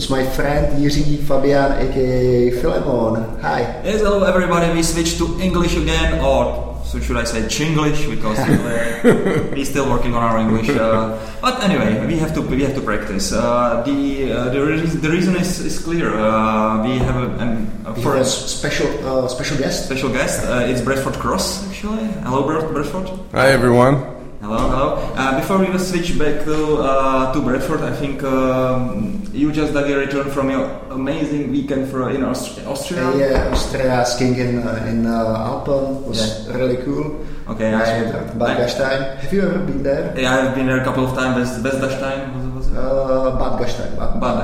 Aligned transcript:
here 0.00 0.16
with 0.16 0.26
my 0.26 0.36
friend 0.36 0.78
Jiří 0.82 1.18
Fabian, 1.26 1.72
aka 1.72 2.50
Filemon. 2.62 3.40
Hi. 3.40 3.60
Yes, 3.84 4.00
hello 4.00 4.24
everybody. 4.24 4.72
We 4.72 4.82
switch 4.82 5.18
to 5.18 5.38
English 5.40 5.76
again, 5.76 6.20
or 6.24 6.78
so 6.84 6.98
should 7.00 7.16
I 7.16 7.24
say 7.24 7.42
Chinglish 7.42 8.08
because 8.10 8.38
uh, 8.38 9.50
we're 9.52 9.64
still 9.64 9.88
working 9.90 10.14
on 10.14 10.22
our 10.22 10.38
English. 10.38 10.68
Uh, 10.70 11.18
but 11.40 11.62
anyway, 11.62 12.06
we 12.06 12.18
have 12.18 12.34
to 12.34 12.40
we 12.42 12.62
have 12.62 12.74
to 12.74 12.80
practice. 12.80 13.32
Uh, 13.32 13.82
the 13.84 14.32
uh, 14.32 14.44
the, 14.50 14.60
re- 14.64 14.80
the 14.80 15.10
reason 15.10 15.36
is, 15.36 15.60
is 15.60 15.78
clear. 15.78 16.14
Uh, 16.14 16.82
we 16.84 16.98
have 16.98 17.16
a, 17.16 17.42
um, 17.42 17.68
a 17.86 17.92
We 17.92 18.02
have 18.02 18.16
a 18.16 18.24
special 18.24 18.88
uh, 19.06 19.28
special 19.28 19.58
guest. 19.58 19.84
special 19.86 20.08
guest. 20.10 20.44
Uh, 20.46 20.66
it's 20.70 20.80
Bradford 20.80 21.14
Cross 21.14 21.68
actually. 21.70 22.04
Hello, 22.24 22.42
Brad- 22.46 22.72
Bradford. 22.72 23.08
Hi 23.32 23.48
everyone. 23.52 24.18
Hello, 24.40 24.56
hello. 24.56 25.12
Uh, 25.16 25.36
before 25.38 25.58
we 25.58 25.78
switch 25.78 26.18
back 26.18 26.44
to 26.44 26.76
uh, 26.80 27.32
to 27.34 27.40
Bradford, 27.42 27.82
I 27.82 27.92
think 27.92 28.22
um, 28.24 29.19
you 29.40 29.48
just 29.52 29.72
Dagi 29.72 29.96
returned 29.96 30.32
from 30.36 30.50
your 30.50 30.64
amazing 30.90 31.50
weekend 31.50 31.88
for 31.90 32.10
in 32.10 32.22
Aust- 32.22 32.60
Austria. 32.66 33.08
Uh, 33.08 33.16
yeah, 33.16 33.52
Austria 33.54 34.04
skiing 34.04 34.36
in 34.36 34.52
uh, 34.62 34.84
in 34.90 35.06
uh, 35.06 35.48
Alpen 35.50 36.04
was 36.04 36.20
really 36.52 36.76
cool. 36.84 37.24
Okay, 37.48 37.72
I, 37.72 38.02
with 38.02 38.38
Bad 38.38 38.58
Gastein. 38.60 39.16
Have 39.22 39.32
you 39.32 39.42
ever 39.48 39.58
been 39.70 39.82
there? 39.82 40.14
yeah, 40.20 40.36
I've 40.36 40.54
been 40.54 40.66
there 40.66 40.80
a 40.80 40.84
couple 40.84 41.04
of 41.08 41.14
times. 41.16 41.50
Best, 41.64 41.80
best 41.80 41.98
time 42.00 42.36
was 42.36 42.44
it? 42.46 42.52
Was 42.58 42.66
it? 42.68 42.76
Uh, 42.76 43.30
Bad 43.42 43.52
Gastein. 43.62 43.90
Bad, 43.98 44.20
Bad 44.20 44.36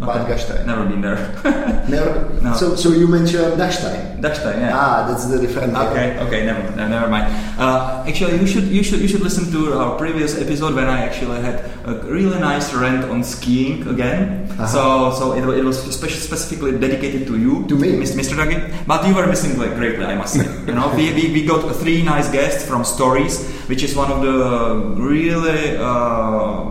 Bad 0.00 0.26
Gastein. 0.28 0.64
Never 0.66 0.84
been 0.86 1.00
there. 1.02 1.18
Never. 1.88 2.28
No. 2.40 2.54
So, 2.54 2.74
so 2.74 2.88
you 2.88 3.06
mentioned 3.06 3.60
Dachstein. 3.60 4.16
time, 4.22 4.60
yeah. 4.60 4.72
Ah, 4.72 5.06
that's 5.06 5.26
the 5.26 5.38
different. 5.38 5.76
Okay, 5.76 6.16
okay, 6.24 6.46
never, 6.46 6.74
never 6.74 7.06
mind. 7.08 7.28
Uh, 7.60 8.02
actually, 8.08 8.40
you 8.40 8.46
should, 8.46 8.64
you 8.64 8.82
should, 8.82 8.98
you 9.00 9.08
should 9.08 9.20
listen 9.20 9.52
to 9.52 9.74
our 9.76 9.98
previous 9.98 10.40
episode 10.40 10.74
when 10.74 10.86
I 10.88 11.04
actually 11.04 11.42
had 11.42 11.68
a 11.84 12.00
really 12.08 12.40
nice 12.40 12.72
rant 12.72 13.04
on 13.12 13.22
skiing 13.22 13.86
again. 13.88 14.48
Uh-huh. 14.52 14.66
So, 14.66 15.12
so 15.18 15.32
it, 15.36 15.58
it 15.58 15.64
was 15.64 15.76
spec- 15.94 16.16
specifically 16.16 16.78
dedicated 16.78 17.26
to 17.26 17.36
you, 17.38 17.66
To 17.68 17.76
me. 17.76 17.88
Mr. 18.00 18.32
Dagi. 18.40 18.86
But 18.86 19.06
you 19.06 19.14
were 19.14 19.26
missing 19.26 19.58
like 19.58 19.74
greatly, 19.74 20.06
I 20.06 20.14
must 20.14 20.32
say. 20.40 20.48
you 20.66 20.72
know, 20.72 20.88
we, 20.96 21.12
we, 21.12 21.30
we 21.32 21.44
got 21.44 21.60
three 21.76 22.02
nice 22.02 22.30
guests 22.32 22.66
from 22.66 22.84
Storyous, 22.84 23.44
which 23.68 23.82
is 23.82 23.94
one 23.94 24.10
of 24.10 24.22
the 24.22 24.96
really 24.96 25.76
uh, 25.76 26.64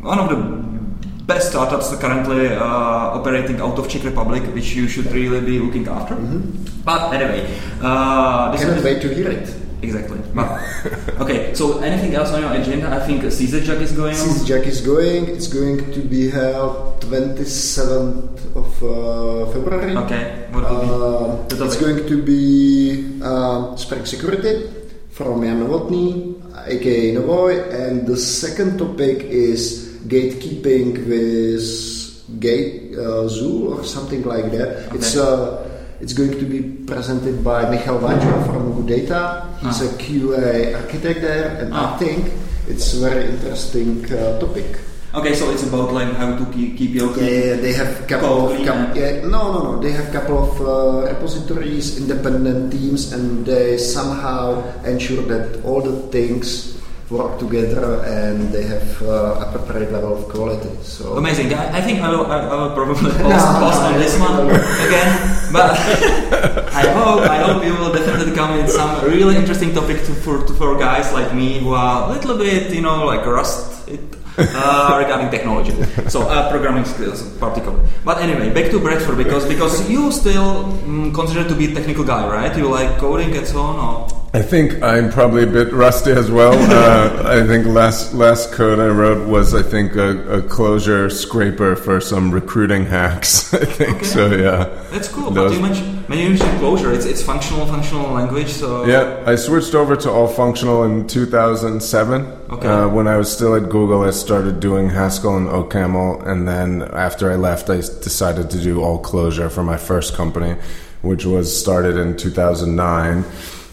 one 0.00 0.18
of 0.20 0.28
the 0.30 0.57
best 1.28 1.50
startups 1.50 1.94
currently 2.00 2.48
uh, 2.48 3.18
operating 3.18 3.60
out 3.60 3.78
of 3.78 3.86
Czech 3.86 4.02
Republic, 4.02 4.42
which 4.54 4.74
you 4.74 4.88
should 4.88 5.12
really 5.12 5.40
be 5.44 5.58
looking 5.58 5.86
after. 5.86 6.16
But 6.84 7.12
anyway, 7.12 7.44
uh, 7.82 8.50
this 8.50 8.64
Cannot 8.64 8.82
wait 8.82 9.02
to 9.02 9.14
hear 9.14 9.30
it. 9.30 9.46
Exactly. 9.82 10.18
But, 10.34 10.48
okay, 11.20 11.54
so 11.54 11.78
anything 11.80 12.14
else 12.14 12.30
on 12.32 12.40
your 12.40 12.52
agenda? 12.52 12.88
I 12.88 13.00
think 13.06 13.30
Caesar 13.30 13.60
Jack 13.60 13.78
is 13.78 13.92
going 13.92 14.16
on. 14.16 14.46
Jack 14.46 14.66
is 14.66 14.80
going, 14.80 15.28
it's 15.28 15.48
going 15.48 15.92
to 15.92 16.00
be 16.00 16.30
held 16.30 17.00
27th 17.02 18.56
of 18.56 18.68
uh, 18.82 19.52
February. 19.52 19.96
Okay, 19.96 20.48
what 20.50 20.64
will 20.64 20.80
be? 20.80 21.56
Uh, 21.56 21.64
it's 21.66 21.76
going 21.76 22.06
to 22.08 22.22
be 22.22 23.20
uh, 23.22 23.76
Spring 23.76 24.06
Security 24.06 24.70
from 25.10 25.42
Jan 25.42 25.60
Novotny, 25.60 26.40
aka 26.66 27.14
Novoy, 27.14 27.68
and 27.68 28.06
the 28.06 28.16
second 28.16 28.78
topic 28.78 29.24
is 29.28 29.87
gatekeeping 30.08 31.06
with 31.06 31.64
Gate 32.40 32.96
uh, 32.96 33.28
Zoo 33.28 33.72
or 33.72 33.84
something 33.84 34.22
like 34.24 34.50
that. 34.52 34.92
It's 34.94 35.16
uh, 35.16 35.64
it's 36.00 36.12
going 36.12 36.32
to 36.38 36.44
be 36.46 36.60
presented 36.86 37.42
by 37.42 37.68
Michal 37.70 37.98
Vanjo 37.98 38.46
from 38.46 38.72
Good 38.82 38.86
Data. 39.06 39.48
He's 39.60 39.80
a 39.82 39.88
QA 39.98 40.74
architect 40.76 41.20
there, 41.22 41.58
and 41.60 41.72
Ah. 41.74 41.94
I 41.94 41.98
think 41.98 42.32
it's 42.68 42.94
a 42.94 43.00
very 43.00 43.24
interesting 43.32 44.04
uh, 44.12 44.38
topic. 44.38 44.78
Okay, 45.14 45.32
so 45.34 45.48
it's 45.50 45.64
about 45.64 45.90
like 45.96 46.12
how 46.20 46.36
to 46.36 46.44
keep, 46.52 46.76
keep 46.76 46.92
your 46.92 47.08
Yeah, 47.16 47.24
yeah, 47.26 47.56
they 47.56 47.72
have 47.72 48.06
couple 48.06 48.52
of 48.52 48.60
yeah, 48.60 49.24
no, 49.24 49.40
no, 49.56 49.58
no. 49.64 49.72
They 49.80 49.90
have 49.90 50.12
couple 50.12 50.36
of 50.36 50.52
uh, 50.60 51.08
repositories, 51.08 51.96
independent 51.96 52.70
teams, 52.70 53.10
and 53.16 53.42
they 53.48 53.78
somehow 53.80 54.60
ensure 54.84 55.24
that 55.32 55.64
all 55.64 55.80
the 55.80 55.96
things 56.12 56.77
work 57.10 57.38
together 57.38 58.04
and 58.04 58.52
they 58.52 58.64
have 58.64 59.02
uh, 59.02 59.44
appropriate 59.48 59.90
level 59.92 60.16
of 60.16 60.28
quality. 60.28 60.68
So 60.82 61.16
Amazing. 61.16 61.54
I, 61.54 61.78
I 61.78 61.80
think 61.80 62.00
I 62.00 62.10
will, 62.10 62.26
I, 62.26 62.54
will 62.54 62.74
probably 62.74 63.10
post, 63.10 63.18
No, 63.18 63.58
post 63.64 63.80
on 63.80 63.94
this 63.94 64.18
one 64.20 64.50
again, 64.50 65.08
but 65.52 65.72
I 66.74 66.84
hope 66.92 67.20
I 67.22 67.38
hope 67.42 67.64
you 67.64 67.72
will 67.74 67.92
definitely 67.92 68.34
come 68.34 68.58
in 68.58 68.68
some 68.68 69.04
really 69.04 69.36
interesting 69.36 69.72
topic 69.72 70.04
to, 70.04 70.12
for 70.12 70.44
to, 70.46 70.52
for 70.54 70.78
guys 70.78 71.12
like 71.12 71.34
me 71.34 71.58
who 71.60 71.72
are 71.72 72.10
a 72.10 72.12
little 72.12 72.36
bit 72.36 72.72
you 72.74 72.82
know 72.82 73.06
like 73.06 73.24
rust 73.24 73.88
it, 73.88 74.00
uh, 74.36 74.96
regarding 74.98 75.30
technology. 75.30 75.72
So 76.08 76.28
uh, 76.28 76.50
programming 76.50 76.84
skills 76.84 77.22
particularly. 77.38 77.88
But 78.04 78.18
anyway, 78.18 78.52
back 78.52 78.70
to 78.70 78.78
Bradford 78.80 79.16
because 79.16 79.46
because 79.48 79.88
you 79.88 80.12
still 80.12 80.64
mm, 80.84 81.14
consider 81.14 81.48
to 81.48 81.54
be 81.54 81.72
a 81.72 81.74
technical 81.74 82.04
guy, 82.04 82.28
right? 82.28 82.54
You 82.56 82.68
like 82.68 82.98
coding 82.98 83.34
and 83.34 83.46
so 83.46 83.60
on, 83.60 83.76
or 83.76 84.27
I 84.34 84.42
think 84.42 84.82
I'm 84.82 85.10
probably 85.10 85.42
a 85.42 85.46
bit 85.46 85.72
rusty 85.72 86.10
as 86.12 86.30
well. 86.30 86.52
Uh, 86.78 87.22
I 87.26 87.46
think 87.46 87.66
last 87.66 88.14
last 88.14 88.52
code 88.52 88.78
I 88.78 88.86
wrote 88.88 89.26
was 89.26 89.54
I 89.54 89.62
think 89.62 89.94
a, 89.96 90.38
a 90.38 90.42
Clojure 90.42 91.10
scraper 91.10 91.74
for 91.76 92.00
some 92.00 92.30
recruiting 92.30 92.84
hacks. 92.86 93.52
I 93.62 93.64
think 93.64 93.96
Okay. 93.96 94.04
so. 94.04 94.30
Yeah. 94.34 94.64
that's 94.90 95.08
cool. 95.08 95.30
But 95.30 95.34
Those- 95.34 95.54
you 95.56 95.60
mentioned 95.62 96.08
when 96.08 96.18
you 96.18 96.28
mentioned 96.30 96.50
Clojure, 96.60 96.94
it's 96.94 97.04
it's 97.06 97.22
functional 97.22 97.66
functional 97.66 98.10
language. 98.12 98.48
So 98.48 98.84
Yeah, 98.86 99.22
I 99.26 99.34
switched 99.36 99.74
over 99.74 99.96
to 99.96 100.10
all 100.10 100.28
functional 100.28 100.84
in 100.84 101.06
2007. 101.06 102.26
Okay. 102.50 102.68
Uh, 102.68 102.88
when 102.88 103.08
I 103.08 103.16
was 103.16 103.30
still 103.32 103.54
at 103.54 103.68
Google, 103.70 104.02
I 104.02 104.10
started 104.10 104.60
doing 104.60 104.90
Haskell 104.90 105.36
and 105.36 105.48
OCaml, 105.48 106.26
and 106.26 106.46
then 106.46 106.82
after 106.92 107.30
I 107.32 107.36
left, 107.36 107.70
I 107.70 107.76
decided 107.76 108.50
to 108.50 108.58
do 108.60 108.82
all 108.82 109.02
Clojure 109.02 109.50
for 109.50 109.62
my 109.62 109.76
first 109.78 110.14
company, 110.14 110.56
which 111.02 111.24
was 111.24 111.46
started 111.58 111.96
in 111.96 112.16
2009. 112.16 113.24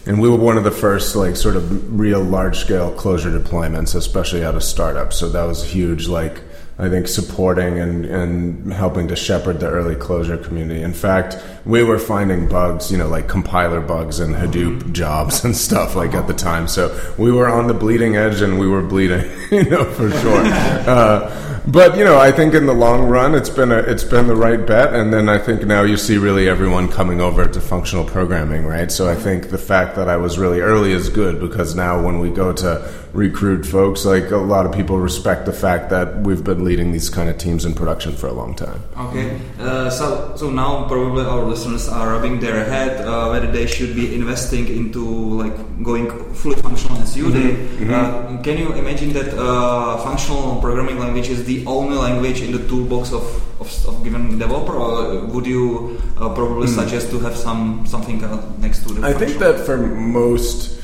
And 0.06 0.20
we 0.20 0.28
were 0.28 0.36
one 0.36 0.56
of 0.56 0.64
the 0.64 0.70
first, 0.70 1.16
like, 1.16 1.34
sort 1.36 1.56
of 1.56 1.98
real 1.98 2.22
large 2.22 2.58
scale 2.58 2.94
Clojure 2.94 3.36
deployments, 3.36 3.94
especially 3.94 4.44
out 4.44 4.54
of 4.54 4.62
startups. 4.62 5.16
So 5.16 5.28
that 5.30 5.44
was 5.44 5.64
huge, 5.64 6.06
like, 6.06 6.40
I 6.78 6.90
think 6.90 7.08
supporting 7.08 7.78
and, 7.78 8.04
and 8.04 8.72
helping 8.72 9.08
to 9.08 9.16
shepherd 9.16 9.60
the 9.60 9.68
early 9.68 9.94
Clojure 9.94 10.42
community. 10.44 10.82
In 10.82 10.92
fact, 10.92 11.42
we 11.64 11.82
were 11.82 11.98
finding 11.98 12.48
bugs, 12.48 12.92
you 12.92 12.98
know, 12.98 13.08
like 13.08 13.28
compiler 13.28 13.80
bugs 13.80 14.20
and 14.20 14.34
Hadoop 14.34 14.92
jobs 14.92 15.42
and 15.44 15.56
stuff 15.56 15.96
like 15.96 16.12
at 16.12 16.26
the 16.26 16.34
time. 16.34 16.68
So 16.68 16.94
we 17.16 17.32
were 17.32 17.48
on 17.48 17.66
the 17.66 17.74
bleeding 17.74 18.16
edge 18.16 18.42
and 18.42 18.60
we 18.60 18.68
were 18.68 18.82
bleeding, 18.82 19.24
you 19.50 19.64
know, 19.64 19.84
for 19.84 20.10
sure. 20.10 20.42
uh, 20.44 21.45
but 21.66 21.96
you 21.96 22.04
know, 22.04 22.18
I 22.18 22.30
think 22.30 22.54
in 22.54 22.66
the 22.66 22.74
long 22.74 23.08
run, 23.08 23.34
it's 23.34 23.50
been 23.50 23.72
a, 23.72 23.78
it's 23.78 24.04
been 24.04 24.26
the 24.26 24.36
right 24.36 24.64
bet. 24.64 24.94
And 24.94 25.12
then 25.12 25.28
I 25.28 25.38
think 25.38 25.66
now 25.66 25.82
you 25.82 25.96
see 25.96 26.16
really 26.16 26.48
everyone 26.48 26.88
coming 26.88 27.20
over 27.20 27.46
to 27.46 27.60
functional 27.60 28.04
programming, 28.04 28.64
right? 28.64 28.90
So 28.92 29.08
I 29.08 29.14
think 29.14 29.50
the 29.50 29.58
fact 29.58 29.96
that 29.96 30.08
I 30.08 30.16
was 30.16 30.38
really 30.38 30.60
early 30.60 30.92
is 30.92 31.08
good 31.08 31.40
because 31.40 31.74
now 31.74 32.00
when 32.00 32.20
we 32.20 32.30
go 32.30 32.52
to 32.52 32.92
recruit 33.16 33.64
folks, 33.64 34.04
like 34.04 34.30
a 34.30 34.36
lot 34.36 34.66
of 34.66 34.72
people 34.72 34.98
respect 34.98 35.46
the 35.46 35.52
fact 35.52 35.88
that 35.90 36.20
we've 36.20 36.44
been 36.44 36.64
leading 36.64 36.92
these 36.92 37.08
kind 37.08 37.28
of 37.28 37.38
teams 37.38 37.64
in 37.64 37.72
production 37.74 38.14
for 38.14 38.28
a 38.28 38.32
long 38.32 38.54
time. 38.54 38.80
Okay, 39.08 39.40
uh, 39.58 39.88
so 39.90 40.36
so 40.36 40.50
now 40.50 40.86
probably 40.86 41.24
our 41.24 41.42
listeners 41.42 41.88
are 41.88 42.12
rubbing 42.12 42.38
their 42.40 42.64
head 42.64 43.00
uh, 43.00 43.28
whether 43.28 43.50
they 43.50 43.66
should 43.66 43.96
be 43.96 44.14
investing 44.14 44.68
into 44.68 45.02
like 45.42 45.56
going 45.82 46.06
fully 46.34 46.56
functional 46.60 46.98
as 46.98 47.16
you 47.16 47.32
did. 47.32 47.90
Uh, 47.90 48.36
can 48.42 48.58
you 48.58 48.72
imagine 48.74 49.12
that 49.12 49.32
uh, 49.38 49.96
functional 50.04 50.60
programming 50.60 50.98
language 50.98 51.28
is 51.28 51.44
the 51.44 51.64
only 51.66 51.96
language 51.96 52.42
in 52.42 52.52
the 52.52 52.62
toolbox 52.68 53.12
of 53.12 53.24
of, 53.60 53.68
of 53.88 54.04
given 54.04 54.38
developer, 54.38 54.76
or 54.76 55.24
would 55.32 55.46
you 55.46 55.96
uh, 56.18 56.28
probably 56.34 56.66
suggest 56.68 57.10
to 57.10 57.18
have 57.20 57.34
some 57.34 57.86
something 57.86 58.20
next 58.60 58.84
to 58.84 58.92
the? 58.92 59.06
I 59.06 59.14
think 59.14 59.38
that 59.38 59.64
for 59.64 59.78
most 59.78 60.75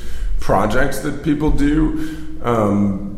projects 0.43 0.99
that 1.01 1.23
people 1.23 1.51
do, 1.51 2.39
um, 2.43 3.09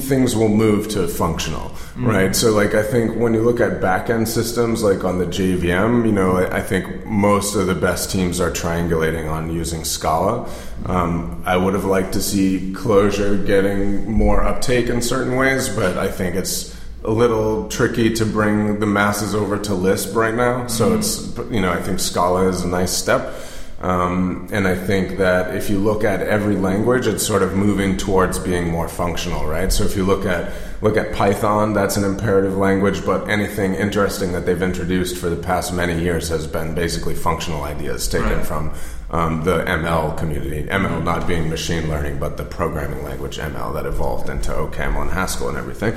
things 0.00 0.34
will 0.34 0.48
move 0.48 0.88
to 0.88 1.06
functional, 1.06 1.70
right? 1.96 2.34
So, 2.34 2.52
like, 2.52 2.74
I 2.74 2.82
think 2.82 3.16
when 3.16 3.34
you 3.34 3.42
look 3.42 3.60
at 3.60 3.80
backend 3.80 4.28
systems, 4.28 4.82
like 4.82 5.04
on 5.04 5.18
the 5.18 5.26
JVM, 5.26 6.06
you 6.06 6.12
know, 6.12 6.38
I, 6.38 6.56
I 6.56 6.60
think 6.62 7.04
most 7.04 7.54
of 7.54 7.66
the 7.66 7.74
best 7.74 8.10
teams 8.10 8.40
are 8.40 8.50
triangulating 8.50 9.30
on 9.30 9.52
using 9.52 9.84
Scala. 9.84 10.48
Um, 10.86 11.42
I 11.44 11.56
would 11.56 11.74
have 11.74 11.84
liked 11.84 12.14
to 12.14 12.22
see 12.22 12.72
Clojure 12.74 13.44
getting 13.46 14.10
more 14.10 14.42
uptake 14.42 14.86
in 14.88 15.02
certain 15.02 15.36
ways, 15.36 15.68
but 15.68 15.98
I 15.98 16.08
think 16.08 16.34
it's 16.34 16.74
a 17.04 17.10
little 17.10 17.68
tricky 17.68 18.12
to 18.14 18.24
bring 18.24 18.80
the 18.80 18.86
masses 18.86 19.34
over 19.34 19.58
to 19.58 19.74
Lisp 19.74 20.16
right 20.16 20.34
now. 20.34 20.66
So 20.66 20.96
it's, 20.96 21.36
you 21.50 21.60
know, 21.60 21.72
I 21.72 21.82
think 21.82 22.00
Scala 22.00 22.48
is 22.48 22.62
a 22.62 22.68
nice 22.68 22.92
step. 22.92 23.34
Um, 23.80 24.48
and 24.50 24.66
I 24.66 24.74
think 24.74 25.18
that 25.18 25.54
if 25.54 25.70
you 25.70 25.78
look 25.78 26.02
at 26.02 26.20
every 26.20 26.56
language, 26.56 27.06
it's 27.06 27.24
sort 27.24 27.42
of 27.42 27.54
moving 27.54 27.96
towards 27.96 28.36
being 28.38 28.68
more 28.68 28.88
functional, 28.88 29.46
right? 29.46 29.72
So 29.72 29.84
if 29.84 29.96
you 29.96 30.04
look 30.04 30.26
at 30.26 30.52
look 30.82 30.96
at 30.96 31.12
Python, 31.12 31.74
that's 31.74 31.96
an 31.96 32.04
imperative 32.04 32.56
language, 32.56 33.04
but 33.06 33.28
anything 33.28 33.74
interesting 33.74 34.32
that 34.32 34.46
they've 34.46 34.62
introduced 34.62 35.16
for 35.16 35.28
the 35.28 35.36
past 35.36 35.72
many 35.72 36.00
years 36.00 36.28
has 36.28 36.46
been 36.46 36.74
basically 36.74 37.14
functional 37.14 37.62
ideas 37.62 38.08
taken 38.08 38.38
Right. 38.38 38.46
from 38.46 38.72
um, 39.10 39.44
the 39.44 39.64
ML 39.64 40.16
community. 40.18 40.64
ML 40.64 41.02
not 41.02 41.26
being 41.26 41.48
machine 41.48 41.88
learning, 41.88 42.18
but 42.18 42.36
the 42.36 42.44
programming 42.44 43.02
language 43.02 43.38
ML 43.38 43.72
that 43.74 43.86
evolved 43.86 44.28
into 44.28 44.50
OCaml 44.50 45.02
and 45.02 45.10
Haskell 45.10 45.48
and 45.48 45.56
everything. 45.56 45.94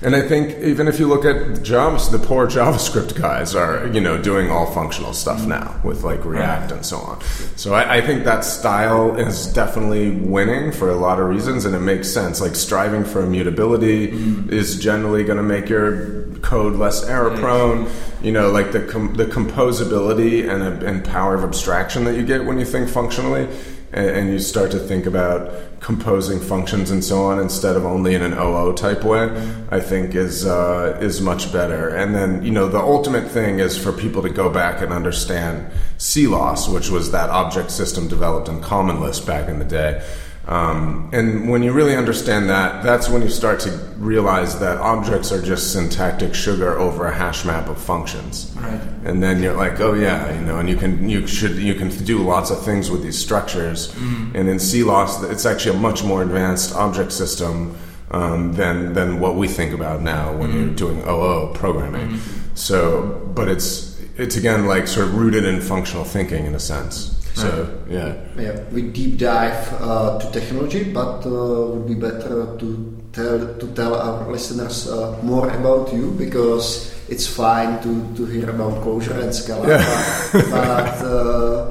And 0.00 0.14
I 0.14 0.20
think 0.20 0.58
even 0.58 0.88
if 0.88 0.98
you 0.98 1.06
look 1.06 1.24
at 1.24 1.62
Java, 1.62 1.98
the 2.10 2.18
poor 2.18 2.46
JavaScript 2.48 3.18
guys 3.20 3.54
are 3.54 3.86
you 3.88 4.00
know 4.00 4.20
doing 4.20 4.50
all 4.50 4.70
functional 4.72 5.12
stuff 5.12 5.40
mm-hmm. 5.40 5.50
now 5.50 5.80
with 5.84 6.04
like 6.04 6.20
mm-hmm. 6.20 6.30
React 6.30 6.72
and 6.72 6.86
so 6.86 6.98
on. 6.98 7.20
So 7.56 7.74
I, 7.74 7.96
I 7.96 8.00
think 8.00 8.24
that 8.24 8.44
style 8.44 9.16
is 9.16 9.46
definitely 9.46 10.10
winning 10.10 10.72
for 10.72 10.90
a 10.90 10.96
lot 10.96 11.20
of 11.20 11.28
reasons, 11.28 11.64
and 11.64 11.74
it 11.74 11.80
makes 11.80 12.10
sense. 12.10 12.40
Like 12.40 12.54
striving 12.54 13.04
for 13.04 13.22
immutability 13.22 14.08
mm-hmm. 14.08 14.50
is 14.50 14.78
generally 14.78 15.24
going 15.24 15.38
to 15.38 15.42
make 15.42 15.68
your 15.68 16.24
code 16.40 16.76
less 16.76 17.04
error 17.04 17.36
prone. 17.36 17.90
You 18.24 18.32
know, 18.32 18.50
like 18.50 18.72
the 18.72 18.80
com- 18.80 19.12
the 19.12 19.26
composability 19.26 20.48
and, 20.48 20.82
and 20.82 21.04
power 21.04 21.34
of 21.34 21.44
abstraction 21.44 22.04
that 22.04 22.16
you 22.16 22.24
get 22.24 22.46
when 22.46 22.58
you 22.58 22.64
think 22.64 22.88
functionally, 22.88 23.46
and, 23.92 24.10
and 24.10 24.30
you 24.30 24.38
start 24.38 24.70
to 24.70 24.78
think 24.78 25.04
about 25.04 25.80
composing 25.80 26.40
functions 26.40 26.90
and 26.90 27.04
so 27.04 27.24
on 27.24 27.38
instead 27.38 27.76
of 27.76 27.84
only 27.84 28.14
in 28.14 28.22
an 28.22 28.32
OO 28.32 28.72
type 28.72 29.04
way. 29.04 29.24
I 29.70 29.78
think 29.78 30.14
is 30.14 30.46
uh, 30.46 30.98
is 31.02 31.20
much 31.20 31.52
better. 31.52 31.90
And 31.90 32.14
then 32.14 32.42
you 32.42 32.50
know 32.50 32.66
the 32.66 32.80
ultimate 32.80 33.30
thing 33.30 33.58
is 33.58 33.76
for 33.76 33.92
people 33.92 34.22
to 34.22 34.30
go 34.30 34.48
back 34.48 34.80
and 34.80 34.90
understand 34.90 35.70
CLOS, 35.98 36.66
which 36.68 36.88
was 36.88 37.10
that 37.10 37.28
object 37.28 37.70
system 37.70 38.08
developed 38.08 38.48
in 38.48 38.62
Common 38.62 39.02
Lisp 39.02 39.26
back 39.26 39.50
in 39.50 39.58
the 39.58 39.66
day. 39.66 40.02
Um, 40.46 41.08
and 41.12 41.48
when 41.48 41.62
you 41.62 41.72
really 41.72 41.96
understand 41.96 42.50
that, 42.50 42.82
that's 42.82 43.08
when 43.08 43.22
you 43.22 43.30
start 43.30 43.60
to 43.60 43.70
realize 43.96 44.58
that 44.60 44.76
objects 44.76 45.32
are 45.32 45.40
just 45.40 45.72
syntactic 45.72 46.34
sugar 46.34 46.78
over 46.78 47.06
a 47.06 47.14
hash 47.14 47.46
map 47.46 47.68
of 47.68 47.80
functions. 47.80 48.52
Right. 48.56 48.80
And 49.04 49.22
then 49.22 49.42
you're 49.42 49.56
like, 49.56 49.80
oh 49.80 49.94
yeah, 49.94 50.34
you 50.38 50.44
know, 50.44 50.58
and 50.58 50.68
you 50.68 50.76
can 50.76 51.08
you 51.08 51.26
should 51.26 51.56
you 51.56 51.74
can 51.74 51.88
do 52.04 52.18
lots 52.18 52.50
of 52.50 52.62
things 52.62 52.90
with 52.90 53.02
these 53.02 53.18
structures. 53.18 53.94
And 54.34 54.48
in 54.48 54.58
CLOS, 54.58 55.22
it's 55.24 55.46
actually 55.46 55.76
a 55.76 55.80
much 55.80 56.04
more 56.04 56.22
advanced 56.22 56.74
object 56.74 57.12
system 57.12 57.76
um, 58.10 58.52
than 58.52 58.92
than 58.92 59.20
what 59.20 59.36
we 59.36 59.48
think 59.48 59.72
about 59.72 60.02
now 60.02 60.36
when 60.36 60.52
you're 60.52 60.74
doing 60.74 61.02
OO 61.08 61.52
programming. 61.54 62.20
So, 62.54 63.30
but 63.34 63.48
it's 63.48 63.98
it's 64.16 64.36
again 64.36 64.66
like 64.66 64.86
sort 64.88 65.08
of 65.08 65.14
rooted 65.14 65.44
in 65.44 65.60
functional 65.60 66.04
thinking 66.04 66.44
in 66.44 66.54
a 66.54 66.60
sense. 66.60 67.13
So 67.34 67.68
yeah. 67.90 68.14
Yeah, 68.38 68.62
we 68.72 68.82
deep 68.82 69.18
dive 69.18 69.72
uh, 69.80 70.18
to 70.20 70.30
technology, 70.30 70.92
but 70.92 71.26
uh, 71.26 71.74
would 71.74 71.86
be 71.86 71.94
better 71.94 72.56
to 72.58 73.02
tell 73.12 73.38
to 73.58 73.66
tell 73.74 73.94
our 73.94 74.30
listeners 74.30 74.88
uh, 74.88 75.18
more 75.22 75.50
about 75.50 75.92
you 75.92 76.12
because 76.12 76.94
it's 77.08 77.26
fine 77.26 77.82
to, 77.82 78.14
to 78.16 78.24
hear 78.26 78.50
about 78.50 78.82
Clojure 78.82 79.20
and 79.20 79.34
Scala, 79.34 79.66
but, 79.66 80.50
but 80.50 80.98
uh, 81.04 81.70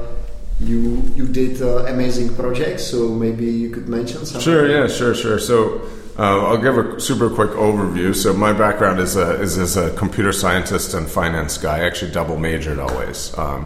you 0.59 1.01
you 1.15 1.27
did 1.27 1.61
uh, 1.61 1.85
amazing 1.85 2.35
projects, 2.35 2.83
so 2.85 3.09
maybe 3.09 3.45
you 3.45 3.69
could 3.69 3.87
mention 3.87 4.25
something. 4.25 4.41
Sure, 4.41 4.69
yeah, 4.69 4.87
sure, 4.87 5.15
sure. 5.15 5.39
So 5.39 5.81
uh, 6.19 6.45
I'll 6.45 6.61
give 6.61 6.77
a 6.77 6.99
super 6.99 7.29
quick 7.29 7.51
overview. 7.51 8.15
So 8.15 8.33
my 8.33 8.53
background 8.53 8.99
is, 8.99 9.15
a, 9.15 9.41
is 9.41 9.57
as 9.57 9.77
a 9.77 9.89
computer 9.95 10.31
scientist 10.31 10.93
and 10.93 11.07
finance 11.09 11.57
guy. 11.57 11.79
I 11.79 11.85
actually 11.85 12.11
double 12.11 12.37
majored 12.37 12.79
always. 12.79 13.35
Um, 13.37 13.65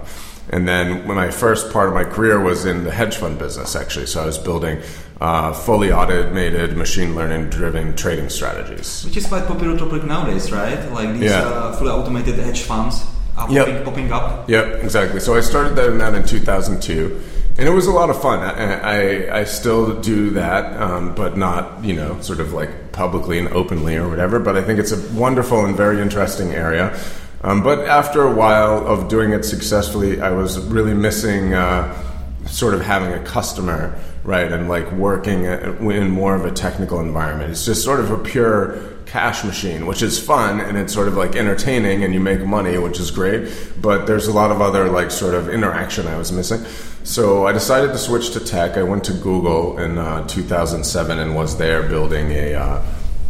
and 0.49 0.67
then 0.67 1.05
when 1.07 1.17
my 1.17 1.29
first 1.31 1.71
part 1.73 1.87
of 1.89 1.93
my 1.93 2.03
career 2.03 2.39
was 2.39 2.65
in 2.65 2.83
the 2.83 2.91
hedge 2.91 3.17
fund 3.17 3.37
business, 3.39 3.75
actually. 3.75 4.05
So 4.07 4.23
I 4.23 4.25
was 4.25 4.37
building 4.37 4.81
uh, 5.19 5.51
fully 5.53 5.91
automated, 5.91 6.77
machine 6.77 7.15
learning 7.15 7.49
driven 7.49 7.95
trading 7.95 8.29
strategies. 8.29 9.03
Which 9.05 9.17
is 9.17 9.25
quite 9.27 9.45
popular 9.47 9.77
topic 9.77 10.03
nowadays, 10.03 10.51
right? 10.51 10.79
Like 10.91 11.13
these 11.13 11.31
Yeah. 11.31 11.41
uh, 11.41 11.75
fully 11.75 11.91
automated 11.91 12.35
hedge 12.39 12.61
funds 12.61 13.03
are 13.37 13.49
Yep. 13.51 13.65
popping, 13.67 13.83
popping 13.83 14.11
up. 14.11 14.49
Yep, 14.49 14.83
exactly. 14.83 15.19
So 15.19 15.35
I 15.35 15.41
started 15.41 15.75
that 15.75 15.89
in 15.89 15.97
that 15.99 16.13
in 16.15 16.23
2002, 16.25 17.19
and 17.57 17.67
it 17.67 17.71
was 17.71 17.87
a 17.87 17.91
lot 17.91 18.09
of 18.09 18.21
fun. 18.21 18.39
I, 18.39 19.29
I, 19.29 19.39
I 19.39 19.43
still 19.43 19.99
do 20.01 20.29
that, 20.31 20.79
um, 20.81 21.13
but 21.15 21.35
not 21.37 21.83
you 21.83 21.93
know 21.95 22.19
sort 22.21 22.39
of 22.39 22.53
like 22.53 22.91
publicly 22.93 23.37
and 23.39 23.47
openly 23.49 23.95
or 23.97 24.07
whatever. 24.07 24.39
But 24.39 24.55
I 24.57 24.61
think 24.63 24.79
it's 24.79 24.91
a 24.91 25.01
wonderful 25.13 25.65
and 25.65 25.75
very 25.75 25.99
interesting 26.01 26.53
area. 26.53 26.95
Um, 27.41 27.63
but 27.63 27.87
after 27.87 28.23
a 28.23 28.33
while 28.33 28.85
of 28.87 29.09
doing 29.09 29.31
it 29.31 29.43
successfully, 29.43 30.19
I 30.21 30.31
was 30.31 30.59
really 30.59 30.93
missing 30.93 31.53
uh, 31.53 31.95
sort 32.47 32.73
of 32.73 32.81
having 32.81 33.13
a 33.13 33.23
customer, 33.23 33.99
right, 34.23 34.51
and 34.51 34.67
like 34.67 34.91
working 34.93 35.43
in 35.45 36.09
more 36.09 36.35
of 36.35 36.45
a 36.45 36.51
technical 36.51 36.99
environment. 36.99 37.51
It's 37.51 37.65
just 37.65 37.83
sort 37.83 37.99
of 37.99 38.11
a 38.11 38.17
pure 38.17 38.97
cash 39.05 39.43
machine, 39.43 39.85
which 39.85 40.01
is 40.01 40.19
fun 40.19 40.59
and 40.59 40.77
it's 40.77 40.93
sort 40.93 41.07
of 41.07 41.15
like 41.15 41.35
entertaining 41.35 42.03
and 42.03 42.13
you 42.13 42.19
make 42.19 42.41
money, 42.41 42.77
which 42.77 42.99
is 42.99 43.09
great. 43.09 43.49
But 43.81 44.05
there's 44.05 44.27
a 44.27 44.33
lot 44.33 44.51
of 44.51 44.61
other 44.61 44.89
like 44.89 45.11
sort 45.11 45.33
of 45.33 45.49
interaction 45.49 46.07
I 46.07 46.17
was 46.17 46.31
missing. 46.31 46.63
So 47.03 47.47
I 47.47 47.53
decided 47.53 47.93
to 47.93 47.97
switch 47.97 48.31
to 48.31 48.39
tech. 48.41 48.75
I 48.77 48.83
went 48.83 49.05
to 49.05 49.13
Google 49.13 49.79
in 49.79 49.97
uh, 49.97 50.27
2007 50.27 51.19
and 51.19 51.35
was 51.35 51.57
there 51.57 51.83
building 51.83 52.31
a. 52.31 52.55
Uh, 52.55 52.85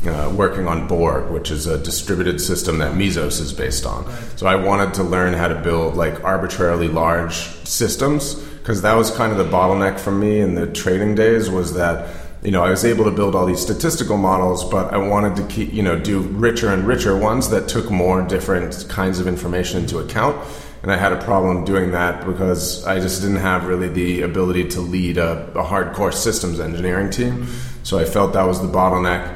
uh, 0.05 0.31
working 0.35 0.67
on 0.67 0.87
Borg, 0.87 1.31
which 1.31 1.51
is 1.51 1.65
a 1.65 1.77
distributed 1.77 2.39
system 2.39 2.77
that 2.77 2.93
Mesos 2.93 3.39
is 3.39 3.53
based 3.53 3.85
on. 3.85 4.05
So 4.35 4.47
I 4.47 4.55
wanted 4.55 4.93
to 4.95 5.03
learn 5.03 5.33
how 5.33 5.47
to 5.47 5.55
build 5.55 5.95
like 5.95 6.23
arbitrarily 6.23 6.87
large 6.87 7.33
systems 7.65 8.35
because 8.35 8.81
that 8.81 8.95
was 8.95 9.09
kind 9.11 9.31
of 9.31 9.37
the 9.37 9.45
bottleneck 9.45 9.97
for 9.99 10.11
me 10.11 10.41
in 10.41 10.55
the 10.55 10.67
trading 10.67 11.15
days 11.15 11.49
was 11.49 11.73
that 11.75 12.13
you 12.43 12.51
know 12.51 12.63
I 12.63 12.69
was 12.69 12.83
able 12.83 13.05
to 13.05 13.11
build 13.11 13.33
all 13.33 13.45
these 13.45 13.61
statistical 13.61 14.17
models, 14.17 14.69
but 14.69 14.93
I 14.93 14.97
wanted 14.97 15.35
to 15.37 15.47
keep 15.47 15.73
you 15.73 15.81
know 15.81 15.97
do 15.97 16.19
richer 16.19 16.73
and 16.73 16.85
richer 16.85 17.17
ones 17.17 17.49
that 17.49 17.67
took 17.67 17.89
more 17.89 18.21
different 18.21 18.85
kinds 18.89 19.19
of 19.19 19.27
information 19.27 19.79
into 19.79 19.99
account. 19.99 20.35
And 20.83 20.91
I 20.91 20.97
had 20.97 21.11
a 21.11 21.21
problem 21.21 21.65
doing 21.65 21.91
that 21.91 22.25
because 22.25 22.85
I 22.85 22.99
just 22.99 23.21
didn't 23.21 23.37
have 23.37 23.65
really 23.65 23.89
the 23.89 24.21
ability 24.21 24.69
to 24.69 24.81
lead 24.81 25.17
a, 25.17 25.47
a 25.55 25.63
hardcore 25.63 26.13
systems 26.13 26.59
engineering 26.59 27.09
team. 27.09 27.47
So 27.83 27.97
I 27.97 28.05
felt 28.05 28.33
that 28.33 28.45
was 28.45 28.61
the 28.61 28.67
bottleneck. 28.67 29.35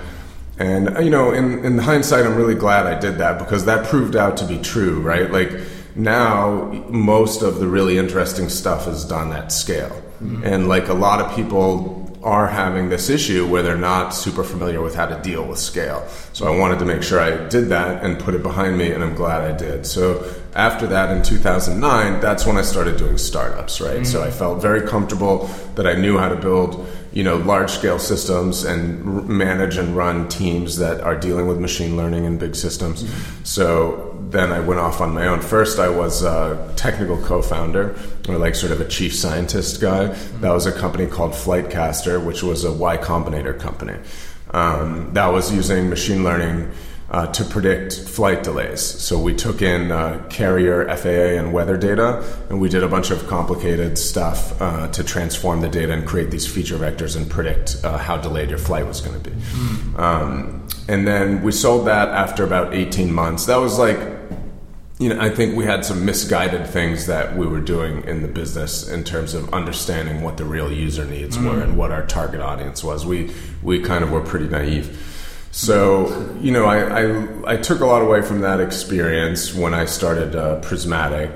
And 0.62 0.96
uh, 0.96 1.00
you 1.00 1.10
know, 1.10 1.32
in, 1.32 1.66
in 1.66 1.78
hindsight, 1.80 2.26
I'm 2.26 2.36
really 2.36 2.56
glad 2.56 2.86
I 2.86 3.00
did 3.00 3.18
that 3.18 3.40
because 3.40 3.66
that 3.66 3.88
proved 3.88 4.16
out 4.16 4.38
to 4.38 4.46
be 4.46 4.60
true, 4.60 5.02
right? 5.02 5.30
Like 5.32 5.52
now, 5.96 6.66
most 6.90 7.42
of 7.42 7.60
the 7.60 7.68
really 7.68 7.98
interesting 7.98 8.48
stuff 8.48 8.88
is 8.88 9.04
done 9.04 9.34
at 9.34 9.52
scale, 9.52 10.02
and 10.46 10.68
like 10.70 10.88
a 10.88 10.94
lot 10.94 11.20
of 11.20 11.36
people 11.36 11.98
are 12.24 12.48
having 12.48 12.90
this 12.90 13.10
issue 13.10 13.48
where 13.48 13.64
they're 13.64 13.76
not 13.76 14.12
super 14.14 14.44
familiar 14.44 14.80
with 14.80 14.94
how 14.94 15.08
to 15.08 15.20
deal 15.24 15.44
with 15.44 15.58
scale. 15.58 16.08
So 16.34 16.46
I 16.46 16.56
wanted 16.56 16.78
to 16.80 16.86
make 16.86 17.02
sure 17.02 17.20
I 17.20 17.48
did 17.50 17.70
that 17.70 18.04
and 18.04 18.20
put 18.20 18.36
it 18.36 18.44
behind 18.44 18.78
me, 18.78 18.92
and 18.92 19.04
I'm 19.04 19.16
glad 19.16 19.42
I 19.42 19.58
did. 19.58 19.88
So 19.88 20.32
after 20.54 20.86
that, 20.88 21.16
in 21.18 21.24
2009, 21.24 22.20
that's 22.22 22.46
when 22.46 22.58
I 22.58 22.62
started 22.62 22.98
doing 22.98 23.18
startups, 23.18 23.82
right? 23.82 24.06
So 24.06 24.22
I 24.22 24.30
felt 24.30 24.62
very 24.62 24.88
comfortable 24.88 25.50
that 25.74 25.88
I 25.88 25.96
knew 25.96 26.20
how 26.20 26.30
to 26.30 26.36
build 26.36 26.88
you 27.14 27.24
know 27.24 27.38
large 27.38 27.70
scale 27.72 28.00
systems 28.00 28.64
and 28.64 29.28
manage 29.28 29.78
and 29.78 29.96
run 29.96 30.28
teams 30.30 30.78
that 30.78 31.02
are 31.02 31.16
dealing 31.16 31.48
with 31.48 31.60
machine 31.60 31.98
learning 31.98 32.26
and 32.26 32.40
big 32.40 32.56
systems. 32.56 33.06
So 33.44 34.08
then 34.30 34.54
i 34.54 34.60
went 34.60 34.80
off 34.80 35.02
on 35.02 35.14
my 35.14 35.28
own. 35.28 35.42
First 35.42 35.80
i 35.80 35.90
was 35.90 36.24
a 36.24 36.74
technical 36.76 37.18
co-founder 37.18 37.96
or 38.30 38.38
like 38.38 38.56
sort 38.56 38.72
of 38.72 38.80
a 38.80 38.88
chief 38.88 39.14
scientist 39.14 39.82
guy. 39.82 40.08
That 40.40 40.52
was 40.52 40.66
a 40.66 40.72
company 40.72 41.08
called 41.08 41.34
flightcaster 41.34 42.24
which 42.24 42.44
was 42.44 42.64
a 42.64 42.72
y 42.72 42.98
combinator 42.98 43.60
company. 43.60 43.98
Um, 44.52 45.14
that 45.14 45.28
was 45.28 45.54
using 45.54 45.90
machine 45.90 46.24
learning 46.24 46.72
uh, 47.12 47.28
to 47.28 47.44
predict 47.44 48.00
flight 48.00 48.42
delays. 48.42 48.82
So 48.82 49.20
we 49.20 49.36
took 49.36 49.62
in 49.62 49.92
uh, 49.92 50.26
carrier, 50.30 50.86
FAA, 50.96 51.38
and 51.38 51.52
weather 51.52 51.76
data, 51.76 52.24
and 52.50 52.62
we 52.62 52.70
did 52.70 52.84
a 52.84 52.88
bunch 52.88 53.12
of 53.12 53.28
complicated 53.28 53.98
stuff 53.98 54.60
uh, 54.62 54.88
to 54.88 55.04
transform 55.04 55.60
the 55.60 55.68
data 55.68 55.92
and 55.92 56.08
create 56.08 56.32
these 56.32 56.48
feature 56.48 56.78
vectors 56.78 57.18
and 57.18 57.30
predict 57.30 57.82
uh, 57.84 57.98
how 57.98 58.16
delayed 58.16 58.50
your 58.50 58.60
flight 58.60 58.88
was 58.88 59.02
going 59.02 59.22
to 59.22 59.30
be. 59.30 59.36
Um, 59.98 60.66
and 60.88 61.06
then 61.06 61.44
we 61.44 61.52
sold 61.52 61.86
that 61.88 62.08
after 62.10 62.46
about 62.46 62.74
18 62.74 63.12
months. 63.14 63.46
That 63.46 63.58
was 63.58 63.78
like 63.78 64.00
you 65.00 65.10
know, 65.10 65.20
I 65.20 65.32
think 65.32 65.56
we 65.56 65.66
had 65.66 65.84
some 65.84 66.06
misguided 66.06 66.68
things 66.68 67.08
that 67.08 67.36
we 67.36 67.48
were 67.48 67.60
doing 67.60 68.04
in 68.04 68.22
the 68.22 68.28
business 68.28 68.88
in 68.88 69.04
terms 69.04 69.34
of 69.34 69.52
understanding 69.52 70.22
what 70.22 70.38
the 70.38 70.46
real 70.46 70.72
user 70.72 71.06
needs 71.06 71.40
were 71.40 71.60
and 71.60 71.76
what 71.76 71.90
our 71.90 72.06
target 72.06 72.40
audience 72.40 72.84
was. 72.84 73.04
We 73.04 73.32
we 73.64 73.82
kind 73.82 74.04
of 74.04 74.12
were 74.12 74.22
pretty 74.22 74.48
naive. 74.48 75.11
So 75.52 76.38
you 76.42 76.52
know, 76.52 76.66
I, 76.66 77.04
I 77.04 77.54
I 77.54 77.58
took 77.58 77.82
a 77.82 77.86
lot 77.86 78.02
away 78.02 78.22
from 78.22 78.42
that 78.42 78.60
experience 78.60 79.54
when 79.54 79.74
I 79.74 79.86
started 79.86 80.36
uh, 80.36 80.60
Prismatic, 80.62 81.32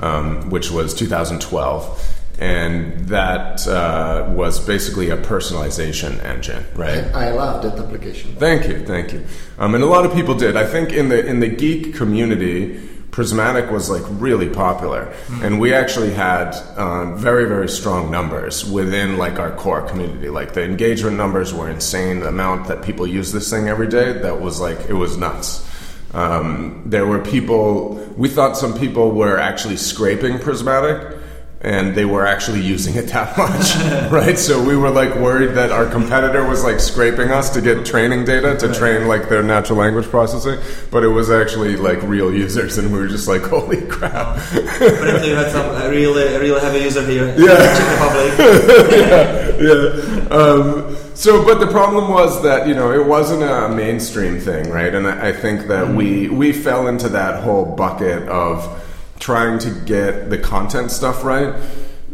um, 0.00 0.50
which 0.50 0.70
was 0.70 0.94
2012. 0.94 2.10
And 2.36 2.98
that 3.10 3.66
uh, 3.68 4.28
was 4.34 4.58
basically 4.58 5.08
a 5.10 5.16
personalization 5.16 6.22
engine, 6.24 6.64
right? 6.74 7.04
I 7.14 7.30
love 7.30 7.62
that 7.62 7.78
application. 7.78 8.34
Thank 8.34 8.66
you, 8.66 8.84
thank 8.84 9.12
you. 9.12 9.24
Um, 9.56 9.76
and 9.76 9.84
a 9.84 9.86
lot 9.86 10.04
of 10.04 10.12
people 10.12 10.34
did. 10.34 10.56
I 10.56 10.66
think 10.66 10.92
in 10.92 11.10
the 11.10 11.24
in 11.24 11.38
the 11.38 11.48
geek 11.48 11.94
community, 11.94 12.76
Prismatic 13.14 13.70
was 13.70 13.88
like 13.88 14.02
really 14.20 14.48
popular, 14.48 15.14
and 15.40 15.60
we 15.60 15.72
actually 15.72 16.10
had 16.10 16.52
um, 16.76 17.16
very 17.16 17.46
very 17.46 17.68
strong 17.68 18.10
numbers 18.10 18.68
within 18.68 19.18
like 19.18 19.38
our 19.38 19.52
core 19.52 19.82
community. 19.82 20.30
Like 20.30 20.54
the 20.54 20.64
engagement 20.64 21.16
numbers 21.16 21.54
were 21.54 21.70
insane. 21.70 22.18
The 22.18 22.28
amount 22.30 22.66
that 22.66 22.82
people 22.82 23.06
use 23.06 23.30
this 23.30 23.48
thing 23.48 23.68
every 23.68 23.86
day 23.86 24.14
that 24.14 24.40
was 24.40 24.60
like 24.60 24.80
it 24.88 24.94
was 24.94 25.16
nuts. 25.16 25.64
Um, 26.12 26.82
there 26.86 27.06
were 27.06 27.20
people. 27.20 27.94
We 28.16 28.28
thought 28.28 28.56
some 28.56 28.76
people 28.76 29.12
were 29.12 29.38
actually 29.38 29.76
scraping 29.76 30.40
Prismatic. 30.40 31.16
And 31.64 31.94
they 31.94 32.04
were 32.04 32.26
actually 32.26 32.60
using 32.60 32.94
it 32.96 33.06
that 33.08 33.38
much, 33.38 34.10
right? 34.12 34.38
So 34.38 34.62
we 34.62 34.76
were 34.76 34.90
like 34.90 35.14
worried 35.14 35.54
that 35.54 35.72
our 35.72 35.86
competitor 35.86 36.46
was 36.46 36.62
like 36.62 36.78
scraping 36.78 37.30
us 37.30 37.48
to 37.54 37.62
get 37.62 37.86
training 37.86 38.26
data 38.26 38.54
to 38.58 38.74
train 38.74 39.08
like 39.08 39.30
their 39.30 39.42
natural 39.42 39.78
language 39.78 40.04
processing, 40.06 40.58
but 40.90 41.02
it 41.04 41.08
was 41.08 41.30
actually 41.30 41.76
like 41.76 42.02
real 42.02 42.30
users, 42.34 42.76
and 42.76 42.92
we 42.92 42.98
were 42.98 43.08
just 43.08 43.26
like, 43.28 43.42
holy 43.54 43.80
crap! 43.86 44.36
Apparently, 44.52 45.30
you 45.30 45.36
had 45.36 45.50
some 45.52 45.74
uh, 45.74 45.88
really, 45.88 46.36
really 46.38 46.60
heavy 46.60 46.80
user 46.80 47.02
here 47.06 47.28
in 47.28 47.40
Yeah. 47.40 47.56
Czech 47.56 47.88
Republic. 47.96 48.32
yeah. 50.28 50.36
Um, 50.36 50.96
so, 51.14 51.44
but 51.44 51.60
the 51.60 51.68
problem 51.68 52.10
was 52.10 52.42
that 52.42 52.66
you 52.68 52.74
know 52.74 52.92
it 52.92 53.06
wasn't 53.06 53.42
a 53.42 53.68
mainstream 53.74 54.38
thing, 54.38 54.68
right? 54.68 54.94
And 54.94 55.06
I, 55.06 55.28
I 55.28 55.32
think 55.32 55.68
that 55.68 55.88
we 55.88 56.28
we 56.28 56.52
fell 56.52 56.88
into 56.88 57.08
that 57.10 57.42
whole 57.42 57.64
bucket 57.64 58.28
of 58.28 58.82
trying 59.18 59.58
to 59.60 59.70
get 59.70 60.30
the 60.30 60.38
content 60.38 60.90
stuff 60.90 61.24
right, 61.24 61.54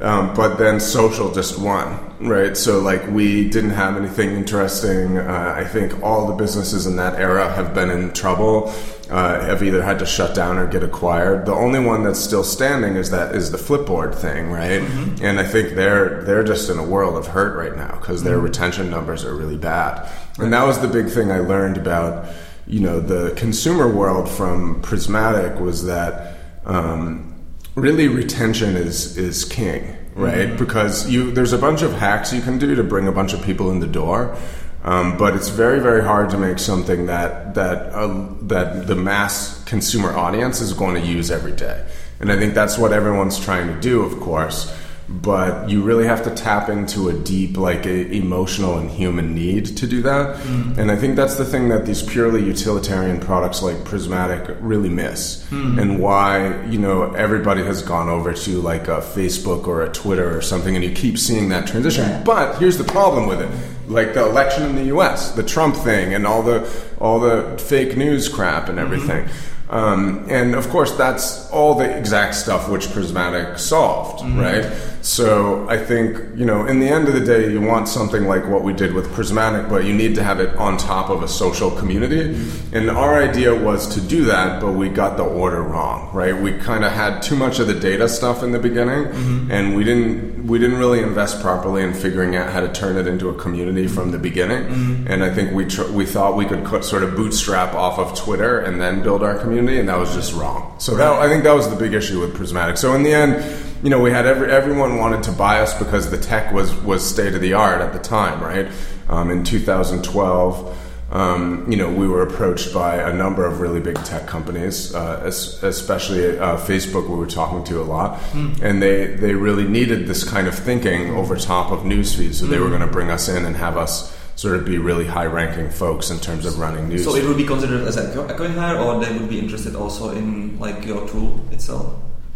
um, 0.01 0.35
but 0.35 0.57
then 0.57 0.81
social 0.81 1.33
just 1.33 1.59
won, 1.59 2.17
right? 2.21 2.57
So, 2.57 2.81
like 2.81 3.07
we 3.09 3.49
didn't 3.51 3.71
have 3.71 3.97
anything 3.97 4.31
interesting. 4.31 5.19
Uh, 5.19 5.55
I 5.57 5.65
think 5.65 6.03
all 6.03 6.27
the 6.27 6.35
businesses 6.35 6.87
in 6.87 6.97
that 6.97 7.19
era 7.19 7.53
have 7.53 7.75
been 7.75 7.91
in 7.91 8.13
trouble. 8.13 8.73
Uh, 9.11 9.45
have 9.45 9.61
either 9.61 9.83
had 9.83 9.99
to 9.99 10.07
shut 10.07 10.37
down 10.37 10.57
or 10.57 10.69
get 10.69 10.85
acquired. 10.85 11.45
The 11.45 11.53
only 11.53 11.81
one 11.81 12.05
that's 12.05 12.21
still 12.21 12.45
standing 12.45 12.95
is 12.95 13.11
that 13.11 13.35
is 13.35 13.51
the 13.51 13.59
Flipboard 13.59 14.15
thing, 14.15 14.53
right? 14.53 14.83
And 15.21 15.41
I 15.41 15.45
think 15.45 15.75
they're 15.75 16.23
they're 16.23 16.45
just 16.45 16.71
in 16.71 16.79
a 16.79 16.85
world 16.85 17.17
of 17.17 17.27
hurt 17.27 17.57
right 17.57 17.77
now 17.77 17.97
because 17.97 18.23
their 18.23 18.39
retention 18.39 18.89
numbers 18.89 19.25
are 19.25 19.35
really 19.35 19.57
bad. 19.57 20.09
And 20.39 20.53
that 20.53 20.65
was 20.65 20.79
the 20.79 20.87
big 20.87 21.09
thing 21.09 21.33
I 21.33 21.41
learned 21.41 21.77
about 21.77 22.29
you 22.69 22.79
know 22.79 23.01
the 23.01 23.35
consumer 23.35 23.93
world 23.93 24.29
from 24.29 24.81
Prismatic 24.81 25.59
was 25.59 25.85
that 25.87 26.37
um, 26.65 27.35
really 27.75 28.09
retention 28.09 28.77
is 28.77 29.17
is 29.17 29.45
king, 29.45 29.97
right? 30.15 30.57
Because 30.59 31.09
you 31.09 31.31
there's 31.31 31.53
a 31.53 31.59
bunch 31.59 31.83
of 31.83 31.93
hacks 31.93 32.33
you 32.33 32.43
can 32.43 32.59
do 32.59 32.75
to 32.75 32.85
bring 32.85 33.09
a 33.09 33.13
bunch 33.13 33.33
of 33.33 33.43
people 33.43 33.71
in 33.71 33.81
the 33.81 33.87
door. 33.87 34.37
Um, 34.83 35.19
but 35.19 35.37
it's 35.37 35.51
very, 35.51 35.79
very 35.79 36.03
hard 36.03 36.31
to 36.31 36.39
make 36.39 36.59
something 36.59 37.07
that 37.07 37.55
that 37.55 37.93
uh, 37.93 38.27
that 38.43 38.87
the 38.87 38.97
mass 38.97 39.63
consumer 39.65 40.17
audience 40.17 40.61
is 40.63 40.73
going 40.73 40.95
to 40.95 41.07
use 41.07 41.31
every 41.31 41.53
day, 41.53 41.87
and 42.19 42.33
I 42.33 42.39
think 42.39 42.55
that's 42.55 42.79
what 42.79 42.93
everyone's 42.93 43.39
trying 43.39 43.69
to 43.69 43.79
do, 43.79 44.03
of 44.03 44.19
course. 44.21 44.75
But 45.11 45.69
you 45.69 45.83
really 45.83 46.07
have 46.07 46.23
to 46.23 46.31
tap 46.31 46.69
into 46.69 47.09
a 47.09 47.13
deep, 47.13 47.57
like 47.57 47.85
a, 47.85 48.13
emotional 48.13 48.79
and 48.79 48.89
human 48.89 49.35
need 49.35 49.77
to 49.79 49.87
do 49.89 50.03
that, 50.03 50.37
mm-hmm. 50.37 50.79
and 50.79 50.89
I 50.89 50.97
think 50.97 51.17
that's 51.17 51.35
the 51.35 51.45
thing 51.45 51.69
that 51.71 51.85
these 51.85 52.01
purely 52.01 52.45
utilitarian 52.45 53.19
products 53.19 53.61
like 53.61 53.85
Prismatic 53.85 54.57
really 54.61 54.89
miss, 54.89 55.45
mm-hmm. 55.51 55.81
and 55.81 55.99
why 55.99 56.65
you 56.67 56.79
know 56.79 57.13
everybody 57.15 57.65
has 57.65 57.83
gone 57.83 58.09
over 58.09 58.33
to 58.33 58.61
like 58.61 58.87
a 58.87 59.01
Facebook 59.01 59.67
or 59.67 59.83
a 59.83 59.91
Twitter 59.91 60.37
or 60.37 60.41
something, 60.41 60.77
and 60.77 60.85
you 60.85 60.93
keep 60.93 61.19
seeing 61.19 61.49
that 61.49 61.67
transition. 61.67 62.23
But 62.23 62.59
here's 62.59 62.79
the 62.79 62.85
problem 62.85 63.27
with 63.27 63.41
it 63.41 63.51
like 63.91 64.15
the 64.15 64.25
election 64.25 64.65
in 64.65 64.77
the 64.77 64.85
U.S., 64.85 65.33
the 65.33 65.43
Trump 65.43 65.75
thing, 65.75 66.15
and 66.15 66.27
all 66.27 66.43
the 66.43 66.71
all 67.01 67.19
the 67.19 67.59
fake 67.59 67.97
news 67.97 68.29
crap 68.29 68.69
and 68.69 68.79
mm-hmm. 68.79 68.93
everything. 68.93 69.29
Um, 69.71 70.27
and 70.29 70.57
of 70.57 70.69
course, 70.69 70.97
that's 70.97 71.49
all 71.51 71.77
the 71.77 71.97
exact 71.97 72.35
stuff 72.35 72.69
which 72.69 72.91
Prismatic 72.91 73.57
solved, 73.59 74.29
right? 74.37 74.65
So 75.03 75.69
I 75.69 75.79
think 75.79 76.19
you 76.37 76.45
know, 76.45 76.67
in 76.67 76.81
the 76.81 76.89
end 76.89 77.09
of 77.09 77.15
the 77.15 77.21
day, 77.21 77.51
you 77.51 77.61
want 77.61 77.89
something 77.89 78.27
like 78.27 78.47
what 78.47 78.63
we 78.63 78.73
did 78.73 78.93
with 78.93 79.13
Prismatic, 79.13 79.69
but 79.69 79.85
you 79.85 79.95
need 79.95 80.15
to 80.17 80.23
have 80.23 80.41
it 80.41 80.55
on 80.57 80.77
top 80.77 81.11
of 81.11 81.23
a 81.23 81.29
social 81.29 81.71
community. 81.71 82.35
And 82.73 82.91
our 82.91 83.23
idea 83.23 83.55
was 83.55 83.87
to 83.95 84.01
do 84.01 84.25
that, 84.27 84.61
but 84.61 84.73
we 84.73 84.89
got 84.89 85.17
the 85.17 85.25
order 85.25 85.63
wrong, 85.63 86.11
right? 86.15 86.37
We 86.37 86.53
kind 86.59 86.85
of 86.85 86.93
had 86.93 87.23
too 87.23 87.37
much 87.37 87.59
of 87.59 87.67
the 87.67 87.75
data 87.75 88.09
stuff 88.09 88.43
in 88.43 88.53
the 88.53 88.59
beginning, 88.59 89.05
mm-hmm. 89.05 89.51
and 89.51 89.75
we 89.77 89.85
didn't 89.85 90.47
we 90.47 90.59
didn't 90.59 90.79
really 90.79 91.01
invest 91.01 91.41
properly 91.41 91.83
in 91.83 91.95
figuring 91.95 92.37
out 92.37 92.51
how 92.51 92.61
to 92.61 92.73
turn 92.73 92.97
it 92.97 93.07
into 93.07 93.29
a 93.29 93.35
community 93.35 93.87
from 93.87 94.11
the 94.11 94.19
beginning. 94.19 94.65
Mm-hmm. 94.65 95.07
And 95.09 95.25
I 95.25 95.33
think 95.33 95.53
we 95.53 95.65
tr- 95.67 95.91
we 95.91 96.07
thought 96.07 96.37
we 96.37 96.47
could 96.47 96.65
co- 96.65 96.81
sort 96.81 97.03
of 97.03 97.17
bootstrap 97.17 97.75
off 97.75 97.99
of 97.99 98.19
Twitter 98.19 98.61
and 98.61 98.81
then 98.81 99.03
build 99.03 99.23
our 99.23 99.39
community, 99.39 99.79
and 99.79 99.89
that 99.89 99.99
was 99.99 100.15
just 100.15 100.35
wrong. 100.35 100.75
So 100.79 100.97
that, 100.97 101.13
I 101.13 101.29
think 101.29 101.45
that 101.45 101.55
was 101.55 101.69
the 101.71 101.77
big 101.77 101.95
issue 101.95 102.21
with 102.21 102.35
Prismatic. 102.35 102.77
So 102.77 102.95
in 102.95 103.03
the 103.03 103.13
end, 103.13 103.43
you 103.83 103.89
know, 103.89 104.01
we 104.01 104.11
had 104.11 104.27
every, 104.27 104.51
everyone 104.51 104.90
wanted 104.97 105.23
to 105.25 105.33
buy 105.33 105.61
us 105.61 105.79
because 105.79 106.11
the 106.11 106.19
tech 106.19 106.53
was 106.53 106.75
was 106.83 107.09
state 107.09 107.35
of 107.35 107.41
the 107.41 107.53
art 107.55 107.81
at 107.81 107.93
the 107.93 107.99
time, 107.99 108.43
right? 108.43 108.69
Um, 109.09 109.31
in 109.31 109.45
2012. 109.45 110.77
Um, 111.13 111.67
you 111.69 111.77
know, 111.77 111.91
we 111.91 112.07
were 112.07 112.23
approached 112.23 112.73
by 112.73 112.95
a 112.95 113.13
number 113.13 113.45
of 113.45 113.59
really 113.61 113.81
big 113.81 113.97
tech 114.05 114.29
companies, 114.29 114.95
uh, 114.95 115.21
es- 115.27 115.61
especially 115.65 116.39
uh, 116.39 116.57
Facebook. 116.57 117.09
We 117.11 117.17
were 117.17 117.27
talking 117.27 117.65
to 117.65 117.81
a 117.81 117.83
lot, 117.83 118.21
and 118.63 118.81
they 118.81 119.07
they 119.17 119.35
really 119.35 119.67
needed 119.67 120.07
this 120.07 120.23
kind 120.23 120.47
of 120.47 120.55
thinking 120.55 121.11
over 121.17 121.35
top 121.37 121.73
of 121.73 121.81
newsfeed. 121.81 122.35
So 122.35 122.47
they 122.47 122.61
were 122.61 122.69
going 122.69 122.83
to 122.83 122.87
bring 122.87 123.11
us 123.11 123.29
in 123.29 123.45
and 123.45 123.57
have 123.57 123.77
us 123.77 124.17
sort 124.37 124.55
of 124.55 124.65
be 124.65 124.79
really 124.79 125.05
high-ranking 125.05 125.71
folks 125.71 126.11
in 126.13 126.21
terms 126.21 126.47
of 126.47 126.61
running 126.61 126.89
news. 126.89 127.03
So 127.05 127.17
it 127.17 127.25
would 127.27 127.37
be 127.37 127.45
considered 127.45 127.83
as 127.89 127.97
a 127.97 128.07
acqui-hire, 128.33 128.79
or 128.79 129.05
they 129.05 129.11
would 129.19 129.29
be 129.29 129.41
interested 129.41 129.75
also 129.75 130.11
in 130.13 130.61
like 130.61 130.87
your 130.87 131.09
tool 131.09 131.41
itself. 131.51 131.93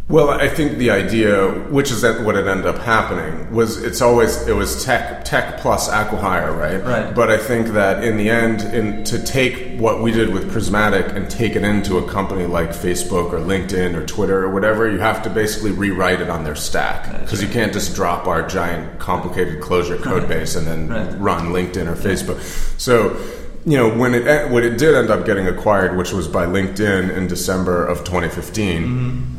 Well, 0.07 0.29
I 0.29 0.49
think 0.49 0.77
the 0.77 0.91
idea, 0.91 1.49
which 1.71 1.91
is 1.91 2.03
that 2.03 2.21
what 2.25 2.37
it 2.37 2.47
ended 2.47 2.67
up 2.67 2.77
happening, 2.77 3.51
was 3.55 3.83
it's 3.83 4.03
always 4.03 4.47
it 4.47 4.53
was 4.55 4.85
tech 4.85 5.25
tech 5.25 5.59
plus 5.61 5.89
acquihire, 5.89 6.55
right? 6.55 6.85
Right. 6.85 7.15
But 7.15 7.31
I 7.31 7.39
think 7.39 7.69
that 7.69 8.05
in 8.05 8.19
the 8.19 8.29
end, 8.29 8.61
in 8.75 9.03
to 9.05 9.19
take 9.25 9.81
what 9.81 10.03
we 10.03 10.13
did 10.13 10.29
with 10.29 10.53
Prismatic 10.53 11.07
and 11.17 11.31
take 11.31 11.57
it 11.57 11.65
into 11.65 11.97
a 11.97 12.07
company 12.07 12.45
like 12.45 12.69
Facebook 12.69 13.33
or 13.33 13.39
LinkedIn 13.39 13.95
or 13.95 14.05
Twitter 14.05 14.45
or 14.45 14.51
whatever, 14.51 14.91
you 14.91 14.99
have 14.99 15.23
to 15.23 15.31
basically 15.31 15.71
rewrite 15.73 16.21
it 16.21 16.29
on 16.29 16.45
their 16.45 16.55
stack 16.55 17.23
because 17.23 17.43
you 17.43 17.49
can't 17.49 17.73
just 17.73 17.95
drop 17.95 18.27
our 18.27 18.47
giant 18.47 18.99
complicated 18.99 19.63
Clojure 19.63 20.03
code 20.03 20.29
base 20.29 20.55
and 20.55 20.67
then 20.67 20.89
Right. 20.89 21.19
run 21.19 21.47
LinkedIn 21.47 21.87
or 21.89 21.97
Facebook. 21.97 22.41
So. 22.79 23.17
You 23.67 23.79
know 23.79 23.89
when 23.97 24.13
it 24.15 24.51
when 24.51 24.63
it 24.63 24.77
did 24.77 24.95
end 24.95 25.09
up 25.09 25.25
getting 25.25 25.47
acquired, 25.47 25.97
which 25.97 26.13
was 26.13 26.29
by 26.29 26.45
LinkedIn 26.45 27.17
in 27.17 27.29
December 27.29 27.83
of 27.87 28.05
2015, 28.05 29.34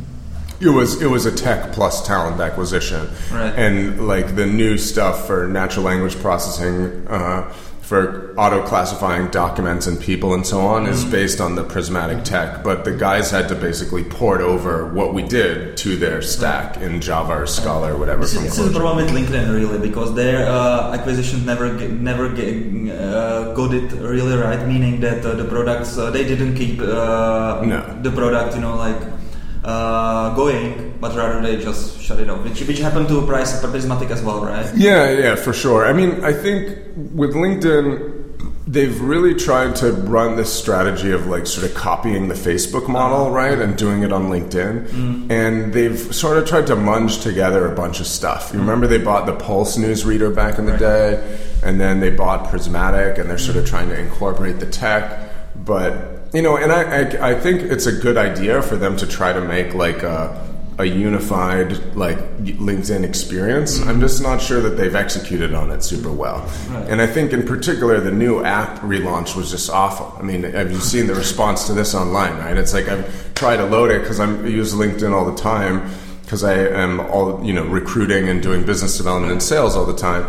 it 0.62 0.70
was 0.70 1.02
it 1.02 1.08
was 1.10 1.26
a 1.26 1.32
tech 1.36 1.72
plus 1.74 2.06
talent 2.06 2.40
acquisition, 2.40 3.08
Right. 3.32 3.54
and 3.56 4.08
like 4.08 4.36
the 4.36 4.46
new 4.46 4.78
stuff 4.78 5.28
for 5.28 5.48
natural 5.48 5.86
language 5.86 6.16
processing, 6.22 7.06
uh, 7.08 7.52
for 7.82 8.34
auto 8.36 8.66
classifying 8.66 9.28
documents 9.30 9.86
and 9.86 10.00
people 10.00 10.34
and 10.34 10.44
so 10.48 10.60
on, 10.62 10.88
is 10.88 11.06
based 11.06 11.40
on 11.40 11.54
the 11.54 11.64
Prismatic 11.64 12.24
tech. 12.24 12.64
But 12.64 12.84
the 12.84 12.92
guys 12.92 13.30
had 13.30 13.48
to 13.50 13.56
basically 13.56 14.04
port 14.04 14.42
over 14.42 14.92
what 14.92 15.14
we 15.14 15.22
did 15.22 15.78
to 15.78 15.96
their 15.96 16.24
stack 16.24 16.78
in 16.78 17.00
Java 17.00 17.34
or 17.44 17.46
Scala 17.46 17.94
or 17.94 17.98
whatever. 17.98 18.22
This 18.22 18.34
is, 18.34 18.42
this 18.42 18.58
is 18.58 18.74
the 18.74 18.80
problem 18.80 19.06
with 19.06 19.14
LinkedIn 19.14 19.54
really 19.54 19.78
because 19.88 20.16
their 20.16 20.48
uh, 20.50 20.94
acquisition 20.98 21.46
never 21.46 21.72
never 22.12 22.26
uh, 22.26 23.54
got 23.54 23.72
it 23.74 23.92
really 23.92 24.36
right. 24.36 24.66
Meaning 24.68 25.00
that 25.02 25.24
uh, 25.24 25.36
the 25.36 25.46
products 25.46 25.96
uh, 25.98 26.10
they 26.10 26.24
didn't 26.26 26.56
keep 26.56 26.82
uh, 26.82 27.62
No. 27.64 28.00
the 28.02 28.10
product, 28.12 28.56
you 28.56 28.62
know, 28.62 28.76
like 28.78 28.98
uh, 29.66 30.36
going, 30.36 30.96
but 31.02 31.16
rather 31.16 31.42
they 31.42 31.58
just 31.58 32.00
shut 32.00 32.20
it 32.20 32.30
off, 32.30 32.44
which, 32.44 32.62
which 32.62 32.80
happened 32.80 33.08
to 33.08 33.26
Price 33.26 33.60
Prismatic 33.60 34.12
as 34.12 34.22
well, 34.22 34.46
right? 34.46 34.72
Yeah, 34.76 35.10
yeah, 35.10 35.36
for 35.36 35.54
sure. 35.54 35.86
I 35.86 35.94
mean, 35.94 36.24
I 36.24 36.34
think 36.34 36.78
with 36.96 37.34
LinkedIn, 37.34 38.14
they've 38.68 39.02
really 39.02 39.34
tried 39.34 39.76
to 39.78 39.92
run 39.92 40.36
this 40.36 40.54
strategy 40.54 41.12
of 41.12 41.26
like 41.26 41.48
sort 41.48 41.66
of 41.66 41.76
copying 41.76 42.28
the 42.28 42.36
Facebook 42.36 42.88
model, 42.88 43.22
uh-huh. 43.26 43.32
right, 43.32 43.60
and 43.60 43.76
doing 43.76 44.04
it 44.04 44.14
on 44.14 44.30
LinkedIn. 44.30 44.88
Mm. 44.88 45.32
And 45.32 45.74
they've 45.74 46.00
sort 46.14 46.38
of 46.38 46.48
tried 46.48 46.68
to 46.68 46.76
munge 46.76 47.24
together 47.24 47.72
a 47.72 47.76
bunch 47.76 48.00
of 48.00 48.06
stuff. 48.06 48.52
You 48.54 48.60
mm. 48.60 48.62
remember 48.62 48.86
they 48.86 49.00
bought 49.00 49.26
the 49.26 49.36
Pulse 49.36 49.78
newsreader 49.78 50.34
back 50.34 50.60
in 50.60 50.68
the 50.68 50.78
day, 50.78 51.40
and 51.64 51.82
then 51.82 52.02
they 52.02 52.12
bought 52.12 52.52
Prismatic, 52.52 53.18
and 53.18 53.28
they're 53.28 53.40
sort 53.40 53.58
of 53.58 53.66
mm. 53.66 53.70
trying 53.70 53.90
to 53.90 54.00
incorporate 54.00 54.60
the 54.60 54.68
tech. 54.68 55.32
But 55.56 56.15
you 56.36 56.42
know, 56.42 56.58
and 56.58 56.72
I, 56.72 57.02
I, 57.02 57.32
I 57.32 57.40
think 57.40 57.62
it's 57.62 57.86
a 57.86 57.92
good 57.92 58.18
idea 58.18 58.62
for 58.62 58.76
them 58.76 58.98
to 58.98 59.08
try 59.08 59.34
to 59.34 59.42
make 59.42 59.74
like 59.74 60.04
a 60.04 60.44
a 60.78 60.86
unified 60.86 61.72
like 61.96 62.18
LinkedIn 62.40 63.04
experience. 63.04 63.80
Mm-hmm. 63.80 63.90
I'm 63.90 64.02
just 64.02 64.22
not 64.22 64.42
sure 64.42 64.60
that 64.62 64.72
they've 64.72 64.96
executed 64.96 65.54
on 65.54 65.72
it 65.72 65.84
super 65.84 66.12
well. 66.12 66.40
Right. 66.68 66.90
And 66.90 67.02
I 67.02 67.08
think 67.08 67.32
in 67.32 67.44
particular 67.44 68.02
the 68.02 68.12
new 68.12 68.44
app 68.44 68.80
relaunch 68.80 69.36
was 69.36 69.52
just 69.52 69.70
awful. 69.70 70.14
I 70.20 70.24
mean, 70.24 70.44
have 70.44 70.72
you 70.72 70.80
seen 70.80 71.08
the 71.08 71.16
response 71.16 71.68
to 71.68 71.74
this 71.74 71.96
online? 71.96 72.38
Right? 72.40 72.58
It's 72.58 72.74
like 72.74 72.90
I've 72.90 73.34
tried 73.36 73.58
to 73.58 73.66
load 73.66 73.90
it 73.90 74.02
because 74.02 74.20
I 74.20 74.26
use 74.46 74.74
LinkedIn 74.74 75.14
all 75.14 75.26
the 75.26 75.40
time 75.42 75.90
because 76.24 76.44
I 76.44 76.56
am 76.56 77.00
all 77.00 77.44
you 77.46 77.54
know 77.54 77.66
recruiting 77.66 78.28
and 78.28 78.42
doing 78.42 78.66
business 78.66 78.98
development 78.98 79.32
and 79.32 79.42
sales 79.42 79.76
all 79.76 79.86
the 79.86 79.96
time. 79.96 80.26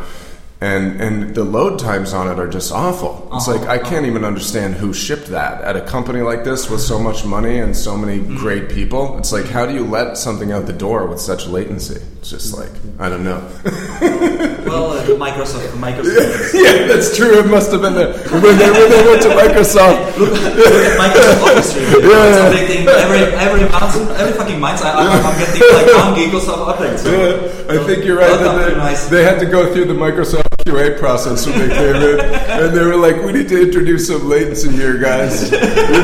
And 0.60 1.00
and 1.00 1.34
the 1.34 1.44
load 1.44 1.78
times 1.78 2.12
on 2.14 2.28
it 2.28 2.38
are 2.38 2.48
just 2.48 2.72
awful. 2.72 3.28
It's 3.34 3.46
Uh-huh, 3.48 3.58
like 3.58 3.68
I 3.68 3.78
can't 3.78 4.06
even 4.06 4.25
understand 4.25 4.75
who 4.75 4.92
shipped 4.94 5.26
that 5.28 5.60
at 5.62 5.76
a 5.76 5.80
company 5.82 6.20
like 6.22 6.44
this 6.44 6.70
with 6.70 6.80
so 6.80 6.98
much 6.98 7.25
money 7.25 7.58
and 7.58 7.76
so 7.76 7.96
many 7.96 8.18
Mm-hmm. 8.20 8.36
great 8.38 8.68
people. 8.70 9.18
It's 9.18 9.32
like 9.32 9.46
how 9.46 9.66
do 9.66 9.75
you 9.75 9.84
let 9.84 10.16
something 10.16 10.52
out 10.52 10.64
the 10.66 10.72
door 10.72 11.06
with 11.06 11.20
such 11.20 11.46
latency? 11.46 12.00
It's 12.26 12.42
just 12.42 12.59
like 12.59 12.75
I 12.99 13.09
don't 13.09 13.23
know. 13.23 13.38
Well, 14.66 14.99
uh, 14.99 15.06
Microsoft, 15.14 15.78
Microsoft. 15.78 16.52
yeah, 16.59 16.88
that's 16.88 17.16
true. 17.16 17.38
It 17.38 17.47
must 17.47 17.71
have 17.71 17.83
been 17.83 17.95
the 17.95 18.18
when 18.35 18.59
they, 18.59 18.68
when 18.68 18.90
they 18.90 19.02
went 19.06 19.23
to 19.23 19.28
Microsoft. 19.28 20.18
Look 20.18 20.35
at 20.35 20.99
Microsoft 20.99 21.42
Office 21.47 21.76
really. 21.76 22.02
Yeah, 22.02 22.26
yeah. 22.26 22.50
updating 22.50 22.87
every 22.88 23.21
every 23.38 23.61
month, 23.71 24.11
every 24.18 24.33
fucking 24.35 24.59
month. 24.59 24.83
I, 24.83 24.90
I'm, 24.90 25.25
I'm 25.25 25.38
getting 25.38 25.62
like 25.73 25.87
one 25.87 26.14
gig 26.16 26.35
of 26.35 26.42
updates. 26.42 26.99
So, 26.99 27.14
Yeah, 27.14 27.80
I 27.80 27.87
think 27.87 28.04
you're 28.04 28.18
right. 28.18 28.40
That 28.40 29.09
they, 29.09 29.18
they 29.18 29.25
had 29.25 29.38
to 29.38 29.47
go 29.47 29.73
through 29.73 29.85
the 29.85 29.95
Microsoft 29.95 30.55
QA 30.66 30.99
process 30.99 31.46
when 31.46 31.58
they 31.61 31.68
came 31.68 31.94
in, 31.96 32.20
and 32.20 32.76
they 32.76 32.85
were 32.85 32.96
like, 32.96 33.23
"We 33.23 33.32
need 33.32 33.49
to 33.49 33.62
introduce 33.62 34.08
some 34.08 34.28
latency 34.28 34.70
here, 34.73 34.99
guys. 34.99 35.50
You 35.52 35.58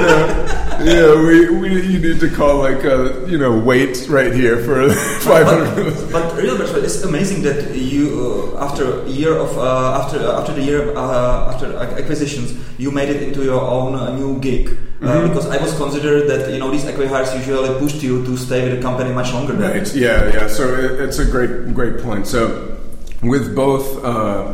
know, 0.06 0.22
yeah, 0.82 1.14
we, 1.26 1.50
we 1.50 1.68
you 1.92 1.98
need 1.98 2.20
to 2.20 2.30
call 2.30 2.58
like 2.60 2.84
a 2.84 3.26
you 3.28 3.38
know 3.38 3.58
wait 3.58 4.06
right 4.08 4.32
here 4.32 4.58
for 4.62 4.88
500." 5.26 5.76
minutes." 5.76 6.02
But 6.12 6.36
real 6.36 6.56
but 6.56 6.70
it's 6.78 7.02
amazing 7.02 7.42
that 7.42 7.74
you, 7.74 8.54
uh, 8.56 8.64
after 8.64 9.02
a 9.02 9.08
year 9.08 9.34
of 9.36 9.50
uh, 9.58 10.00
after 10.00 10.18
after 10.30 10.52
the 10.54 10.62
year 10.62 10.96
uh, 10.96 11.52
after 11.52 11.66
acquisitions, 11.98 12.54
you 12.78 12.92
made 12.92 13.08
it 13.10 13.20
into 13.22 13.42
your 13.42 13.60
own 13.60 13.94
uh, 13.96 14.14
new 14.16 14.38
gig. 14.38 14.68
Uh, 14.70 14.78
Mm-hmm. 15.02 15.28
because 15.34 15.46
I 15.50 15.58
was 15.60 15.74
considered 15.76 16.28
that 16.30 16.52
you 16.52 16.60
know 16.60 16.70
these 16.70 16.84
acquihires 16.84 17.34
usually 17.36 17.74
pushed 17.80 18.00
you 18.04 18.22
to 18.24 18.36
stay 18.36 18.62
with 18.70 18.76
the 18.76 18.82
company 18.86 19.10
much 19.12 19.32
longer. 19.32 19.54
Right. 19.54 19.82
Yeah. 19.96 20.30
Yeah. 20.32 20.46
So 20.46 20.62
it, 20.78 21.00
it's 21.02 21.18
a 21.18 21.24
great, 21.26 21.74
great 21.74 21.98
point. 21.98 22.28
So 22.28 22.78
with 23.22 23.54
both, 23.54 24.04
uh, 24.04 24.52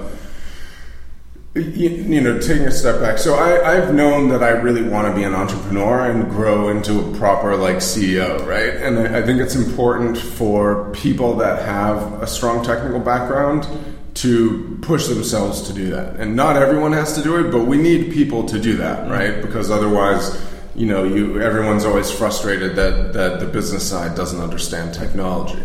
you, 1.55 1.89
you 1.89 2.21
know, 2.21 2.39
taking 2.39 2.67
a 2.67 2.71
step 2.71 3.01
back. 3.01 3.19
So 3.19 3.35
I, 3.35 3.77
I've 3.77 3.95
known 3.95 4.29
that 4.29 4.43
I 4.43 4.51
really 4.51 4.83
want 4.83 5.09
to 5.09 5.15
be 5.15 5.25
an 5.25 5.35
entrepreneur 5.35 6.11
and 6.11 6.29
grow 6.31 6.69
into 6.69 7.01
a 7.01 7.19
proper 7.19 7.57
like 7.57 7.77
CEO, 7.77 8.47
right? 8.47 8.77
And 8.77 8.99
I, 8.99 9.19
I 9.19 9.23
think 9.23 9.41
it's 9.41 9.57
important 9.57 10.19
for 10.19 10.91
people 10.93 11.37
that 11.37 11.63
have 11.65 12.23
a 12.23 12.27
strong 12.27 12.65
technical 12.65 13.01
background 13.01 13.67
to 14.15 14.79
push 14.83 15.07
themselves 15.07 15.63
to 15.63 15.73
do 15.73 15.91
that. 15.91 16.17
And 16.17 16.35
not 16.35 16.57
everyone 16.57 16.93
has 16.93 17.15
to 17.15 17.23
do 17.23 17.45
it, 17.45 17.51
but 17.51 17.65
we 17.65 17.79
need 17.79 18.13
people 18.13 18.45
to 18.47 18.59
do 18.59 18.77
that, 18.77 19.09
right? 19.09 19.41
Because 19.41 19.71
otherwise, 19.71 20.37
you 20.79 20.87
know, 20.87 21.03
you 21.03 21.43
everyone's 21.43 21.85
always 21.85 22.09
frustrated 22.09 22.77
that 22.77 23.13
that 23.13 23.41
the 23.41 23.47
business 23.47 23.89
side 23.89 24.15
doesn't 24.15 24.41
understand 24.41 24.95
technology. 24.95 25.61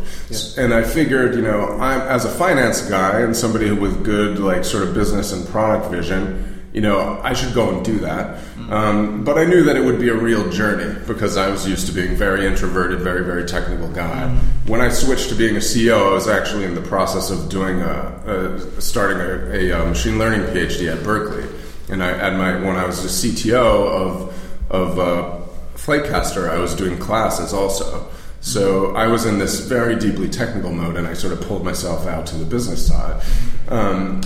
And 0.58 0.74
I 0.74 0.84
figured, 0.84 1.36
you 1.36 1.44
know, 1.44 1.78
I'm 1.80 2.02
as 2.02 2.26
a 2.26 2.30
finance 2.30 2.82
guy 2.82 3.22
and 3.22 3.38
somebody 3.38 3.72
with 3.72 4.04
good 4.04 4.40
like 4.40 4.66
sort 4.66 4.88
of 4.88 4.96
business 4.96 5.32
and 5.32 5.48
product 5.48 5.92
vision, 5.92 6.68
you 6.74 6.82
know, 6.82 7.20
I 7.24 7.34
should 7.34 7.54
go 7.54 7.70
and 7.70 7.86
do 7.86 8.00
that. 8.00 8.40
Um, 8.72 9.24
but 9.24 9.38
I 9.38 9.44
knew 9.44 9.64
that 9.66 9.76
it 9.76 9.86
would 9.86 10.00
be 10.00 10.10
a 10.10 10.16
real 10.16 10.50
journey 10.50 11.00
because 11.06 11.38
I 11.38 11.50
was 11.50 11.68
used 11.68 11.86
to 11.88 11.94
being 11.94 12.16
very 12.16 12.48
introverted, 12.48 13.02
very 13.02 13.24
very 13.24 13.46
technical 13.46 13.90
guy. 13.90 14.30
When 14.66 14.82
I 14.82 14.90
switched 14.90 15.30
to 15.30 15.36
being 15.36 15.58
a 15.58 15.60
CEO, 15.60 16.10
I 16.10 16.14
was 16.14 16.28
actually 16.28 16.66
in 16.66 16.74
the 16.74 16.82
process 16.82 17.30
of 17.30 17.50
doing 17.50 17.82
a, 17.82 18.58
a 18.78 18.82
starting 18.82 19.20
a, 19.20 19.74
a, 19.74 19.80
uh 19.80 19.86
machine 19.86 20.18
learning 20.18 20.42
PhD 20.48 20.92
at 20.92 21.04
Berkeley, 21.04 21.48
and 21.90 22.04
I 22.04 22.10
at 22.18 22.34
my 22.36 22.56
when 22.66 22.78
I 22.78 22.86
was 22.86 23.06
a 23.06 23.28
CTO 23.28 23.64
of 23.64 24.34
of 24.74 25.00
uh, 25.00 25.40
Flightcaster, 25.76 26.50
I 26.50 26.60
was 26.60 26.76
doing 26.76 26.98
classes 26.98 27.54
also. 27.54 28.10
So 28.42 28.94
I 28.96 29.08
was 29.08 29.26
in 29.26 29.40
this 29.40 29.62
very 29.62 29.96
deeply 29.96 30.28
technical 30.30 30.72
mode, 30.72 30.98
and 30.98 31.08
I 31.08 31.14
sort 31.14 31.32
of 31.32 31.42
pulled 31.42 31.64
myself 31.64 32.06
out 32.08 32.26
to 32.28 32.36
the 32.36 32.46
business 32.46 32.86
side. 32.86 33.24
Um, 33.70 34.22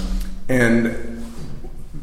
and 0.50 1.18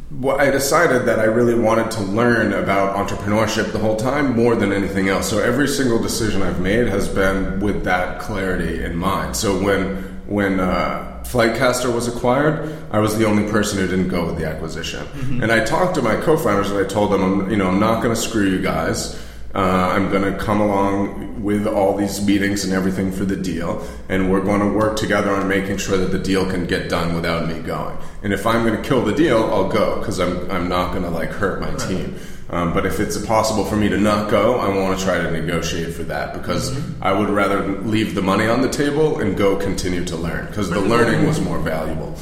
what 0.09 0.39
I 0.39 0.49
decided 0.49 1.05
that 1.07 1.19
I 1.19 1.25
really 1.25 1.55
wanted 1.55 1.91
to 1.91 2.01
learn 2.01 2.53
about 2.53 2.95
entrepreneurship 2.95 3.73
the 3.73 3.79
whole 3.79 3.97
time 3.97 4.35
more 4.35 4.55
than 4.55 4.71
anything 4.71 5.09
else. 5.09 5.29
So 5.29 5.39
every 5.39 5.67
single 5.67 6.01
decision 6.01 6.41
I've 6.41 6.61
made 6.61 6.87
has 6.87 7.09
been 7.09 7.59
with 7.59 7.83
that 7.83 8.21
clarity 8.21 8.83
in 8.83 8.95
mind. 8.95 9.35
So 9.35 9.61
when 9.61 10.03
when 10.27 10.59
uh, 10.59 11.14
Flightcaster 11.35 11.93
was 11.93 12.07
acquired, 12.07 12.73
I 12.91 12.99
was 12.99 13.17
the 13.17 13.25
only 13.25 13.43
person 13.51 13.77
who 13.79 13.87
didn't 13.87 14.07
go 14.07 14.25
with 14.25 14.37
the 14.37 14.47
acquisition. 14.47 15.05
And 15.43 15.51
I 15.51 15.65
talked 15.65 15.95
to 15.95 16.01
my 16.01 16.15
co-founders 16.15 16.71
and 16.71 16.79
I 16.79 16.87
told 16.87 17.11
them, 17.11 17.21
I'm, 17.21 17.51
you 17.51 17.57
know, 17.57 17.67
I'm 17.67 17.79
not 17.79 18.01
going 18.01 18.15
to 18.15 18.21
screw 18.21 18.49
you 18.49 18.61
guys. 18.61 19.21
Uh, 19.53 19.59
I'm 19.59 20.09
going 20.11 20.23
to 20.23 20.37
come 20.37 20.61
along 20.61 21.43
with 21.43 21.67
all 21.67 21.95
these 21.97 22.25
meetings 22.25 22.63
and 22.63 22.73
everything 22.73 23.11
for 23.11 23.23
the 23.25 23.35
deal, 23.35 23.85
and 24.09 24.29
we're 24.29 24.43
going 24.43 24.59
to 24.59 24.67
work 24.67 24.97
together 24.97 25.29
on 25.29 25.47
making 25.47 25.77
sure 25.77 25.97
that 25.97 26.11
the 26.11 26.19
deal 26.19 26.49
can 26.49 26.65
get 26.67 26.89
done 26.89 27.15
without 27.15 27.47
me 27.47 27.59
going. 27.59 27.97
And 28.23 28.33
if 28.33 28.45
I'm 28.45 28.65
going 28.65 28.81
to 28.81 28.87
kill 28.87 29.03
the 29.03 29.13
deal, 29.13 29.43
I'll 29.45 29.69
go 29.69 29.99
because 29.99 30.19
I'm 30.19 30.49
I'm 30.51 30.67
not 30.67 30.91
going 30.91 31.03
to 31.03 31.09
like 31.09 31.29
hurt 31.29 31.61
my 31.61 31.73
team. 31.87 32.15
Um, 32.49 32.73
but 32.73 32.85
if 32.85 32.99
it's 32.99 33.17
possible 33.25 33.65
for 33.65 33.75
me 33.75 33.89
to 33.89 33.97
not 33.97 34.29
go, 34.29 34.59
I 34.59 34.69
want 34.69 34.99
to 34.99 35.03
try 35.03 35.17
to 35.17 35.31
negotiate 35.31 35.93
for 35.95 36.03
that 36.03 36.33
because 36.33 36.79
I 37.01 37.11
would 37.11 37.29
rather 37.29 37.81
leave 37.81 38.13
the 38.13 38.21
money 38.21 38.47
on 38.47 38.61
the 38.61 38.69
table 38.69 39.19
and 39.19 39.35
go 39.35 39.55
continue 39.55 40.05
to 40.05 40.15
learn 40.15 40.45
because 40.47 40.69
the 40.69 40.79
learning 40.79 41.25
was 41.25 41.41
more 41.41 41.59
valuable. 41.59 42.15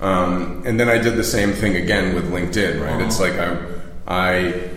Um, 0.00 0.64
and 0.66 0.78
then 0.78 0.88
I 0.88 0.98
did 0.98 1.16
the 1.16 1.24
same 1.24 1.52
thing 1.52 1.76
again 1.76 2.14
with 2.14 2.32
LinkedIn. 2.32 2.84
Right? 2.84 3.00
It's 3.04 3.20
like 3.20 3.34
I 3.34 3.56
I 4.06 4.70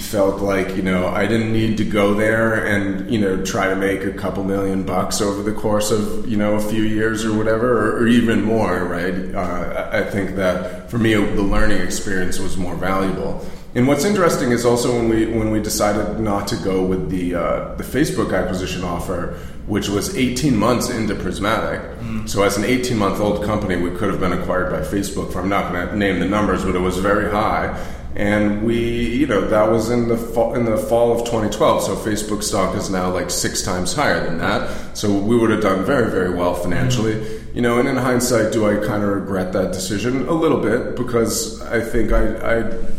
felt 0.00 0.42
like 0.42 0.76
you 0.76 0.82
know 0.82 1.06
I 1.06 1.26
didn't 1.26 1.52
need 1.52 1.78
to 1.78 1.84
go 1.84 2.14
there 2.14 2.66
and 2.66 3.10
you 3.10 3.20
know 3.20 3.44
try 3.44 3.68
to 3.68 3.76
make 3.76 4.02
a 4.02 4.12
couple 4.12 4.42
million 4.42 4.84
bucks 4.84 5.20
over 5.20 5.42
the 5.42 5.56
course 5.56 5.90
of 5.90 6.28
you 6.28 6.36
know 6.36 6.56
a 6.56 6.60
few 6.60 6.82
years 6.82 7.24
or 7.24 7.36
whatever 7.36 7.96
or, 7.96 8.02
or 8.02 8.08
even 8.08 8.42
more 8.42 8.84
right 8.84 9.34
uh, 9.34 9.88
I 9.92 10.02
think 10.02 10.36
that 10.36 10.90
for 10.90 10.98
me 10.98 11.14
the 11.14 11.42
learning 11.42 11.80
experience 11.80 12.40
was 12.40 12.56
more 12.56 12.74
valuable 12.74 13.46
and 13.74 13.88
what's 13.88 14.04
interesting 14.04 14.52
is 14.52 14.64
also 14.64 14.94
when 14.94 15.08
we 15.08 15.26
when 15.26 15.50
we 15.50 15.60
decided 15.60 16.20
not 16.20 16.46
to 16.48 16.56
go 16.56 16.84
with 16.84 17.10
the 17.10 17.34
uh, 17.34 17.74
the 17.74 17.82
Facebook 17.82 18.32
acquisition 18.32 18.84
offer 18.84 19.36
which 19.66 19.88
was 19.88 20.14
18 20.14 20.54
months 20.56 20.90
into 20.90 21.14
Prismatic. 21.14 21.80
So 22.26 22.42
as 22.42 22.56
an 22.56 22.64
18 22.64 22.96
month 22.98 23.18
old 23.18 23.44
company 23.44 23.76
we 23.76 23.90
could 23.90 24.10
have 24.10 24.20
been 24.20 24.32
acquired 24.32 24.70
by 24.70 24.80
Facebook 24.80 25.32
for 25.32 25.40
I'm 25.40 25.48
not 25.48 25.72
going 25.72 25.88
to 25.88 25.96
name 25.96 26.20
the 26.20 26.26
numbers 26.26 26.64
but 26.64 26.76
it 26.76 26.80
was 26.80 26.98
very 26.98 27.30
high. 27.30 27.76
And 28.14 28.64
we 28.64 28.78
you 29.16 29.26
know 29.26 29.40
that 29.48 29.68
was 29.68 29.90
in 29.90 30.06
the 30.06 30.16
fall, 30.16 30.54
in 30.54 30.66
the 30.66 30.76
fall 30.76 31.10
of 31.10 31.26
2012 31.26 31.82
so 31.82 31.96
facebook 31.96 32.44
stock 32.44 32.76
is 32.76 32.88
now 32.88 33.10
like 33.10 33.28
six 33.28 33.62
times 33.62 33.92
higher 33.92 34.24
than 34.24 34.38
that. 34.38 34.96
So 34.96 35.12
we 35.12 35.36
would 35.36 35.50
have 35.50 35.62
done 35.62 35.84
very 35.84 36.10
very 36.12 36.32
well 36.32 36.54
financially. 36.54 37.40
You 37.54 37.62
know 37.62 37.80
and 37.80 37.88
in 37.88 37.96
hindsight 37.96 38.52
do 38.52 38.66
i 38.66 38.86
kind 38.86 39.02
of 39.02 39.10
regret 39.10 39.52
that 39.54 39.72
decision? 39.72 40.28
A 40.28 40.32
little 40.32 40.60
bit 40.60 40.94
because 40.94 41.60
i 41.62 41.80
think 41.80 42.12
i, 42.12 42.58
I 42.58 42.93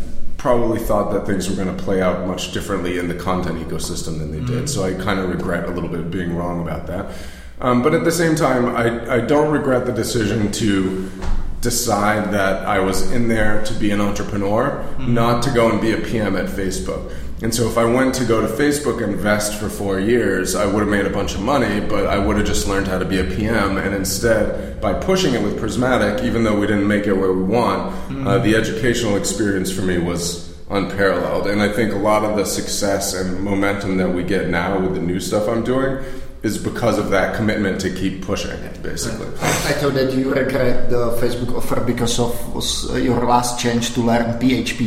probably 0.46 0.78
thought 0.78 1.12
that 1.12 1.26
things 1.26 1.50
were 1.50 1.56
going 1.56 1.76
to 1.76 1.82
play 1.82 2.00
out 2.00 2.24
much 2.24 2.52
differently 2.52 2.98
in 2.98 3.08
the 3.08 3.14
content 3.16 3.58
ecosystem 3.58 4.20
than 4.20 4.30
they 4.30 4.38
did 4.46 4.70
so 4.70 4.84
i 4.84 4.94
kind 4.94 5.18
of 5.18 5.28
regret 5.28 5.64
a 5.64 5.72
little 5.72 5.88
bit 5.88 5.98
of 5.98 6.08
being 6.08 6.36
wrong 6.36 6.62
about 6.62 6.86
that. 6.86 7.12
Um, 7.60 7.82
but 7.82 7.94
at 7.94 8.04
the 8.04 8.12
same 8.12 8.36
time 8.36 8.66
I, 8.76 9.16
I 9.16 9.18
don't 9.18 9.50
regret 9.50 9.86
the 9.86 9.92
decision 9.92 10.52
to 10.52 11.10
decide 11.60 12.32
that 12.32 12.66
I 12.66 12.78
was 12.80 13.10
in 13.12 13.28
there 13.28 13.64
to 13.64 13.74
be 13.74 13.90
an 13.90 14.00
entrepreneur, 14.00 14.84
not 14.98 15.42
to 15.44 15.50
go 15.50 15.70
and 15.70 15.80
be 15.80 15.92
a 15.92 15.98
PM 15.98 16.36
at 16.36 16.46
Facebook. 16.46 17.12
And 17.42 17.54
so 17.54 17.68
if 17.68 17.76
I 17.76 17.84
went 17.84 18.14
to 18.14 18.24
go 18.24 18.40
to 18.40 18.48
Facebook 18.48 19.02
and 19.02 19.12
invest 19.12 19.60
for 19.60 19.68
four 19.68 20.00
years, 20.00 20.54
I 20.54 20.64
would 20.64 20.80
have 20.80 20.88
made 20.88 21.04
a 21.04 21.10
bunch 21.10 21.34
of 21.34 21.42
money, 21.42 21.80
but 21.80 22.06
I 22.06 22.18
would 22.18 22.36
have 22.38 22.46
just 22.46 22.66
learned 22.66 22.86
how 22.88 22.98
to 22.98 23.04
be 23.04 23.18
a 23.18 23.24
PM. 23.24 23.76
And 23.76 23.94
instead, 23.94 24.80
by 24.80 24.94
pushing 24.94 25.34
it 25.34 25.42
with 25.42 25.58
Prismatic, 25.58 26.24
even 26.24 26.44
though 26.44 26.58
we 26.58 26.66
didn't 26.66 26.88
make 26.88 27.06
it 27.06 27.12
where 27.12 27.32
we 27.32 27.42
want, 27.42 27.94
uh, 28.26 28.38
the 28.38 28.54
educational 28.54 29.16
experience 29.16 29.70
for 29.70 29.82
me 29.82 29.98
was 29.98 30.56
unparalleled. 30.70 31.46
And 31.46 31.60
I 31.60 31.68
think 31.70 31.92
a 31.92 31.98
lot 31.98 32.24
of 32.24 32.36
the 32.36 32.46
success 32.46 33.12
and 33.12 33.42
momentum 33.42 33.98
that 33.98 34.08
we 34.08 34.22
get 34.24 34.48
now 34.48 34.78
with 34.78 34.94
the 34.94 35.00
new 35.02 35.20
stuff 35.20 35.46
I'm 35.46 35.62
doing 35.62 36.02
is 36.46 36.56
because 36.56 36.96
of 36.98 37.10
that 37.10 37.34
commitment 37.34 37.80
to 37.80 37.90
keep 37.90 38.22
pushing, 38.22 38.56
basically. 38.82 39.26
I 39.70 39.74
thought 39.78 39.94
that 39.94 40.14
you 40.14 40.32
regret 40.32 40.88
the 40.88 41.10
Facebook 41.20 41.56
offer 41.56 41.80
because 41.80 42.18
of 42.20 42.54
was, 42.54 42.88
uh, 42.90 42.96
your 42.96 43.26
last 43.26 43.58
change 43.58 43.94
to 43.94 44.00
learn 44.00 44.38
PHP. 44.40 44.82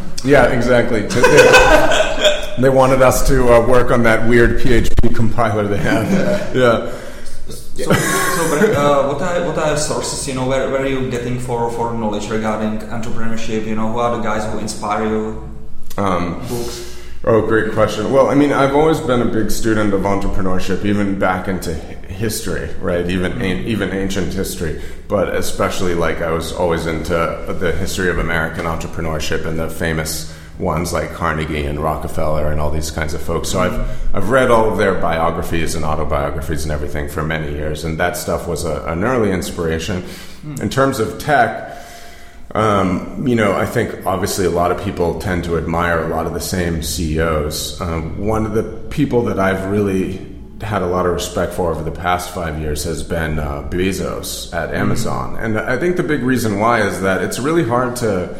Yeah, 0.24 0.46
exactly. 0.46 1.02
They, 1.02 2.62
they 2.62 2.68
wanted 2.68 3.00
us 3.00 3.26
to 3.28 3.52
uh, 3.52 3.66
work 3.66 3.92
on 3.92 4.02
that 4.02 4.28
weird 4.28 4.58
PHP 4.60 5.14
compiler 5.14 5.68
they 5.68 5.78
have. 5.78 6.06
Yeah. 6.56 6.90
So, 7.48 7.92
so 7.92 7.92
uh, 7.92 9.12
what 9.12 9.20
are 9.20 9.46
what 9.46 9.58
are 9.58 9.76
sources? 9.76 10.26
You 10.26 10.34
know, 10.34 10.48
where, 10.48 10.70
where 10.70 10.82
are 10.82 10.88
you 10.88 11.10
getting 11.10 11.38
for, 11.38 11.70
for 11.70 11.92
knowledge 11.92 12.30
regarding 12.30 12.80
entrepreneurship? 12.88 13.66
You 13.66 13.76
know, 13.76 13.92
who 13.92 13.98
are 13.98 14.16
the 14.16 14.22
guys 14.22 14.50
who 14.50 14.58
inspire 14.58 15.06
you? 15.06 15.48
Um, 15.98 16.40
Books. 16.48 16.85
Oh, 17.26 17.46
great 17.46 17.72
question. 17.72 18.12
Well, 18.12 18.28
I 18.28 18.34
mean, 18.34 18.52
I've 18.52 18.74
always 18.74 19.00
been 19.00 19.20
a 19.20 19.26
big 19.26 19.50
student 19.50 19.92
of 19.92 20.02
entrepreneurship, 20.02 20.84
even 20.84 21.18
back 21.18 21.48
into 21.48 21.74
history, 21.74 22.68
right? 22.80 23.08
Even 23.08 23.32
mm-hmm. 23.32 23.68
even 23.68 23.90
ancient 23.90 24.32
history, 24.32 24.80
but 25.08 25.34
especially 25.34 25.94
like 25.94 26.22
I 26.22 26.30
was 26.30 26.52
always 26.52 26.86
into 26.86 27.14
the 27.60 27.72
history 27.72 28.08
of 28.08 28.18
American 28.18 28.64
entrepreneurship 28.64 29.44
and 29.44 29.58
the 29.58 29.68
famous 29.68 30.34
ones 30.58 30.90
like 30.90 31.12
Carnegie 31.12 31.66
and 31.66 31.78
Rockefeller 31.78 32.50
and 32.50 32.58
all 32.58 32.70
these 32.70 32.90
kinds 32.90 33.12
of 33.12 33.20
folks. 33.20 33.50
So 33.50 33.60
I've 33.60 33.72
mm-hmm. 33.72 34.16
I've 34.16 34.30
read 34.30 34.50
all 34.50 34.70
of 34.70 34.78
their 34.78 34.94
biographies 34.94 35.74
and 35.74 35.84
autobiographies 35.84 36.62
and 36.64 36.72
everything 36.72 37.08
for 37.08 37.22
many 37.22 37.52
years, 37.52 37.84
and 37.84 37.98
that 38.00 38.16
stuff 38.16 38.48
was 38.48 38.64
a, 38.64 38.82
an 38.84 39.04
early 39.04 39.30
inspiration. 39.30 40.02
Mm. 40.02 40.60
In 40.62 40.70
terms 40.70 40.98
of 40.98 41.18
tech. 41.18 41.74
Um, 42.56 43.28
you 43.28 43.34
know, 43.34 43.52
I 43.52 43.66
think 43.66 44.06
obviously 44.06 44.46
a 44.46 44.50
lot 44.50 44.72
of 44.72 44.82
people 44.82 45.18
tend 45.18 45.44
to 45.44 45.58
admire 45.58 46.02
a 46.02 46.08
lot 46.08 46.24
of 46.24 46.32
the 46.32 46.40
same 46.40 46.82
CEOs. 46.82 47.78
Um, 47.82 48.26
one 48.26 48.46
of 48.46 48.54
the 48.54 48.62
people 48.88 49.24
that 49.24 49.38
I've 49.38 49.70
really 49.70 50.34
had 50.62 50.80
a 50.80 50.86
lot 50.86 51.04
of 51.04 51.12
respect 51.12 51.52
for 51.52 51.70
over 51.70 51.82
the 51.82 51.90
past 51.90 52.34
five 52.34 52.58
years 52.58 52.84
has 52.84 53.02
been 53.02 53.38
uh, 53.38 53.68
Bezos 53.68 54.54
at 54.54 54.74
Amazon. 54.74 55.36
And 55.36 55.58
I 55.58 55.76
think 55.76 55.96
the 55.96 56.02
big 56.02 56.22
reason 56.22 56.58
why 56.58 56.80
is 56.80 57.02
that 57.02 57.22
it's 57.22 57.38
really 57.38 57.62
hard 57.62 57.94
to 57.96 58.34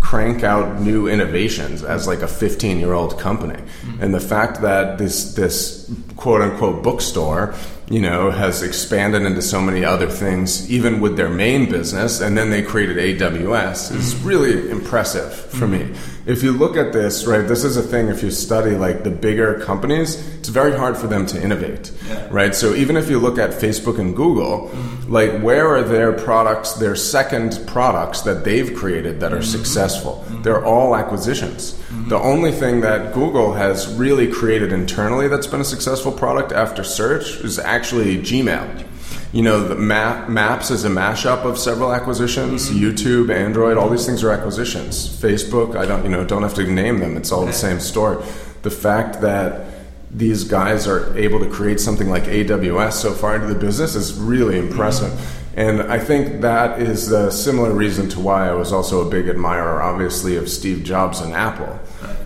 crank 0.00 0.42
out 0.42 0.80
new 0.80 1.06
innovations 1.06 1.84
as 1.84 2.06
like 2.06 2.22
a 2.22 2.28
15 2.28 2.78
year 2.78 2.94
old 2.94 3.18
company. 3.18 3.62
And 4.00 4.14
the 4.14 4.20
fact 4.20 4.62
that 4.62 4.96
this, 4.96 5.34
this 5.34 5.90
quote 6.18 6.42
unquote 6.42 6.82
bookstore 6.82 7.54
you 7.90 8.00
know, 8.00 8.30
has 8.30 8.62
expanded 8.62 9.22
into 9.22 9.40
so 9.40 9.60
many 9.60 9.84
other 9.84 10.08
things, 10.08 10.70
even 10.70 11.00
with 11.00 11.16
their 11.16 11.30
main 11.30 11.70
business, 11.70 12.20
and 12.20 12.36
then 12.36 12.50
they 12.50 12.62
created 12.62 12.98
AWS, 13.18 13.94
is 13.94 14.14
mm. 14.14 14.24
really 14.26 14.70
impressive 14.70 15.32
for 15.32 15.66
me. 15.66 15.78
Mm. 15.78 15.96
If 16.26 16.42
you 16.42 16.52
look 16.52 16.76
at 16.76 16.92
this, 16.92 17.24
right, 17.24 17.48
this 17.48 17.64
is 17.64 17.78
a 17.78 17.82
thing, 17.82 18.08
if 18.08 18.22
you 18.22 18.30
study 18.30 18.72
like 18.72 19.04
the 19.04 19.10
bigger 19.10 19.60
companies, 19.60 20.16
it's 20.36 20.50
very 20.50 20.76
hard 20.76 20.98
for 20.98 21.06
them 21.06 21.24
to 21.26 21.42
innovate, 21.42 21.90
Yeah. 22.06 22.28
right? 22.30 22.54
So 22.54 22.74
even 22.74 22.98
if 22.98 23.08
you 23.08 23.18
look 23.18 23.38
at 23.38 23.52
Facebook 23.52 23.98
and 23.98 24.14
Google, 24.14 24.68
mm. 24.68 25.08
like 25.08 25.40
where 25.40 25.66
are 25.68 25.82
their 25.82 26.12
products, 26.12 26.74
their 26.74 26.94
second 26.94 27.58
products 27.66 28.20
that 28.22 28.44
they've 28.44 28.74
created 28.74 29.20
that 29.20 29.32
are 29.32 29.42
successful? 29.42 30.26
They're 30.42 30.64
all 30.64 30.94
acquisitions. 30.94 31.80
The 32.08 32.18
only 32.18 32.52
thing 32.52 32.80
that 32.80 33.12
Google 33.12 33.52
has 33.52 33.92
really 33.92 34.32
created 34.32 34.72
internally 34.72 35.28
that's 35.28 35.46
been 35.46 35.60
a 35.60 35.64
successful 35.64 36.10
product 36.10 36.52
after 36.52 36.82
search 36.82 37.36
is 37.44 37.58
actually 37.58 38.16
Gmail. 38.16 38.86
You 39.34 39.42
know, 39.42 39.68
the 39.68 39.74
map, 39.74 40.30
Maps 40.30 40.70
is 40.70 40.86
a 40.86 40.88
mashup 40.88 41.44
of 41.44 41.58
several 41.58 41.92
acquisitions. 41.92 42.70
YouTube, 42.70 43.28
Android, 43.30 43.76
all 43.76 43.90
these 43.90 44.06
things 44.06 44.24
are 44.24 44.30
acquisitions. 44.30 45.06
Facebook, 45.06 45.76
I 45.76 45.84
don't, 45.84 46.02
you 46.02 46.08
know, 46.08 46.24
don't 46.24 46.42
have 46.42 46.54
to 46.54 46.66
name 46.66 47.00
them. 47.00 47.14
It's 47.18 47.30
all 47.30 47.44
the 47.44 47.52
same 47.52 47.78
story. 47.78 48.24
The 48.62 48.70
fact 48.70 49.20
that 49.20 49.66
these 50.10 50.44
guys 50.44 50.86
are 50.88 51.14
able 51.18 51.40
to 51.40 51.50
create 51.50 51.78
something 51.78 52.08
like 52.08 52.22
AWS 52.22 52.92
so 52.92 53.12
far 53.12 53.34
into 53.34 53.48
the 53.48 53.54
business 53.54 53.94
is 53.94 54.14
really 54.14 54.58
impressive. 54.58 55.10
Mm-hmm. 55.10 55.37
And 55.58 55.82
I 55.82 55.98
think 55.98 56.42
that 56.42 56.80
is 56.80 57.10
a 57.10 57.32
similar 57.32 57.72
reason 57.72 58.08
to 58.10 58.20
why 58.20 58.48
I 58.48 58.52
was 58.52 58.72
also 58.72 59.04
a 59.04 59.10
big 59.10 59.28
admirer, 59.28 59.82
obviously, 59.82 60.36
of 60.36 60.48
Steve 60.48 60.84
Jobs 60.84 61.20
and 61.20 61.34
Apple. 61.34 61.80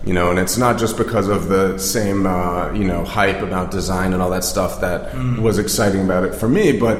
You 0.04 0.12
know, 0.12 0.28
and 0.28 0.38
it's 0.38 0.58
not 0.58 0.78
just 0.78 0.98
because 0.98 1.28
of 1.28 1.48
the 1.48 1.78
same, 1.78 2.26
uh, 2.26 2.70
you 2.74 2.84
know, 2.84 3.06
hype 3.06 3.40
about 3.40 3.70
design 3.70 4.12
and 4.12 4.20
all 4.20 4.28
that 4.28 4.44
stuff 4.44 4.82
that 4.82 5.12
mm. 5.12 5.38
was 5.38 5.58
exciting 5.58 6.02
about 6.02 6.24
it 6.24 6.34
for 6.34 6.46
me, 6.46 6.78
but 6.78 6.98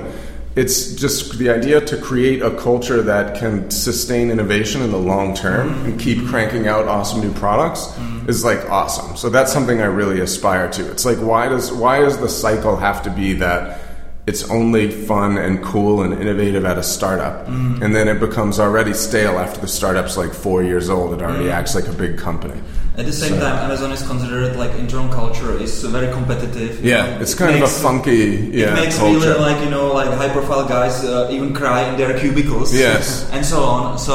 it's 0.56 0.94
just 0.94 1.38
the 1.38 1.50
idea 1.50 1.82
to 1.82 1.98
create 1.98 2.40
a 2.40 2.50
culture 2.56 3.02
that 3.02 3.38
can 3.38 3.70
sustain 3.70 4.30
innovation 4.30 4.80
in 4.80 4.90
the 4.90 4.98
long 4.98 5.34
term 5.34 5.74
mm. 5.74 5.84
and 5.84 6.00
keep 6.00 6.26
cranking 6.28 6.66
out 6.66 6.88
awesome 6.88 7.20
new 7.20 7.32
products 7.34 7.88
mm. 7.88 8.26
is 8.26 8.42
like 8.42 8.70
awesome. 8.70 9.18
So 9.18 9.28
that's 9.28 9.52
something 9.52 9.82
I 9.82 9.86
really 9.86 10.20
aspire 10.20 10.70
to. 10.70 10.90
It's 10.92 11.04
like 11.04 11.18
why 11.18 11.48
does 11.48 11.70
why 11.70 12.00
does 12.00 12.16
the 12.16 12.28
cycle 12.30 12.76
have 12.76 13.02
to 13.02 13.10
be 13.10 13.34
that 13.34 13.81
it's 14.26 14.48
only 14.50 14.88
fun 14.88 15.36
and 15.36 15.62
cool 15.64 16.02
and 16.02 16.12
innovative 16.22 16.64
at 16.64 16.78
a 16.78 16.82
startup 16.82 17.46
and 17.48 17.90
then 17.96 18.06
it 18.06 18.20
becomes 18.20 18.60
already 18.60 18.94
stale 18.94 19.36
after 19.38 19.60
the 19.60 19.66
startup's 19.66 20.16
like 20.16 20.32
4 20.32 20.62
years 20.62 20.88
old 20.88 21.12
it 21.14 21.20
already 21.22 21.50
acts 21.50 21.74
like 21.74 21.88
a 21.88 21.92
big 21.92 22.16
company. 22.18 22.60
At 22.96 23.06
the 23.06 23.12
same 23.12 23.34
So- 23.34 23.40
time, 23.40 23.56
Amazon 23.66 23.90
is 23.90 24.02
considered 24.06 24.54
like 24.56 24.72
internal 24.78 25.08
culture 25.08 25.52
is 25.58 25.82
very 25.96 26.12
competitive. 26.12 26.84
Yeah, 26.84 27.06
it's 27.22 27.32
It 27.32 27.38
kind 27.38 27.58
makes- 27.58 27.72
of 27.72 27.80
a 27.80 27.82
funky 27.88 28.22
yeah, 28.52 28.70
it 28.70 28.74
makes 28.84 28.98
culture. 28.98 29.18
really 29.32 29.40
like 29.40 29.58
you 29.64 29.70
know 29.70 29.86
like 30.00 30.10
high 30.20 30.28
profile 30.28 30.68
guys 30.68 31.02
uh, 31.02 31.28
even 31.34 31.48
cry 31.60 31.80
in 31.88 31.96
their 31.96 32.12
cubicles 32.20 32.68
Yes. 32.72 33.26
and 33.34 33.42
so 33.44 33.58
on 33.64 33.98
so 33.98 34.14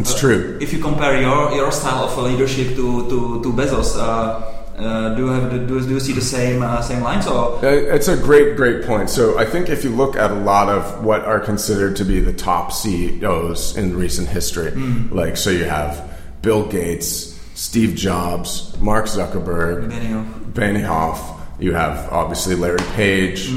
It's 0.00 0.14
uh, 0.14 0.18
true. 0.22 0.40
if 0.60 0.72
you 0.74 0.78
compare 0.88 1.14
your 1.26 1.40
your 1.58 1.70
style 1.72 2.04
of 2.04 2.12
leadership 2.28 2.68
to 2.78 2.86
to, 3.10 3.18
to 3.42 3.48
Bezos 3.58 3.90
uh, 3.98 4.44
uh, 4.76 5.14
do 5.14 5.22
you 5.26 5.28
have 5.28 5.50
the, 5.52 5.58
do, 5.58 5.80
do 5.80 5.88
you 5.94 6.00
see 6.00 6.12
the 6.12 6.20
same 6.20 6.62
uh, 6.62 6.80
same 6.80 7.02
lines 7.02 7.26
or 7.26 7.56
Uh, 7.64 7.68
It's 7.68 8.08
a 8.08 8.16
great, 8.16 8.56
great 8.56 8.84
point. 8.84 9.10
So 9.10 9.38
I 9.38 9.44
think 9.44 9.68
if 9.68 9.84
you 9.84 9.90
look 9.90 10.16
at 10.16 10.30
a 10.30 10.34
lot 10.34 10.68
of 10.68 11.04
what 11.04 11.22
are 11.24 11.40
considered 11.40 11.96
to 11.96 12.04
be 12.04 12.20
the 12.20 12.32
top 12.32 12.72
CEOs 12.72 13.76
in 13.76 13.96
recent 13.96 14.28
history, 14.28 14.70
like 15.10 15.36
so 15.36 15.50
you 15.50 15.64
have 15.64 16.18
Bill 16.42 16.66
Gates, 16.66 17.38
Steve 17.54 17.94
Jobs, 17.94 18.76
Mark 18.80 19.06
Zuckerberg, 19.06 19.90
Benioff. 19.90 20.52
Benioff. 20.52 21.38
You 21.60 21.74
have 21.74 22.12
obviously 22.12 22.54
Larry 22.56 22.78
Page. 22.94 23.48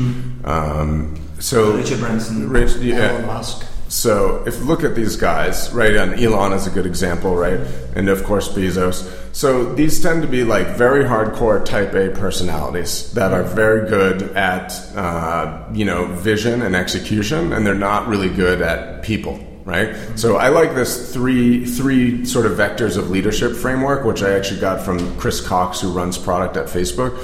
Um, 0.43 1.15
so 1.39 1.75
Richard 1.75 1.99
Branson. 1.99 2.49
Rich, 2.49 2.75
yeah. 2.77 3.11
Elon 3.11 3.25
Musk. 3.25 3.65
So 3.87 4.43
if 4.47 4.57
you 4.57 4.65
look 4.65 4.83
at 4.83 4.95
these 4.95 5.15
guys, 5.15 5.71
right, 5.71 5.95
and 5.95 6.19
Elon 6.19 6.53
is 6.53 6.65
a 6.67 6.71
good 6.71 6.85
example, 6.85 7.35
right, 7.35 7.59
and 7.95 8.09
of 8.09 8.23
course 8.23 8.49
Bezos. 8.49 9.11
So 9.33 9.73
these 9.75 10.01
tend 10.01 10.21
to 10.23 10.27
be 10.27 10.43
like 10.43 10.67
very 10.75 11.03
hardcore 11.03 11.63
Type 11.63 11.93
A 11.93 12.09
personalities 12.09 13.13
that 13.13 13.31
are 13.31 13.43
very 13.43 13.87
good 13.87 14.23
at, 14.35 14.71
uh, 14.95 15.65
you 15.73 15.85
know, 15.85 16.07
vision 16.07 16.61
and 16.61 16.75
execution, 16.75 17.53
and 17.53 17.65
they're 17.65 17.75
not 17.75 18.07
really 18.07 18.29
good 18.29 18.61
at 18.61 19.03
people. 19.03 19.39
Right, 19.65 19.95
so 20.15 20.37
I 20.37 20.49
like 20.49 20.75
this 20.75 21.11
three 21.11 21.65
three 21.65 22.23
sort 22.23 22.45
of 22.45 22.51
vectors 22.51 22.97
of 22.97 23.09
leadership 23.09 23.55
framework, 23.55 24.05
which 24.05 24.21
I 24.21 24.33
actually 24.37 24.59
got 24.59 24.85
from 24.85 25.17
Chris 25.17 25.41
Cox, 25.41 25.81
who 25.81 25.89
runs 25.91 26.19
product 26.19 26.55
at 26.55 26.67
Facebook. 26.67 27.17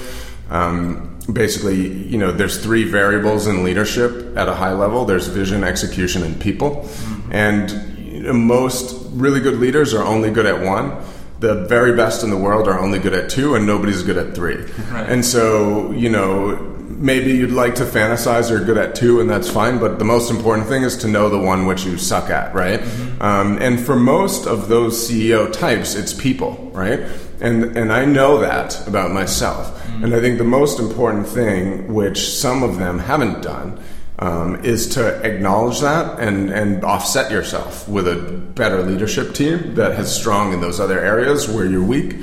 Um, 0.50 1.11
basically, 1.31 1.88
you 1.88 2.17
know, 2.17 2.31
there's 2.31 2.62
three 2.62 2.84
variables 2.84 3.47
in 3.47 3.63
leadership 3.63 4.38
at 4.38 4.47
a 4.47 4.53
high 4.53 4.73
level. 4.73 5.05
There's 5.05 5.27
vision, 5.27 5.63
execution, 5.63 6.23
and 6.23 6.39
people. 6.39 6.88
And 7.31 7.69
you 7.99 8.23
know, 8.23 8.34
most 8.34 8.95
really 9.12 9.39
good 9.39 9.60
leaders 9.60 9.93
are 9.93 10.03
only 10.03 10.31
good 10.31 10.45
at 10.45 10.62
one. 10.62 10.97
The 11.39 11.65
very 11.65 11.95
best 11.95 12.23
in 12.23 12.29
the 12.29 12.38
world 12.38 12.67
are 12.67 12.79
only 12.79 12.99
good 12.99 13.13
at 13.13 13.29
two, 13.29 13.55
and 13.55 13.65
nobody's 13.65 14.03
good 14.03 14.17
at 14.17 14.36
three. 14.36 14.65
Right. 14.91 15.10
And 15.10 15.23
so, 15.23 15.91
you 15.91 16.10
know, 16.10 16.71
maybe 17.01 17.31
you'd 17.31 17.51
like 17.51 17.75
to 17.75 17.84
fantasize 17.84 18.49
you're 18.49 18.63
good 18.63 18.77
at 18.77 18.95
two, 18.95 19.21
and 19.21 19.29
that's 19.29 19.49
fine. 19.49 19.79
But 19.79 19.99
the 19.99 20.05
most 20.05 20.29
important 20.29 20.67
thing 20.67 20.84
is 20.84 20.97
to 20.97 21.07
know 21.07 21.29
the 21.29 21.39
one 21.39 21.65
which 21.65 21.84
you 21.84 21.97
suck 21.97 22.29
at, 22.29 22.53
right? 22.53 22.81
Um, 23.21 23.57
and 23.60 23.79
for 23.79 23.95
most 23.95 24.47
of 24.47 24.67
those 24.67 25.10
CEO 25.10 25.51
types, 25.51 25.95
it's 25.95 26.13
people, 26.13 26.69
right? 26.73 26.99
And 27.39 27.77
and 27.77 27.91
I 27.91 28.05
know 28.05 28.39
that 28.39 28.86
about 28.88 29.12
myself. 29.12 29.81
And 30.04 30.16
I 30.16 30.20
think 30.20 30.40
the 30.40 30.44
most 30.44 30.80
important 30.80 31.28
thing, 31.28 31.94
which 31.94 32.18
some 32.18 32.64
of 32.64 32.78
them 32.80 32.98
haven't 32.98 33.44
done, 33.44 33.80
um, 34.18 34.64
is 34.64 34.88
to 34.96 35.24
acknowledge 35.24 35.80
that 35.82 36.20
and, 36.20 36.50
and 36.52 36.84
offset 36.84 37.32
yourself 37.32 37.88
with 37.88 38.08
a 38.08 38.16
better 38.56 38.82
leadership 38.82 39.36
team 39.36 39.76
that 39.76 40.00
is 40.00 40.12
strong 40.12 40.54
in 40.54 40.62
those 40.62 40.80
other 40.80 41.00
areas 41.00 41.48
where 41.48 41.66
you're 41.66 41.84
weak. 41.84 42.16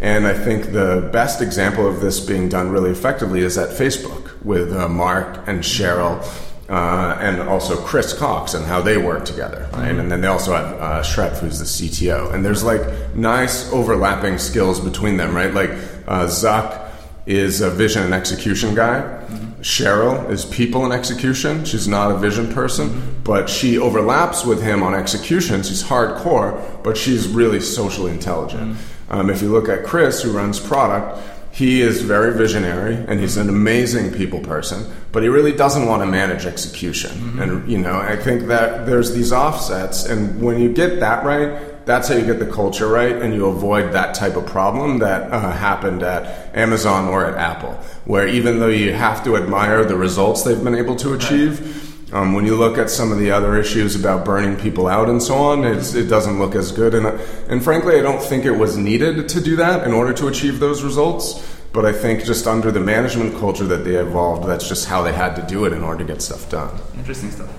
And 0.00 0.26
I 0.26 0.32
think 0.32 0.72
the 0.72 1.10
best 1.12 1.42
example 1.42 1.86
of 1.86 2.00
this 2.00 2.20
being 2.20 2.48
done 2.48 2.70
really 2.70 2.90
effectively 2.90 3.40
is 3.40 3.58
at 3.58 3.68
Facebook 3.68 4.42
with 4.42 4.72
uh, 4.72 4.88
Mark 4.88 5.46
and 5.46 5.60
Sheryl. 5.60 6.24
Uh, 6.70 7.18
and 7.20 7.40
also 7.48 7.76
Chris 7.84 8.16
Cox 8.16 8.54
and 8.54 8.64
how 8.64 8.80
they 8.80 8.96
work 8.96 9.24
together, 9.24 9.68
right? 9.72 9.90
And 9.90 10.08
then 10.08 10.20
they 10.20 10.28
also 10.28 10.54
have 10.54 10.80
uh, 10.80 11.02
Schrep, 11.02 11.36
who's 11.38 11.58
the 11.58 11.64
CTO. 11.64 12.32
And 12.32 12.44
there's 12.44 12.62
like 12.62 12.82
nice 13.16 13.68
overlapping 13.72 14.38
skills 14.38 14.78
between 14.78 15.16
them, 15.16 15.34
right? 15.34 15.52
Like 15.52 15.70
uh, 16.06 16.28
Zuck 16.28 16.89
is 17.30 17.60
a 17.60 17.70
vision 17.70 18.02
and 18.02 18.12
execution 18.12 18.74
guy. 18.74 19.00
Sheryl 19.60 20.28
is 20.30 20.44
people 20.44 20.84
and 20.84 20.92
execution. 20.92 21.64
She's 21.64 21.86
not 21.86 22.10
a 22.10 22.16
vision 22.18 22.52
person, 22.52 23.20
but 23.22 23.48
she 23.48 23.78
overlaps 23.78 24.44
with 24.44 24.62
him 24.62 24.82
on 24.82 24.94
execution. 24.94 25.62
She's 25.62 25.84
hardcore, 25.84 26.82
but 26.82 26.96
she's 26.96 27.28
really 27.28 27.60
socially 27.60 28.10
intelligent. 28.10 28.78
Um, 29.10 29.30
if 29.30 29.42
you 29.42 29.50
look 29.52 29.68
at 29.68 29.84
Chris, 29.84 30.22
who 30.22 30.32
runs 30.32 30.58
product, 30.58 31.22
he 31.52 31.82
is 31.82 32.02
very 32.02 32.32
visionary 32.36 32.94
and 32.94 33.20
he's 33.20 33.36
an 33.36 33.48
amazing 33.48 34.12
people 34.12 34.40
person, 34.40 34.90
but 35.12 35.22
he 35.22 35.28
really 35.28 35.52
doesn't 35.52 35.86
want 35.86 36.02
to 36.02 36.06
manage 36.06 36.46
execution. 36.46 37.38
And, 37.38 37.70
you 37.70 37.78
know, 37.78 37.98
I 37.98 38.16
think 38.16 38.46
that 38.48 38.86
there's 38.86 39.12
these 39.12 39.32
offsets, 39.32 40.04
and 40.06 40.40
when 40.40 40.60
you 40.60 40.72
get 40.72 41.00
that 41.00 41.24
right, 41.24 41.69
that's 41.90 42.06
how 42.06 42.14
you 42.14 42.24
get 42.24 42.38
the 42.38 42.46
culture 42.46 42.86
right 42.86 43.16
and 43.16 43.34
you 43.34 43.46
avoid 43.46 43.92
that 43.92 44.14
type 44.14 44.36
of 44.36 44.46
problem 44.46 45.00
that 45.00 45.32
uh, 45.32 45.50
happened 45.50 46.04
at 46.04 46.54
Amazon 46.56 47.08
or 47.08 47.26
at 47.26 47.36
Apple, 47.36 47.72
where 48.04 48.28
even 48.28 48.60
though 48.60 48.68
you 48.68 48.92
have 48.92 49.24
to 49.24 49.36
admire 49.36 49.84
the 49.84 49.96
results 49.96 50.44
they've 50.44 50.62
been 50.62 50.76
able 50.76 50.94
to 50.94 51.14
achieve, 51.14 52.14
um, 52.14 52.32
when 52.32 52.46
you 52.46 52.56
look 52.56 52.78
at 52.78 52.90
some 52.90 53.10
of 53.10 53.18
the 53.18 53.32
other 53.32 53.58
issues 53.58 53.96
about 53.96 54.24
burning 54.24 54.56
people 54.56 54.86
out 54.86 55.08
and 55.08 55.20
so 55.20 55.34
on, 55.34 55.64
it's, 55.64 55.94
it 55.94 56.06
doesn't 56.06 56.38
look 56.38 56.54
as 56.54 56.70
good. 56.70 56.94
And, 56.94 57.06
and 57.50 57.62
frankly, 57.62 57.98
I 57.98 58.02
don't 58.02 58.22
think 58.22 58.44
it 58.44 58.52
was 58.52 58.76
needed 58.76 59.28
to 59.28 59.40
do 59.40 59.56
that 59.56 59.84
in 59.84 59.92
order 59.92 60.12
to 60.12 60.28
achieve 60.28 60.60
those 60.60 60.84
results. 60.84 61.44
But 61.72 61.84
I 61.86 61.92
think 61.92 62.24
just 62.24 62.46
under 62.46 62.70
the 62.70 62.80
management 62.80 63.36
culture 63.38 63.66
that 63.66 63.84
they 63.84 63.96
evolved, 63.96 64.48
that's 64.48 64.68
just 64.68 64.86
how 64.86 65.02
they 65.02 65.12
had 65.12 65.34
to 65.36 65.42
do 65.42 65.64
it 65.64 65.72
in 65.72 65.82
order 65.82 66.04
to 66.04 66.12
get 66.12 66.22
stuff 66.22 66.48
done. 66.50 66.70
interesting 66.96 67.32
stuff 67.32 67.50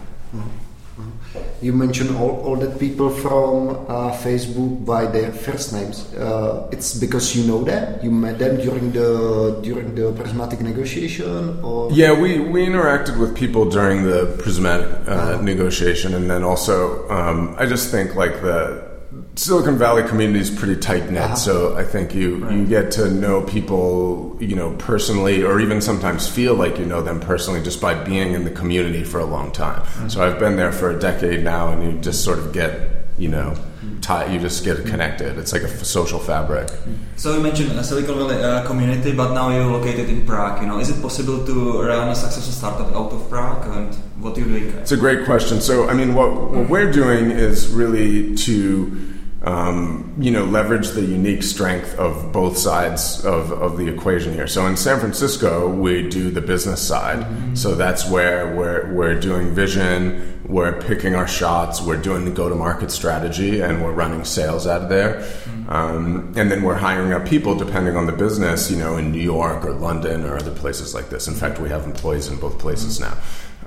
you 1.61 1.73
mentioned 1.73 2.15
all, 2.17 2.41
all 2.41 2.55
that 2.57 2.79
people 2.79 3.09
from 3.09 3.69
uh, 3.87 4.11
Facebook 4.11 4.85
by 4.85 5.05
their 5.05 5.31
first 5.31 5.73
names. 5.73 6.13
Uh, 6.13 6.67
it's 6.71 6.97
because 6.97 7.35
you 7.35 7.45
know 7.47 7.63
them. 7.63 7.99
You 8.03 8.11
met 8.11 8.39
them 8.39 8.57
during 8.57 8.91
the 8.91 9.59
during 9.61 9.95
the 9.95 10.11
prismatic 10.13 10.61
negotiation, 10.61 11.59
or 11.63 11.91
Yeah, 11.91 12.13
we, 12.13 12.39
we 12.39 12.65
interacted 12.65 13.17
with 13.19 13.35
people 13.35 13.69
during 13.69 14.03
the 14.03 14.35
prismatic 14.39 14.89
uh, 15.07 15.41
negotiation, 15.41 16.13
and 16.15 16.29
then 16.29 16.43
also 16.43 17.07
um, 17.09 17.55
I 17.57 17.65
just 17.65 17.91
think 17.91 18.15
like 18.15 18.41
the 18.41 18.90
Silicon 19.35 19.77
Valley 19.77 20.07
community 20.07 20.39
is 20.39 20.49
pretty 20.49 20.79
tight 20.79 21.09
knit. 21.09 21.21
Uh-huh. 21.23 21.35
So 21.35 21.75
I 21.75 21.83
think 21.83 22.15
you 22.15 22.49
you 22.49 22.65
get 22.65 22.91
to 22.91 23.09
know 23.09 23.41
people, 23.41 24.37
you 24.39 24.55
know, 24.55 24.73
personally, 24.77 25.43
or 25.43 25.59
even 25.59 25.81
sometimes 25.81 26.27
feel 26.27 26.55
like 26.55 26.77
you 26.77 26.85
know 26.85 27.01
them 27.01 27.19
personally 27.19 27.61
just 27.61 27.81
by 27.81 27.93
being 28.03 28.33
in 28.33 28.45
the 28.45 28.51
community 28.51 29.03
for 29.03 29.19
a 29.19 29.25
long 29.25 29.51
time. 29.51 29.81
Mm-hmm. 29.81 30.09
So 30.09 30.23
I've 30.23 30.39
been 30.39 30.55
there 30.55 30.71
for 30.71 30.91
a 30.91 30.99
decade 30.99 31.43
now, 31.43 31.71
and 31.71 31.83
you 31.83 32.01
just 32.01 32.23
sort 32.23 32.39
of 32.39 32.53
get, 32.53 33.05
you 33.17 33.27
know, 33.27 33.55
tie, 34.01 34.25
you 34.33 34.39
just 34.39 34.63
get 34.63 34.85
connected. 34.85 35.37
It's 35.37 35.53
like 35.53 35.63
a 35.63 35.69
f- 35.69 35.83
social 35.83 36.19
fabric. 36.19 36.69
So 37.15 37.35
you 37.35 37.41
mentioned 37.41 37.71
a 37.79 37.83
Silicon 37.83 38.17
Valley 38.17 38.43
uh, 38.43 38.65
community, 38.65 39.11
but 39.13 39.33
now 39.33 39.49
you're 39.49 39.65
located 39.65 40.09
in 40.09 40.25
Prague. 40.25 40.61
You 40.61 40.67
know, 40.67 40.79
is 40.79 40.89
it 40.89 41.01
possible 41.01 41.45
to 41.45 41.83
run 41.83 42.09
a 42.09 42.15
successful 42.15 42.53
startup 42.53 42.93
out 42.95 43.11
of 43.11 43.29
Prague? 43.29 43.65
And 43.67 43.93
what 44.19 44.35
do 44.35 44.41
you 44.41 44.47
think? 44.59 44.75
It's 44.75 44.91
a 44.91 44.97
great 44.97 45.25
question. 45.25 45.61
So, 45.61 45.87
I 45.89 45.93
mean, 45.93 46.13
what, 46.15 46.33
what 46.33 46.69
we're 46.69 46.91
doing 46.91 47.31
is 47.31 47.67
really 47.69 48.35
to, 48.37 49.20
um, 49.43 50.13
you 50.19 50.29
know, 50.29 50.45
leverage 50.45 50.89
the 50.89 51.01
unique 51.01 51.41
strength 51.41 51.97
of 51.97 52.31
both 52.31 52.57
sides 52.57 53.25
of, 53.25 53.51
of 53.51 53.77
the 53.77 53.87
equation 53.87 54.33
here. 54.33 54.45
So, 54.45 54.67
in 54.67 54.77
San 54.77 54.99
Francisco, 54.99 55.67
we 55.67 56.07
do 56.07 56.29
the 56.29 56.41
business 56.41 56.79
side. 56.81 57.57
So 57.57 57.73
that's 57.73 58.07
where 58.07 58.55
we're, 58.55 58.93
we're 58.93 59.19
doing 59.19 59.53
vision, 59.53 60.41
we're 60.47 60.79
picking 60.81 61.15
our 61.15 61.27
shots, 61.27 61.81
we're 61.81 62.01
doing 62.01 62.25
the 62.25 62.31
go-to-market 62.31 62.91
strategy, 62.91 63.61
and 63.61 63.83
we're 63.83 63.93
running 63.93 64.25
sales 64.25 64.67
out 64.67 64.83
of 64.83 64.89
there. 64.89 65.27
Um, 65.69 66.33
and 66.35 66.51
then 66.51 66.61
we're 66.61 66.75
hiring 66.75 67.13
up 67.13 67.25
people 67.25 67.55
depending 67.55 67.95
on 67.95 68.05
the 68.05 68.11
business, 68.11 68.69
you 68.69 68.77
know, 68.77 68.97
in 68.97 69.11
New 69.11 69.21
York 69.21 69.65
or 69.65 69.73
London 69.73 70.23
or 70.25 70.37
other 70.37 70.53
places 70.53 70.93
like 70.93 71.09
this. 71.09 71.27
In 71.27 71.33
fact, 71.33 71.59
we 71.59 71.69
have 71.69 71.85
employees 71.85 72.27
in 72.27 72.37
both 72.39 72.59
places 72.59 72.99
now. 72.99 73.17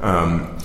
Um, 0.00 0.56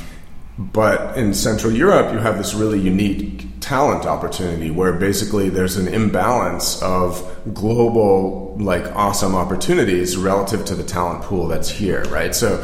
but 0.57 1.17
in 1.17 1.33
Central 1.33 1.71
Europe, 1.71 2.13
you 2.13 2.19
have 2.19 2.37
this 2.37 2.53
really 2.53 2.79
unique 2.79 3.48
talent 3.69 4.07
opportunity 4.07 4.71
where 4.71 4.93
basically 4.93 5.49
there's 5.49 5.77
an 5.77 5.87
imbalance 5.87 6.81
of 6.81 7.21
global, 7.53 8.57
like, 8.59 8.83
awesome 8.95 9.35
opportunities 9.35 10.17
relative 10.17 10.65
to 10.65 10.73
the 10.73 10.83
talent 10.83 11.21
pool 11.21 11.47
that's 11.47 11.69
here, 11.69 12.01
right? 12.05 12.33
So 12.33 12.57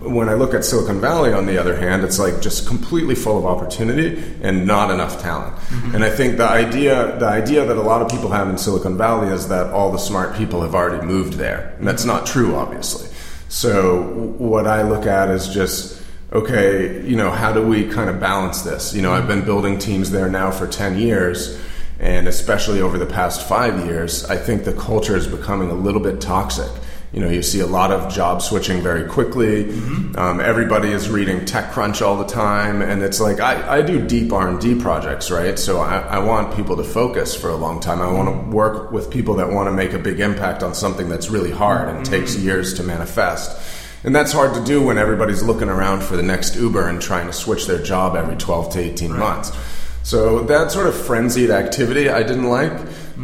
when 0.00 0.28
I 0.28 0.34
look 0.34 0.52
at 0.52 0.62
Silicon 0.62 1.00
Valley, 1.00 1.32
on 1.32 1.46
the 1.46 1.56
other 1.56 1.74
hand, 1.76 2.04
it's 2.04 2.18
like 2.18 2.42
just 2.42 2.66
completely 2.66 3.14
full 3.14 3.38
of 3.38 3.46
opportunity 3.46 4.22
and 4.42 4.66
not 4.66 4.90
enough 4.90 5.22
talent. 5.22 5.56
Mm-hmm. 5.56 5.94
And 5.94 6.04
I 6.04 6.10
think 6.10 6.36
the 6.36 6.48
idea, 6.48 7.18
the 7.18 7.26
idea 7.26 7.64
that 7.64 7.78
a 7.78 7.82
lot 7.82 8.02
of 8.02 8.10
people 8.10 8.30
have 8.30 8.46
in 8.50 8.58
Silicon 8.58 8.98
Valley 8.98 9.32
is 9.32 9.48
that 9.48 9.72
all 9.72 9.90
the 9.90 9.98
smart 9.98 10.36
people 10.36 10.60
have 10.60 10.74
already 10.74 11.02
moved 11.06 11.34
there. 11.34 11.74
And 11.78 11.88
that's 11.88 12.04
mm-hmm. 12.04 12.18
not 12.18 12.26
true, 12.26 12.54
obviously. 12.54 13.08
So 13.48 14.02
what 14.36 14.66
I 14.66 14.82
look 14.82 15.06
at 15.06 15.30
is 15.30 15.48
just, 15.48 15.99
okay, 16.32 17.04
you 17.06 17.16
know, 17.16 17.30
how 17.30 17.52
do 17.52 17.66
we 17.66 17.88
kind 17.88 18.08
of 18.08 18.20
balance 18.20 18.62
this? 18.62 18.94
You 18.94 19.02
know, 19.02 19.12
I've 19.12 19.26
been 19.26 19.44
building 19.44 19.78
teams 19.78 20.10
there 20.10 20.28
now 20.28 20.50
for 20.50 20.66
10 20.66 20.98
years, 20.98 21.60
and 21.98 22.28
especially 22.28 22.80
over 22.80 22.98
the 22.98 23.06
past 23.06 23.46
five 23.48 23.84
years, 23.86 24.24
I 24.26 24.36
think 24.36 24.64
the 24.64 24.72
culture 24.72 25.16
is 25.16 25.26
becoming 25.26 25.70
a 25.70 25.74
little 25.74 26.00
bit 26.00 26.20
toxic. 26.20 26.70
You 27.12 27.18
know, 27.18 27.28
you 27.28 27.42
see 27.42 27.58
a 27.58 27.66
lot 27.66 27.90
of 27.90 28.12
job 28.12 28.40
switching 28.40 28.82
very 28.82 29.08
quickly. 29.08 29.72
Um, 30.14 30.38
everybody 30.38 30.92
is 30.92 31.08
reading 31.08 31.40
TechCrunch 31.40 32.06
all 32.06 32.16
the 32.16 32.24
time, 32.24 32.82
and 32.82 33.02
it's 33.02 33.20
like 33.20 33.40
I, 33.40 33.78
I 33.78 33.82
do 33.82 34.06
deep 34.06 34.32
R 34.32 34.46
and 34.46 34.60
D 34.60 34.80
projects, 34.80 35.28
right? 35.28 35.58
So 35.58 35.80
I, 35.80 35.98
I 35.98 36.18
want 36.20 36.54
people 36.54 36.76
to 36.76 36.84
focus 36.84 37.34
for 37.34 37.48
a 37.48 37.56
long 37.56 37.80
time. 37.80 38.00
I 38.00 38.12
want 38.12 38.28
to 38.28 38.56
work 38.56 38.92
with 38.92 39.10
people 39.10 39.34
that 39.36 39.50
want 39.50 39.66
to 39.66 39.72
make 39.72 39.92
a 39.92 39.98
big 39.98 40.20
impact 40.20 40.62
on 40.62 40.72
something 40.72 41.08
that's 41.08 41.30
really 41.30 41.50
hard 41.50 41.88
and 41.88 42.06
takes 42.06 42.36
years 42.36 42.74
to 42.74 42.84
manifest. 42.84 43.60
And 44.02 44.14
that's 44.14 44.32
hard 44.32 44.54
to 44.54 44.64
do 44.64 44.82
when 44.82 44.96
everybody's 44.96 45.42
looking 45.42 45.68
around 45.68 46.02
for 46.02 46.16
the 46.16 46.22
next 46.22 46.56
Uber 46.56 46.88
and 46.88 47.00
trying 47.00 47.26
to 47.26 47.32
switch 47.32 47.66
their 47.66 47.82
job 47.82 48.16
every 48.16 48.36
12 48.36 48.72
to 48.72 48.78
18 48.80 49.16
months. 49.16 49.52
So 50.02 50.42
that 50.44 50.70
sort 50.70 50.86
of 50.86 50.96
frenzied 50.96 51.50
activity 51.50 52.08
I 52.08 52.22
didn't 52.22 52.48
like. 52.48 52.72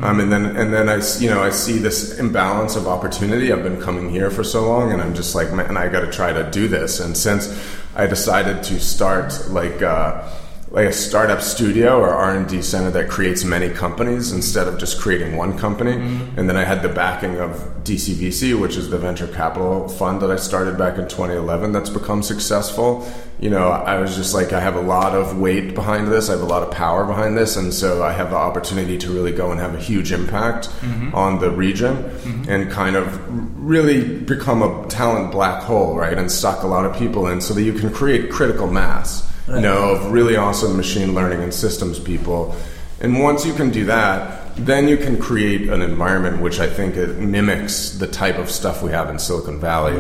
Um, 0.03 0.21
and 0.21 0.31
then 0.31 0.45
and 0.57 0.75
then 0.75 0.91
I 0.91 1.01
you 1.19 1.31
know 1.31 1.43
I 1.43 1.49
see 1.49 1.79
this 1.79 2.19
imbalance 2.19 2.77
of 2.77 2.87
opportunity. 2.87 3.51
I've 3.51 3.62
been 3.62 3.81
coming 3.81 4.11
here 4.11 4.31
for 4.31 4.45
so 4.45 4.69
long, 4.69 4.93
and 4.93 5.01
I'm 5.01 5.15
just 5.15 5.35
like, 5.35 5.51
man, 5.55 5.79
I 5.79 5.89
got 5.89 6.01
to 6.01 6.12
try 6.12 6.35
to 6.35 6.51
do 6.51 6.69
this. 6.69 7.01
And 7.01 7.17
since 7.17 7.49
I 7.95 8.07
decided 8.07 8.62
to 8.65 8.79
start 8.79 9.49
like. 9.49 9.83
Uh, 9.83 10.29
like 10.77 10.89
a 10.89 10.93
startup 10.93 11.41
studio 11.41 11.99
or 11.99 12.11
R&D 12.11 12.61
center 12.61 12.91
that 12.91 13.09
creates 13.09 13.45
many 13.45 13.71
companies 13.71 14.33
instead 14.33 14.69
of 14.69 14.79
just 14.79 15.01
creating 15.01 15.35
one 15.35 15.57
company. 15.57 15.93
Mm-hmm. 15.93 16.39
And 16.39 16.51
then 16.51 16.59
I 16.59 16.65
had 16.65 16.83
the 16.83 16.91
backing 16.91 17.39
of 17.39 17.53
DCVC, 17.83 18.61
which 18.61 18.77
is 18.77 18.91
the 18.91 18.99
venture 18.99 19.27
capital 19.27 19.89
fund 19.89 20.21
that 20.21 20.31
I 20.31 20.37
started 20.37 20.77
back 20.77 20.99
in 20.99 21.09
2011 21.09 21.73
that's 21.73 21.89
become 21.89 22.23
successful. 22.23 23.11
You 23.41 23.49
know, 23.49 23.71
I 23.71 23.99
was 23.99 24.17
just 24.17 24.35
like 24.35 24.53
I 24.53 24.61
have 24.61 24.77
a 24.77 24.83
lot 24.83 25.15
of 25.15 25.39
weight 25.39 25.75
behind 25.75 26.09
this. 26.09 26.29
I 26.29 26.33
have 26.33 26.43
a 26.43 26.45
lot 26.45 26.62
of 26.62 26.71
power 26.73 27.07
behind 27.07 27.39
this 27.39 27.57
and 27.57 27.73
so 27.73 28.03
I 28.03 28.12
have 28.12 28.29
the 28.29 28.37
opportunity 28.37 28.99
to 28.99 29.11
really 29.11 29.33
go 29.33 29.53
and 29.53 29.59
have 29.59 29.75
a 29.75 29.81
huge 29.81 30.12
impact 30.12 30.69
mm-hmm. 30.69 31.15
on 31.15 31.41
the 31.41 31.51
region 31.51 31.97
mm-hmm. 31.97 32.51
and 32.51 32.71
kind 32.71 32.97
of 32.97 33.19
really 33.59 34.19
become 34.19 34.61
a 34.61 34.87
talent 34.89 35.33
black 35.33 35.62
hole, 35.62 35.97
right? 35.97 36.19
And 36.19 36.31
suck 36.31 36.65
a 36.65 36.67
lot 36.67 36.85
of 36.85 36.95
people 36.99 37.29
in 37.29 37.41
so 37.41 37.55
that 37.55 37.62
you 37.62 37.73
can 37.73 37.91
create 37.91 38.31
critical 38.31 38.67
mass 38.67 39.27
you 39.49 39.61
know, 39.61 39.91
of 39.91 40.13
really 40.13 40.37
awesome 40.37 40.77
machine 40.77 41.15
learning 41.15 41.43
and 41.43 41.55
systems 41.55 41.99
people. 41.99 42.55
And 43.01 43.21
once 43.23 43.45
you 43.45 43.55
can 43.55 43.71
do 43.71 43.85
that, 43.87 44.46
then 44.57 44.88
you 44.88 44.97
can 44.97 45.19
create 45.19 45.69
an 45.69 45.83
environment 45.83 46.40
which 46.40 46.61
I 46.61 46.69
think 46.69 46.97
it 46.97 47.19
mimics 47.19 47.90
the 47.99 48.07
type 48.07 48.38
of 48.38 48.51
stuff 48.51 48.83
we 48.83 48.90
have 48.90 49.11
in 49.11 49.19
Silicon 49.19 49.61
Valley. 49.61 49.97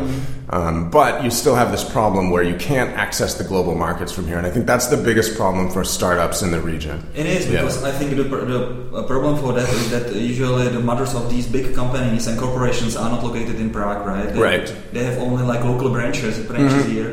Um, 0.48 0.90
but 0.90 1.24
you 1.24 1.30
still 1.30 1.56
have 1.56 1.72
this 1.72 1.82
problem 1.82 2.30
where 2.30 2.42
you 2.44 2.54
can't 2.56 2.90
access 2.96 3.34
the 3.34 3.42
global 3.42 3.74
markets 3.74 4.12
from 4.12 4.26
here. 4.28 4.38
And 4.38 4.46
I 4.46 4.50
think 4.50 4.64
that's 4.64 4.86
the 4.86 4.96
biggest 4.96 5.36
problem 5.36 5.68
for 5.70 5.82
startups 5.84 6.40
in 6.42 6.52
the 6.52 6.60
region. 6.60 7.04
It 7.16 7.26
is 7.26 7.46
Yeah. 7.50 7.62
because 7.62 7.82
I 7.82 7.90
think 7.90 8.14
the, 8.16 8.22
the 8.22 9.02
problem 9.08 9.36
for 9.42 9.52
that 9.54 9.68
is 9.68 9.90
that 9.90 10.14
usually 10.14 10.68
the 10.68 10.78
mothers 10.78 11.14
of 11.14 11.28
these 11.28 11.46
big 11.48 11.74
companies 11.74 12.28
and 12.28 12.38
corporations 12.38 12.94
are 12.96 13.10
not 13.10 13.24
located 13.24 13.56
in 13.56 13.70
Prague, 13.70 14.06
right? 14.06 14.32
They, 14.32 14.40
Right. 14.40 14.66
Mm-hmm. 14.66 14.94
They 14.94 15.04
have 15.04 15.18
only 15.18 15.42
like 15.42 15.64
local 15.64 15.90
branches, 15.90 16.38
branches 16.46 16.86
here. 16.86 17.10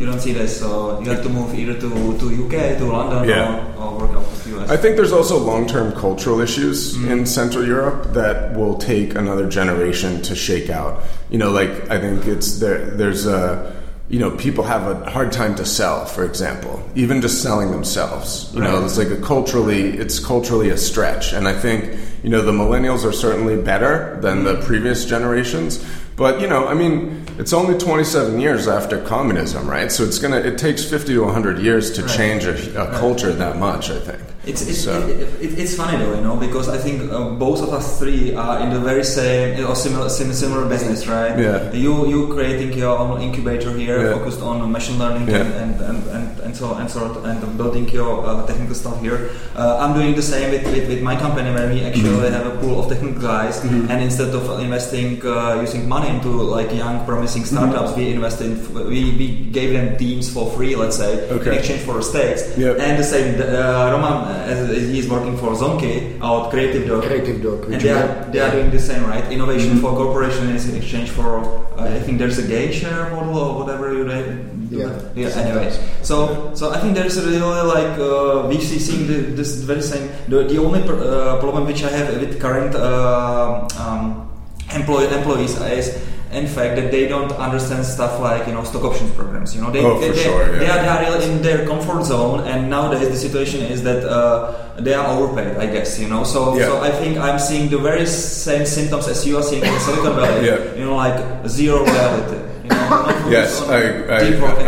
You 0.00 0.04
don't 0.04 0.20
see 0.20 0.32
this, 0.32 0.58
so 0.58 1.00
you 1.00 1.08
have 1.10 1.22
to 1.22 1.28
move 1.28 1.54
either 1.54 1.74
to, 1.78 1.88
to 2.18 2.26
UK, 2.46 2.78
to 2.78 2.84
London, 2.84 3.28
Yeah. 3.28 3.62
or, 3.78 3.94
or 3.94 3.98
work 4.00 4.10
out 4.18 4.26
the 4.42 4.58
US. 4.58 4.70
I 4.70 4.76
think 4.76 4.96
there's 4.96 5.12
also 5.12 5.38
long-term 5.38 5.92
cultural 5.92 6.40
issues 6.40 6.65
in 6.66 7.26
Central 7.26 7.66
Europe 7.66 8.12
that 8.14 8.56
will 8.56 8.76
take 8.78 9.14
another 9.14 9.48
generation 9.48 10.22
to 10.22 10.34
shake 10.34 10.70
out. 10.70 11.02
You 11.30 11.38
know, 11.38 11.50
like 11.50 11.90
I 11.90 12.00
think 12.00 12.26
it's 12.26 12.58
there. 12.58 12.84
There's 12.90 13.26
a, 13.26 13.74
you 14.08 14.18
know, 14.18 14.30
people 14.36 14.64
have 14.64 14.82
a 14.86 15.10
hard 15.10 15.32
time 15.32 15.54
to 15.56 15.64
sell. 15.64 16.04
For 16.06 16.24
example, 16.24 16.82
even 16.94 17.20
just 17.20 17.42
selling 17.42 17.70
themselves. 17.70 18.50
You 18.54 18.60
know, 18.60 18.84
it's 18.84 18.98
like 18.98 19.10
a 19.10 19.20
culturally, 19.20 19.96
it's 19.98 20.18
culturally 20.18 20.70
a 20.70 20.76
stretch. 20.76 21.32
And 21.32 21.48
I 21.48 21.58
think 21.58 21.98
you 22.22 22.30
know 22.30 22.42
the 22.42 22.52
millennials 22.52 23.04
are 23.04 23.12
certainly 23.12 23.60
better 23.60 24.18
than 24.20 24.44
the 24.44 24.54
mm. 24.56 24.64
previous 24.64 25.04
generations. 25.04 25.84
But 26.16 26.40
you 26.40 26.48
know, 26.48 26.66
I 26.66 26.74
mean, 26.74 27.24
it's 27.38 27.52
only 27.52 27.76
27 27.76 28.40
years 28.40 28.66
after 28.68 29.02
communism, 29.04 29.68
right? 29.68 29.92
So 29.92 30.04
it's 30.04 30.18
gonna. 30.18 30.38
It 30.38 30.58
takes 30.58 30.84
50 30.84 31.14
to 31.14 31.24
100 31.24 31.58
years 31.58 31.92
to 31.92 32.02
Right. 32.02 32.16
change 32.16 32.44
a, 32.44 32.82
a 32.82 32.98
culture 32.98 33.32
that 33.32 33.58
much. 33.58 33.90
I 33.90 33.98
think. 34.00 34.22
It's 34.46 34.62
it's, 34.62 34.84
So- 34.84 34.94
it, 35.08 35.18
it, 35.42 35.58
it's 35.58 35.74
funny 35.74 35.98
though, 35.98 36.14
you 36.14 36.20
know, 36.22 36.36
because 36.36 36.68
I 36.68 36.78
think 36.78 37.10
uh, 37.10 37.30
both 37.34 37.60
of 37.66 37.70
us 37.74 37.98
three 37.98 38.32
are 38.34 38.60
in 38.62 38.70
the 38.70 38.78
very 38.78 39.02
same 39.02 39.58
or 39.66 39.74
similar 39.74 40.08
sim, 40.08 40.32
similar 40.32 40.68
business, 40.68 41.06
right? 41.08 41.34
Yeah. 41.36 41.72
You 41.72 42.06
you 42.06 42.28
creating 42.30 42.72
your 42.78 42.94
own 42.96 43.20
incubator 43.20 43.74
here, 43.74 43.98
Yeah. 43.98 44.14
focused 44.18 44.40
on 44.42 44.62
machine 44.70 44.98
learning 45.02 45.26
Yeah. 45.26 45.42
and, 45.62 45.74
and, 45.82 45.98
and, 46.14 46.26
and, 46.46 46.52
so 46.56 46.74
and 46.78 46.86
so 46.88 47.00
and 47.26 47.42
building 47.58 47.88
your 47.90 48.22
uh, 48.24 48.46
technical 48.46 48.74
stuff 48.76 49.00
here. 49.02 49.30
Uh, 49.58 49.82
I'm 49.82 49.92
doing 49.98 50.14
the 50.14 50.22
same 50.22 50.50
with, 50.54 50.62
with, 50.70 50.86
with 50.94 51.02
my 51.02 51.16
company 51.18 51.50
where 51.50 51.66
we 51.68 51.82
actually 51.82 52.06
Mm-hmm. 52.06 52.32
have 52.38 52.46
a 52.46 52.56
pool 52.62 52.78
of 52.78 52.86
technical 52.88 53.20
guys, 53.20 53.58
and 53.66 53.98
instead 54.00 54.30
of 54.30 54.46
investing 54.62 55.18
uh, 55.26 55.58
using 55.60 55.88
money 55.88 56.08
into 56.14 56.28
like 56.30 56.70
young 56.72 57.02
promising 57.04 57.42
Mm-hmm. 57.42 57.56
startups, 57.66 57.96
we 57.98 58.14
invested 58.14 58.46
in, 58.54 58.54
we 58.86 59.00
we 59.20 59.26
gave 59.50 59.72
them 59.74 59.98
teams 59.98 60.30
for 60.30 60.44
free, 60.54 60.76
let's 60.78 60.96
say, 61.02 61.26
Okay. 61.34 61.50
in 61.50 61.58
exchange 61.58 61.82
for 61.82 61.98
stakes. 62.00 62.42
Yep. 62.56 62.78
And 62.78 62.94
the 63.02 63.04
same, 63.04 63.34
uh, 63.42 63.90
Roman, 63.90 64.35
uh, 64.36 64.52
as 64.52 64.88
he's 64.88 65.08
working 65.08 65.36
for 65.36 65.50
Zonky, 65.54 66.20
our 66.20 66.50
creative 66.50 66.86
dog. 66.88 67.04
Creative 67.04 67.42
Dog, 67.42 67.72
And 67.72 67.80
they 67.80 67.90
are, 67.90 68.24
they 68.30 68.40
are 68.40 68.50
doing 68.50 68.70
the 68.70 68.78
same, 68.78 69.04
right? 69.04 69.24
Innovation 69.32 69.78
for 69.78 69.92
corporation 69.92 70.50
is 70.50 70.68
in 70.68 70.76
exchange 70.76 71.10
for, 71.10 71.38
uh, 71.78 71.84
I 71.84 72.00
think 72.00 72.18
there's 72.18 72.38
a 72.38 72.46
gain 72.46 72.72
share 72.72 73.10
model 73.10 73.38
or 73.38 73.64
whatever 73.64 73.92
you 73.92 74.04
do. 74.04 74.46
Yeah. 74.70 74.98
yeah. 75.14 75.28
Anyway, 75.28 75.70
so 76.02 76.52
so 76.54 76.70
I 76.74 76.80
think 76.80 76.94
there's 76.94 77.16
really 77.22 77.38
like 77.38 77.98
uh, 77.98 78.46
we 78.48 78.60
see 78.60 78.78
seeing 78.78 79.06
the, 79.06 79.18
this 79.38 79.62
very 79.62 79.82
same. 79.82 80.10
The, 80.28 80.42
the 80.42 80.58
only 80.58 80.82
pr- 80.82 80.98
uh, 80.98 81.38
problem 81.38 81.66
which 81.66 81.84
I 81.84 81.90
have 81.90 82.18
with 82.20 82.40
current 82.40 82.74
uh, 82.74 83.68
um, 83.78 84.28
employee 84.74 85.06
employees 85.14 85.54
is 85.60 85.94
in 86.32 86.46
fact 86.46 86.76
that 86.76 86.90
they 86.90 87.06
don't 87.06 87.30
understand 87.32 87.84
stuff 87.86 88.20
like 88.20 88.46
you 88.48 88.52
know 88.54 88.64
stock 88.64 88.84
options 88.84 89.12
programs. 89.14 89.54
You 89.54 89.62
know, 89.62 89.70
they 89.70 89.84
Oh, 89.84 89.98
they, 90.00 90.10
they, 90.10 90.22
sure, 90.22 90.52
yeah. 90.52 90.58
they 90.58 90.68
are 90.68 90.82
they 90.82 91.06
are 91.08 91.22
in 91.22 91.42
their 91.42 91.66
comfort 91.66 92.04
zone, 92.04 92.40
and 92.46 92.68
nowadays 92.68 93.08
the 93.08 93.16
situation 93.16 93.60
is 93.62 93.82
that 93.84 94.04
uh, 94.04 94.52
they 94.80 94.92
are 94.94 95.06
overpaid. 95.16 95.56
I 95.56 95.66
guess 95.66 95.98
you 95.98 96.08
know. 96.08 96.24
So 96.24 96.56
Yeah. 96.56 96.66
so 96.66 96.80
I 96.82 96.90
think 96.90 97.16
I'm 97.18 97.38
seeing 97.38 97.68
the 97.70 97.78
very 97.78 98.06
same 98.06 98.66
symptoms 98.66 99.06
as 99.08 99.26
you 99.26 99.38
are 99.38 99.42
seeing 99.42 99.64
in 99.64 99.80
Silicon 99.80 100.14
Valley. 100.16 100.46
Yeah. 100.50 100.74
You 100.74 100.84
know, 100.86 100.96
like 100.96 101.46
zero 101.48 101.84
reality. 101.84 102.38
You 102.64 102.70
know, 102.70 103.22
Yes, 103.30 103.62
I, 103.62 103.80
I, 104.10 104.20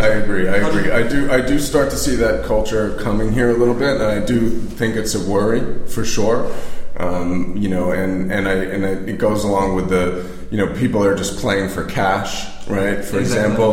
I 0.07 0.09
agree. 0.23 0.49
I 0.49 0.57
agree. 0.69 0.91
I 0.91 1.03
do. 1.07 1.31
I 1.31 1.41
do 1.41 1.59
start 1.59 1.91
to 1.91 1.97
see 1.97 2.15
that 2.17 2.45
culture 2.45 2.95
coming 3.03 3.33
here 3.33 3.51
a 3.51 3.59
little 3.59 3.75
bit, 3.75 4.01
and 4.01 4.05
I 4.05 4.21
do 4.25 4.51
think 4.79 4.95
it's 4.97 5.15
a 5.15 5.23
worry 5.31 5.63
for 5.89 6.05
sure. 6.05 6.51
Um, 6.97 7.57
you 7.57 7.69
know, 7.69 7.91
and 7.93 8.33
and 8.33 8.49
I 8.49 8.55
and 8.75 8.87
I, 8.87 8.91
it 9.11 9.19
goes 9.19 9.45
along 9.45 9.75
with 9.77 9.89
the 9.89 10.25
you 10.51 10.57
know 10.59 10.73
people 10.75 11.03
are 11.05 11.15
just 11.15 11.39
playing 11.39 11.69
for 11.69 11.85
cash, 11.85 12.47
right? 12.67 13.05
For 13.05 13.19
Exactly. 13.19 13.21
example, 13.21 13.73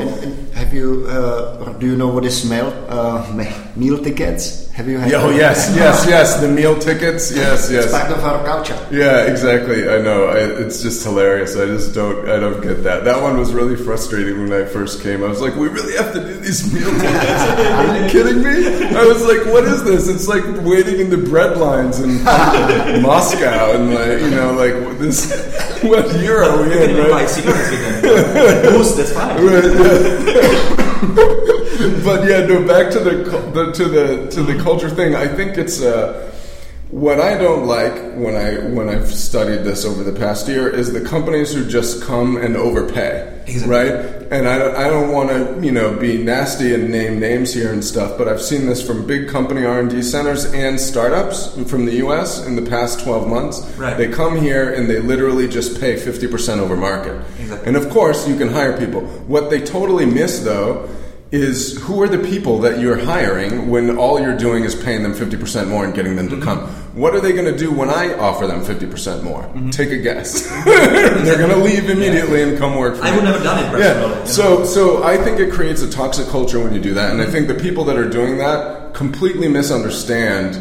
have 0.53 0.73
you, 0.73 1.05
uh, 1.07 1.71
do 1.79 1.85
you 1.85 1.95
know 1.95 2.07
what 2.07 2.25
is 2.25 2.49
meal, 2.49 2.73
uh, 2.89 3.25
meal 3.75 3.97
tickets? 4.03 4.64
Have 4.75 4.89
you 4.89 4.99
had 4.99 5.09
Yeah, 5.09 5.21
oh 5.23 5.29
yes, 5.29 5.71
yes, 5.73 6.05
yes. 6.09 6.41
The 6.41 6.49
meal 6.49 6.77
tickets, 6.77 7.31
yes, 7.33 7.69
It's 7.69 7.85
yes. 7.85 7.91
part 7.91 8.11
of 8.11 8.21
our 8.25 8.43
culture. 8.45 8.75
Yeah, 8.91 9.23
exactly. 9.23 9.87
I 9.87 9.99
know. 10.01 10.25
I, 10.27 10.39
it's 10.63 10.81
just 10.83 11.01
hilarious. 11.01 11.55
I 11.55 11.65
just 11.65 11.95
don't. 11.95 12.27
I 12.27 12.41
don't 12.41 12.59
get 12.61 12.83
that. 12.83 13.05
That 13.05 13.21
one 13.21 13.37
was 13.37 13.53
really 13.53 13.77
frustrating 13.77 14.35
when 14.41 14.51
I 14.51 14.65
first 14.65 15.01
came. 15.01 15.23
I 15.23 15.27
was 15.27 15.39
like, 15.39 15.55
"We 15.55 15.69
really 15.69 15.95
have 15.95 16.11
to 16.11 16.19
do 16.19 16.33
these 16.43 16.73
meal 16.73 16.91
tickets? 16.91 17.41
Are 17.79 17.97
you 18.03 18.09
kidding 18.09 18.43
me?" 18.43 18.57
I 18.97 19.05
was 19.05 19.23
like, 19.23 19.45
"What 19.53 19.63
is 19.63 19.81
this?" 19.85 20.09
It's 20.09 20.27
like 20.27 20.43
waiting 20.65 20.99
in 20.99 21.09
the 21.09 21.21
bread 21.29 21.55
lines 21.55 22.01
in 22.01 22.21
Moscow, 23.01 23.75
and 23.79 23.93
like 23.95 24.19
you 24.19 24.31
know, 24.31 24.51
like 24.59 24.75
this. 24.99 25.31
What 25.83 26.13
year 26.19 26.43
are 26.43 26.57
we 26.61 26.73
You 26.73 26.79
can 26.79 26.89
in? 26.89 26.89
even 26.97 27.03
buy 27.11 27.21
Right? 27.23 27.29
cigarettes 27.29 27.69
with 27.71 27.81
them. 28.03 28.73
Boost, 28.73 28.97
that's 28.97 29.13
fine. 29.13 29.39
Right, 29.45 29.63
yeah. 31.45 31.51
but 32.03 32.27
yeah, 32.27 32.45
no. 32.45 32.65
Back 32.67 32.91
to 32.93 32.99
the, 32.99 33.11
the 33.53 33.71
to 33.73 33.85
the 33.85 34.27
to 34.31 34.43
the 34.43 34.61
culture 34.63 34.89
thing. 34.89 35.15
I 35.15 35.27
think 35.27 35.57
it's 35.57 35.81
uh, 35.81 36.31
what 36.91 37.19
I 37.19 37.37
don't 37.37 37.65
like 37.67 37.93
when 38.15 38.35
I 38.35 38.59
when 38.69 38.89
I've 38.89 39.13
studied 39.13 39.63
this 39.63 39.85
over 39.85 40.03
the 40.03 40.17
past 40.17 40.47
year 40.47 40.69
is 40.69 40.93
the 40.93 41.01
companies 41.01 41.53
who 41.53 41.65
just 41.67 42.01
come 42.03 42.37
and 42.37 42.55
overpay, 42.55 43.43
Exactly. 43.47 43.69
right? 43.69 44.15
And 44.31 44.47
I 44.47 44.57
don't, 44.57 44.75
I 44.75 44.87
don't 44.89 45.11
want 45.11 45.29
to 45.29 45.65
you 45.65 45.71
know 45.71 45.95
be 45.97 46.17
nasty 46.17 46.73
and 46.73 46.89
name 46.89 47.19
names 47.19 47.53
here 47.53 47.71
and 47.73 47.83
stuff, 47.83 48.17
but 48.17 48.27
I've 48.27 48.41
seen 48.41 48.65
this 48.65 48.85
from 48.85 49.05
big 49.05 49.27
company 49.27 49.65
R 49.65 49.79
and 49.79 49.89
D 49.89 50.01
centers 50.01 50.45
and 50.53 50.79
startups 50.79 51.53
from 51.69 51.85
the 51.85 51.95
U.S. 51.97 52.45
in 52.45 52.55
the 52.55 52.67
past 52.69 53.01
twelve 53.03 53.27
months. 53.27 53.61
Right. 53.77 53.97
They 53.97 54.07
come 54.09 54.37
here 54.37 54.73
and 54.73 54.89
they 54.89 54.99
literally 54.99 55.47
just 55.47 55.79
pay 55.81 55.97
fifty 55.97 56.27
percent 56.27 56.61
over 56.61 56.75
market. 56.77 57.21
Exactly. 57.39 57.67
And 57.67 57.75
of 57.75 57.89
course, 57.89 58.27
you 58.27 58.37
can 58.37 58.47
hire 58.49 58.77
people. 58.77 59.01
What 59.27 59.49
they 59.49 59.59
totally 59.61 60.05
miss, 60.05 60.39
though, 60.39 60.87
is 61.35 61.77
who 61.81 62.01
are 62.01 62.07
the 62.07 62.17
people 62.17 62.59
that 62.59 62.79
you're 62.79 62.97
hiring 62.97 63.69
when 63.69 63.97
all 63.97 64.19
you're 64.19 64.37
doing 64.37 64.63
is 64.63 64.73
paying 64.73 65.03
them 65.03 65.13
50% 65.13 65.67
more 65.67 65.83
and 65.83 65.93
getting 65.93 66.15
them 66.15 66.29
to 66.29 66.39
come? 66.39 66.59
What 66.95 67.13
are 67.13 67.19
they 67.19 67.33
going 67.33 67.45
to 67.45 67.57
do 67.57 67.71
when 67.71 67.89
I 67.89 68.17
offer 68.17 68.47
them 68.47 68.61
50% 68.63 69.23
more? 69.23 69.41
Mm-hmm. 69.41 69.69
Take 69.69 69.91
a 69.91 69.97
guess. 69.97 70.49
They're 70.65 71.37
going 71.37 71.49
to 71.49 71.57
leave 71.57 71.89
immediately 71.89 72.41
and 72.41 72.57
come 72.57 72.77
work 72.77 72.95
for 72.95 73.03
I 73.03 73.11
me. 73.11 73.17
would 73.17 73.25
never 73.25 73.43
done 73.43 73.59
it 73.59 73.69
personally. 73.69 73.85
Yeah. 73.85 74.09
you 74.09 74.15
know. 74.15 74.25
So, 74.25 74.65
so 74.65 75.03
I 75.03 75.17
think 75.17 75.39
it 75.39 75.51
creates 75.51 75.81
a 75.81 75.89
toxic 75.89 76.27
culture 76.27 76.59
when 76.63 76.73
you 76.73 76.81
do 76.81 76.93
that, 76.93 77.11
and 77.11 77.21
I 77.21 77.25
mm-hmm. 77.25 77.33
think 77.33 77.47
the 77.49 77.55
people 77.55 77.83
that 77.85 77.97
are 77.97 78.09
doing 78.09 78.37
that 78.37 78.93
completely 78.93 79.49
misunderstand, 79.49 80.55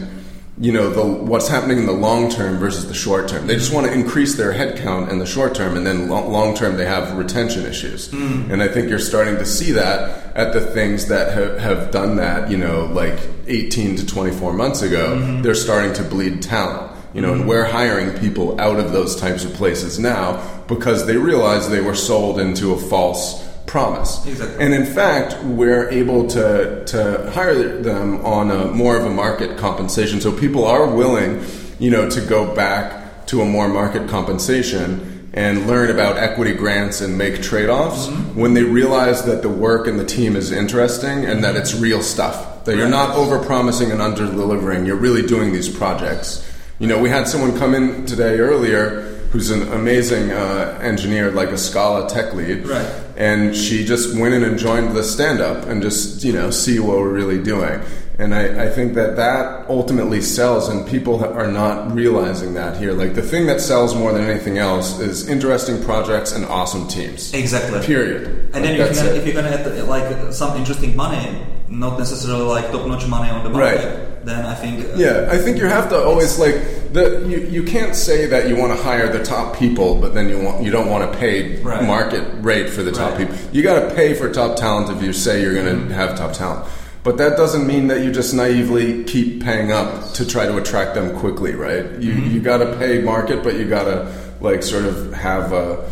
you 0.59 0.71
know, 0.71 0.89
the 0.89 1.05
what's 1.05 1.49
happening 1.49 1.79
in 1.79 1.87
the 1.87 1.93
long 1.93 2.31
term 2.31 2.59
versus 2.59 2.87
the 2.87 2.95
short 2.95 3.29
term. 3.29 3.47
They 3.49 3.57
just 3.57 3.73
want 3.73 3.87
to 3.89 3.93
increase 3.93 4.37
their 4.37 4.53
headcount 4.53 5.11
in 5.11 5.19
the 5.19 5.27
short 5.27 5.55
term, 5.55 5.77
and 5.77 5.85
then 5.85 6.09
lo- 6.09 6.29
long 6.29 6.55
term 6.55 6.77
they 6.77 6.87
have 6.87 7.17
retention 7.17 7.67
issues. 7.67 8.11
Hmm. 8.11 8.51
And 8.53 8.63
I 8.63 8.69
think 8.69 8.89
you're 8.89 9.01
starting 9.01 9.37
to 9.37 9.47
see 9.47 9.73
that 9.73 10.37
at 10.37 10.53
the 10.53 10.61
things 10.61 11.07
that 11.09 11.33
have, 11.33 11.59
have 11.59 11.91
done 11.91 12.17
that, 12.17 12.51
you 12.51 12.57
know, 12.57 12.87
like 12.87 13.19
18 13.49 13.97
to 13.97 14.07
24 14.07 14.53
months 14.53 14.83
ago. 14.83 15.17
Mm-hmm. 15.17 15.43
They're 15.43 15.55
starting 15.55 15.93
to 15.95 16.05
bleed 16.05 16.43
talent. 16.43 16.93
You 17.15 17.21
know, 17.21 17.31
and 17.31 17.43
mm-hmm. 17.43 17.51
we're 17.51 17.65
hiring 17.65 18.19
people 18.19 18.61
out 18.61 18.81
of 18.81 18.93
those 18.93 19.15
types 19.15 19.45
of 19.45 19.55
places 19.55 20.01
now 20.01 20.43
because 20.67 21.07
they 21.07 21.17
realize 21.17 21.71
they 21.71 21.81
were 21.81 21.95
sold 21.95 22.41
into 22.41 22.73
a 22.73 22.77
false 22.77 23.41
promise. 23.67 24.27
Exactly. 24.27 24.65
And 24.65 24.75
in 24.75 24.87
fact, 24.87 25.43
we're 25.45 25.89
able 25.91 26.27
to 26.29 26.85
to 26.87 27.31
hire 27.33 27.83
them 27.83 28.25
on 28.25 28.51
a 28.51 28.67
more 28.67 28.97
of 28.97 29.05
a 29.05 29.11
market 29.11 29.57
compensation. 29.59 30.21
So 30.21 30.33
people 30.33 30.65
are 30.65 30.87
willing, 30.87 31.45
you 31.79 31.91
know, 31.91 32.09
to 32.09 32.21
go 32.21 32.55
back 32.55 33.27
to 33.27 33.41
a 33.41 33.47
more 33.47 33.69
market 33.69 34.09
compensation 34.09 35.29
and 35.33 35.67
learn 35.67 35.91
about 35.91 36.17
equity 36.17 36.55
grants 36.55 37.01
and 37.01 37.19
make 37.19 37.43
trade-offs 37.43 38.07
mm-hmm. 38.07 38.41
when 38.41 38.55
they 38.55 38.63
realize 38.63 39.25
that 39.25 39.43
the 39.43 39.49
work 39.49 39.89
and 39.89 39.99
the 39.99 40.05
team 40.05 40.37
is 40.37 40.53
interesting 40.53 41.25
and 41.25 41.43
that 41.43 41.57
it's 41.57 41.75
real 41.75 42.03
stuff. 42.03 42.65
That 42.65 42.77
you're 42.77 42.89
not 42.89 43.17
over-promising 43.17 43.91
and 43.91 44.01
under-delivering. 44.01 44.87
You're 44.87 44.97
really 44.97 45.27
doing 45.27 45.53
these 45.53 45.69
projects. 45.69 46.49
You 46.79 46.87
know, 46.87 46.99
we 46.99 47.09
had 47.09 47.27
someone 47.27 47.59
come 47.59 47.75
in 47.75 48.07
today 48.07 48.39
earlier 48.39 49.14
who's 49.35 49.51
an 49.51 49.67
amazing 49.73 50.31
uh, 50.31 50.79
engineer, 50.81 51.29
like 51.33 51.49
a 51.49 51.59
Scala 51.59 52.09
tech 52.09 52.35
lead. 52.35 52.65
Right. 52.69 52.87
And 53.17 53.55
she 53.55 53.85
just 53.85 54.17
went 54.17 54.33
in 54.33 54.45
and 54.45 54.57
joined 54.57 54.95
the 54.95 55.03
stand 55.03 55.41
up 55.41 55.67
and 55.67 55.83
just, 55.83 56.23
you 56.23 56.33
know, 56.33 56.51
see 56.51 56.79
what 56.79 56.99
we're 56.99 57.13
really 57.13 57.43
doing. 57.43 57.83
And 58.17 58.33
I, 58.33 58.67
I 58.67 58.69
think 58.71 58.95
that 58.95 59.17
that 59.17 59.69
ultimately 59.69 60.21
sells, 60.21 60.69
and 60.69 60.87
people 60.87 61.25
are 61.25 61.51
not 61.51 61.93
realizing 61.93 62.55
that 62.55 62.77
here. 62.77 62.93
Like, 62.93 63.15
the 63.15 63.23
thing 63.23 63.47
that 63.49 63.61
sells 63.61 63.95
more 63.97 64.13
than 64.13 64.23
anything 64.23 64.57
else 64.57 65.01
is 65.01 65.29
interesting 65.29 65.83
projects 65.83 66.31
and 66.31 66.45
awesome 66.47 66.87
teams. 66.87 67.35
Exactly. 67.35 67.81
Period. 67.85 68.51
And 68.55 68.55
Like, 68.55 68.63
then 68.63 68.71
if 68.75 68.79
you're, 68.79 68.95
gonna, 68.95 69.09
it. 69.11 69.17
if 69.17 69.25
you're 69.27 69.35
gonna 69.35 69.49
add 69.57 69.67
uh, 69.67 69.85
like 69.87 70.33
some 70.33 70.57
interesting 70.57 70.95
money, 70.95 71.43
not 71.69 71.99
necessarily 71.99 72.45
like 72.45 72.71
top-notch 72.71 73.09
money 73.09 73.31
on 73.31 73.43
the 73.43 73.51
market, 73.51 73.79
Right. 73.85 74.25
then 74.25 74.47
I 74.47 74.55
think 74.55 74.85
uh, 74.85 74.97
Yeah, 74.97 75.27
I 75.29 75.37
think 75.39 75.59
you 75.59 75.67
have 75.67 75.89
to 75.89 75.99
always 76.01 76.39
like 76.39 76.93
the 76.93 77.25
you, 77.27 77.39
you 77.51 77.63
can't 77.65 77.97
say 77.97 78.27
that 78.27 78.49
you 78.49 78.55
want 78.55 78.77
to 78.77 78.81
hire 78.81 79.09
the 79.11 79.25
top 79.25 79.57
people, 79.57 79.97
but 80.01 80.15
then 80.15 80.29
you 80.29 80.39
want 80.41 80.63
you 80.63 80.71
don't 80.71 80.89
want 80.89 81.11
to 81.13 81.19
pay 81.19 81.61
Right. 81.63 81.83
market 81.83 82.23
rate 82.43 82.71
for 82.71 82.85
the 82.85 82.93
top 82.93 83.19
Right. 83.19 83.29
people. 83.29 83.35
You 83.51 83.65
got 83.65 83.89
to 83.89 83.95
pay 83.97 84.15
for 84.15 84.31
top 84.33 84.55
talent 84.55 84.97
if 84.97 85.03
you 85.03 85.13
say 85.13 85.43
you're 85.43 85.55
going 85.55 85.89
to 85.89 85.95
have 85.95 86.17
top 86.17 86.33
talent. 86.33 86.65
But 87.05 87.19
that 87.19 87.37
doesn't 87.37 87.67
mean 87.67 87.89
that 87.89 88.01
you 88.01 88.11
just 88.11 88.33
naively 88.33 89.05
keep 89.05 89.45
paying 89.45 89.71
up 89.71 90.15
to 90.15 90.27
try 90.27 90.47
to 90.47 90.57
attract 90.57 90.95
them 90.95 91.15
quickly, 91.19 91.55
right? 91.55 91.85
You 92.01 92.13
you 92.13 92.41
got 92.41 92.59
to 92.59 92.77
pay 92.79 93.03
market, 93.03 93.45
but 93.45 93.57
you 93.57 93.69
got 93.69 93.85
to 93.85 94.11
like 94.41 94.63
sort 94.63 94.87
of 94.87 95.13
have 95.13 95.53
uh, 95.53 95.83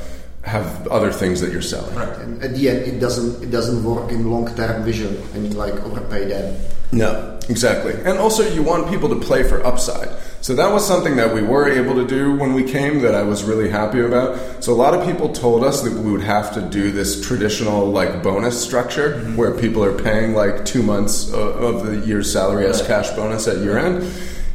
have 0.42 0.88
other 0.88 1.12
things 1.12 1.40
that 1.40 1.52
you're 1.52 1.62
selling. 1.62 1.94
Right. 1.94 2.18
And 2.18 2.42
at 2.42 2.54
the 2.54 2.68
end, 2.68 2.80
it 2.80 2.98
doesn't 2.98 3.42
it 3.42 3.50
doesn't 3.50 3.84
work 3.84 4.10
in 4.10 4.30
long 4.30 4.52
term 4.54 4.82
vision 4.82 5.22
and 5.34 5.46
you 5.46 5.52
like 5.52 5.74
overpay 5.84 6.26
them. 6.26 6.56
No, 6.94 7.38
exactly. 7.48 7.94
And 8.04 8.18
also, 8.18 8.46
you 8.46 8.62
want 8.62 8.90
people 8.90 9.08
to 9.08 9.18
play 9.18 9.44
for 9.44 9.64
upside. 9.64 10.10
So 10.42 10.54
that 10.56 10.70
was 10.70 10.86
something 10.86 11.16
that 11.16 11.32
we 11.32 11.40
were 11.40 11.66
able 11.66 11.94
to 11.94 12.06
do 12.06 12.34
when 12.36 12.52
we 12.52 12.64
came 12.64 13.00
that 13.00 13.14
I 13.14 13.22
was 13.22 13.44
really 13.44 13.70
happy 13.70 14.00
about. 14.00 14.62
So 14.62 14.72
a 14.72 14.74
lot 14.74 14.92
of 14.92 15.06
people 15.06 15.32
told 15.32 15.64
us 15.64 15.80
that 15.82 15.92
we 15.92 16.10
would 16.10 16.22
have 16.22 16.52
to 16.54 16.60
do 16.60 16.90
this 16.90 17.26
traditional 17.26 17.90
like 17.90 18.22
bonus 18.22 18.62
structure 18.62 19.14
mm-hmm. 19.14 19.36
where 19.36 19.56
people 19.56 19.82
are 19.82 19.96
paying 19.96 20.34
like 20.34 20.66
two 20.66 20.82
months 20.82 21.32
of 21.32 21.86
the 21.86 22.04
year's 22.06 22.30
salary 22.30 22.66
as 22.66 22.86
cash 22.86 23.08
bonus 23.10 23.48
at 23.48 23.58
year 23.58 23.78
end. 23.78 24.02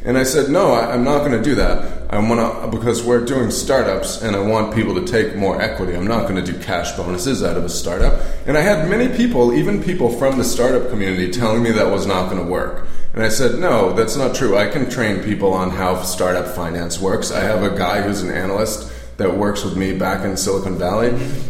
And 0.08 0.16
I 0.16 0.22
said, 0.22 0.48
no, 0.48 0.72
I, 0.72 0.94
I'm 0.94 1.04
not 1.04 1.18
going 1.18 1.32
to 1.32 1.42
do 1.42 1.54
that. 1.56 2.10
I 2.10 2.18
want 2.18 2.40
to 2.40 2.78
because 2.78 3.02
we're 3.02 3.26
doing 3.26 3.50
startups, 3.50 4.22
and 4.22 4.34
I 4.34 4.40
want 4.40 4.74
people 4.74 4.94
to 4.94 5.04
take 5.04 5.36
more 5.36 5.60
equity. 5.60 5.94
I'm 5.94 6.06
not 6.06 6.26
going 6.26 6.42
to 6.42 6.52
do 6.52 6.58
cash 6.60 6.92
bonuses 6.96 7.42
out 7.42 7.58
of 7.58 7.64
a 7.66 7.68
startup. 7.68 8.18
And 8.46 8.56
I 8.56 8.62
had 8.62 8.88
many 8.88 9.14
people, 9.14 9.52
even 9.52 9.82
people 9.82 10.08
from 10.08 10.38
the 10.38 10.44
startup 10.44 10.88
community, 10.88 11.30
telling 11.30 11.62
me 11.62 11.72
that 11.72 11.90
was 11.90 12.06
not 12.06 12.30
going 12.30 12.42
to 12.42 12.50
work. 12.50 12.88
And 13.12 13.22
I 13.22 13.28
said, 13.28 13.58
no, 13.58 13.92
that's 13.92 14.16
not 14.16 14.34
true. 14.34 14.56
I 14.56 14.70
can 14.70 14.88
train 14.88 15.22
people 15.22 15.52
on 15.52 15.68
how 15.68 16.00
startup 16.04 16.54
finance 16.54 16.98
works. 16.98 17.30
I 17.30 17.40
have 17.40 17.62
a 17.62 17.76
guy 17.76 18.00
who's 18.00 18.22
an 18.22 18.30
analyst 18.30 18.90
that 19.18 19.36
works 19.36 19.64
with 19.64 19.76
me 19.76 19.92
back 19.92 20.24
in 20.24 20.36
Silicon 20.36 20.78
Valley, 20.78 21.08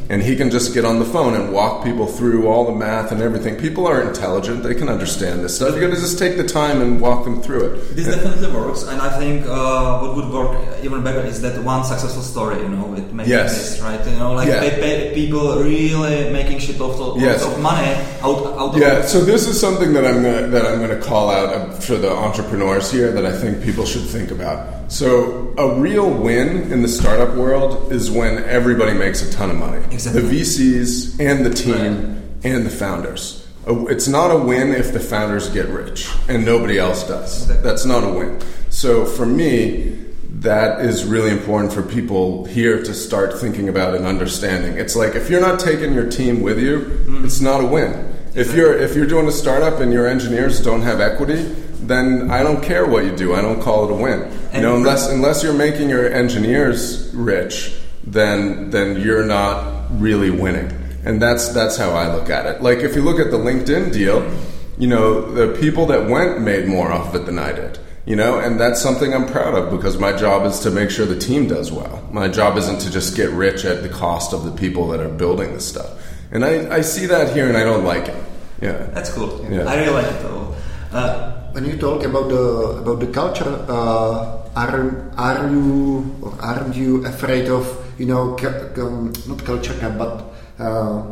and 0.09 0.23
he 0.23 0.35
can 0.37 0.51
just 0.51 0.73
get 0.73 0.87
on 0.87 0.99
the 0.99 1.05
phone 1.05 1.35
and 1.35 1.53
walk 1.53 1.85
people 1.85 2.07
through 2.07 2.49
all 2.49 2.65
the 2.65 2.73
math 2.73 3.13
and 3.13 3.21
everything. 3.21 3.57
People 3.57 3.87
are 3.87 4.01
intelligent; 4.01 4.63
they 4.63 4.75
can 4.75 4.89
understand 4.89 5.45
this 5.45 5.55
stuff. 5.57 5.75
You 5.75 5.81
got 5.83 5.95
to 5.95 6.01
just 6.01 6.19
take 6.19 6.39
the 6.39 6.49
time 6.49 6.81
and 6.81 6.99
walk 7.01 7.25
them 7.25 7.43
through 7.43 7.65
it. 7.75 7.95
This 7.95 8.07
definitely 8.07 8.51
works, 8.59 8.85
and 8.85 9.01
I 9.03 9.11
think 9.19 9.47
uh, 9.47 10.01
what 10.01 10.17
would 10.17 10.31
work 10.33 10.53
even 10.83 11.05
better 11.05 11.21
is 11.21 11.43
that 11.43 11.63
one 11.63 11.85
successful 11.85 12.23
story. 12.23 12.57
You 12.63 12.71
know, 12.71 12.95
it 12.95 13.13
makes 13.13 13.29
Yes. 13.29 13.53
this 13.55 13.81
right. 13.83 14.01
You 14.09 14.17
know, 14.19 14.33
like 14.33 14.49
Yeah. 14.49 14.61
pay, 14.61 14.71
pay 14.81 15.15
people 15.15 15.63
really 15.63 16.33
making 16.33 16.61
shit 16.61 16.81
of, 16.81 16.99
of, 16.99 17.21
Yes. 17.21 17.45
of 17.45 17.61
money 17.61 17.93
out 18.23 18.41
out 18.61 18.75
of 18.75 18.79
Yeah, 18.79 19.03
so 19.05 19.21
this 19.21 19.47
is 19.47 19.61
something 19.61 19.93
that 19.93 20.07
I'm 20.07 20.23
gonna, 20.23 20.47
that 20.49 20.65
I'm 20.65 20.79
going 20.79 20.99
to 20.99 21.05
call 21.05 21.31
out 21.31 21.49
uh, 21.55 21.69
for 21.87 21.97
the 21.97 22.11
entrepreneurs 22.11 22.91
here 22.91 23.13
that 23.13 23.27
I 23.27 23.33
think 23.37 23.63
people 23.63 23.85
should 23.85 24.07
think 24.09 24.31
about. 24.31 24.59
So 24.91 25.53
a 25.59 25.75
real 25.79 26.09
win 26.09 26.73
in 26.73 26.81
the 26.81 26.89
startup 26.89 27.35
world 27.37 27.58
is 27.91 28.11
when 28.11 28.43
everybody 28.45 28.97
makes 28.97 29.23
a 29.23 29.33
ton 29.33 29.51
of 29.51 29.57
money. 29.57 29.85
Exactly. 29.91 30.23
The 30.23 30.41
VCs 30.41 31.21
and 31.21 31.45
the 31.45 31.51
team 31.51 32.23
and 32.45 32.65
the 32.65 32.71
founders. 32.71 33.47
It's 33.67 34.09
not 34.09 34.31
a 34.31 34.39
win 34.39 34.73
if 34.73 34.93
the 34.93 35.01
founders 35.01 35.51
get 35.51 35.67
rich 35.69 36.09
and 36.29 36.45
nobody 36.45 36.79
else 36.79 37.07
does. 37.07 37.43
Exactly. 37.43 37.63
That's 37.63 37.85
not 37.85 38.05
a 38.05 38.09
win. 38.09 38.41
So 38.71 39.05
for 39.05 39.27
me, 39.27 39.99
that 40.41 40.81
is 40.81 41.05
really 41.05 41.31
important 41.31 41.73
for 41.73 41.83
people 41.83 42.45
here 42.45 42.83
to 42.83 42.95
start 42.95 43.39
thinking 43.39 43.69
about 43.69 43.95
and 43.95 44.07
understanding. 44.07 44.77
It's 44.77 44.95
like 44.95 45.15
if 45.15 45.29
you're 45.29 45.41
not 45.41 45.59
taking 45.59 45.93
your 45.93 46.09
team 46.09 46.43
with 46.43 46.59
you, 46.59 46.81
mm. 47.07 47.25
it's 47.25 47.41
not 47.41 47.61
a 47.61 47.67
win. 47.67 48.15
If 48.35 48.55
you're 48.55 48.77
if 48.77 48.95
you're 48.95 49.07
doing 49.07 49.27
a 49.27 49.33
startup 49.33 49.81
and 49.81 49.93
your 49.93 50.07
engineers 50.07 50.63
don't 50.63 50.83
have 50.83 51.01
equity, 51.01 51.55
then 51.87 52.31
I 52.31 52.43
don't 52.43 52.63
care 52.63 52.87
what 52.87 53.05
you 53.05 53.15
do. 53.15 53.35
I 53.35 53.41
don't 53.41 53.61
call 53.61 53.89
it 53.89 53.93
a 53.93 53.95
win. 53.95 54.23
And 54.23 54.55
you 54.55 54.63
know, 54.63 54.77
unless 54.77 55.09
unless 55.09 55.43
you're 55.43 55.55
making 55.55 55.89
your 55.89 56.13
engineers 56.13 57.11
rich, 57.15 57.79
then 58.05 58.71
then 58.71 59.01
you're 59.01 59.25
not 59.25 59.87
really 60.01 60.31
winning. 60.31 60.73
And 61.05 61.23
that's 61.23 61.49
that's 61.49 61.77
how 61.77 61.91
I 61.91 62.15
look 62.15 62.31
at 62.31 62.47
it. 62.47 62.63
Like 62.63 62.79
if 62.79 62.95
you 62.95 63.03
look 63.03 63.19
at 63.19 63.31
the 63.31 63.39
LinkedIn 63.39 63.93
deal, 63.93 64.31
you 64.79 64.89
know, 64.89 65.33
the 65.33 65.59
people 65.61 65.87
that 65.87 66.09
went 66.09 66.41
made 66.41 66.67
more 66.67 66.93
off 66.93 67.15
of 67.15 67.23
it 67.23 67.27
than 67.27 67.39
I 67.39 67.53
did. 67.53 67.79
You 68.07 68.17
know, 68.17 68.39
and 68.39 68.59
that's 68.59 68.81
something 68.81 69.13
I'm 69.13 69.27
proud 69.27 69.55
of 69.55 69.71
because 69.71 69.99
my 69.99 70.17
job 70.17 70.47
is 70.47 70.61
to 70.61 70.71
make 70.71 70.89
sure 70.89 71.05
the 71.05 71.19
team 71.19 71.47
does 71.47 71.71
well. 71.71 72.09
My 72.11 72.27
job 72.27 72.57
isn't 72.57 72.81
to 72.81 72.91
just 72.91 73.15
get 73.15 73.29
rich 73.31 73.67
at 73.67 73.83
the 73.83 73.91
cost 73.91 74.33
of 74.33 74.45
the 74.45 74.51
people 74.51 74.89
that 74.89 75.01
are 75.01 75.11
building 75.11 75.53
this 75.53 75.69
stuff. 75.69 76.03
And 76.31 76.43
I, 76.43 76.77
I 76.77 76.81
see 76.81 77.05
that 77.05 77.35
here 77.35 77.49
and 77.49 77.57
I 77.57 77.65
don't 77.65 77.85
like 77.85 78.09
it. 78.09 78.25
Yeah. 78.63 78.73
That's 78.95 79.13
cool. 79.13 79.47
Yeah. 79.51 79.65
I 79.65 79.77
really 79.77 79.93
like 79.93 80.07
it 80.07 80.23
though. 80.23 80.57
Uh, 80.93 81.53
when 81.53 81.65
you 81.65 81.77
talk 81.77 82.05
about 82.05 82.29
the 82.29 82.81
about 82.81 83.01
the 83.01 83.07
culture, 83.09 83.51
uh, 83.69 84.41
are 84.57 85.11
are 85.17 85.49
you 85.51 86.05
or 86.23 86.33
aren't 86.41 86.75
you 86.75 87.05
afraid 87.05 87.49
of 87.49 87.65
you 87.99 88.07
know 88.07 88.37
um, 88.79 89.13
not 89.29 89.45
culture 89.45 89.75
but 89.99 90.33
uh, 90.59 91.03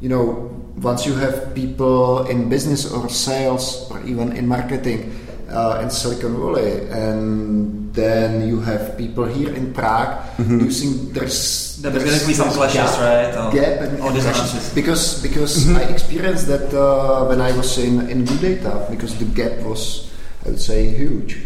you 0.00 0.08
know 0.08 0.52
once 0.80 1.06
you 1.06 1.14
have 1.14 1.54
people 1.54 2.26
in 2.26 2.48
business 2.48 2.90
or 2.90 3.08
sales 3.08 3.88
or 3.90 4.02
even 4.04 4.36
in 4.36 4.46
marketing 4.46 5.12
uh, 5.52 5.80
in 5.82 5.90
Silicon 5.90 6.36
Valley, 6.36 6.88
and 6.90 7.92
then 7.94 8.48
you 8.48 8.60
have 8.60 8.96
people 8.96 9.24
here 9.24 9.52
in 9.52 9.72
Prague. 9.72 10.16
Mm-hmm. 10.36 10.60
You 10.60 10.70
think 10.70 11.12
there's 11.12 11.71
there's, 11.90 11.94
there's 11.94 12.04
going 12.04 12.20
to 12.20 12.26
be 12.26 12.34
some 12.34 12.50
clashes, 12.50 12.74
gap, 12.74 12.98
right? 13.00 13.34
Or, 13.34 13.52
gap 13.52 13.80
and, 13.80 13.98
and 13.98 14.22
clashes. 14.22 14.72
because 14.74 15.22
because 15.22 15.66
mm-hmm. 15.66 15.76
I 15.76 15.82
experienced 15.82 16.46
that 16.46 16.72
uh, 16.72 17.26
when 17.26 17.40
I 17.40 17.56
was 17.56 17.78
in 17.78 18.08
in 18.08 18.24
GoodData 18.24 18.90
because 18.90 19.18
the 19.18 19.26
gap 19.26 19.58
was 19.66 20.10
I 20.44 20.50
would 20.50 20.60
say 20.60 20.90
huge. 20.90 21.38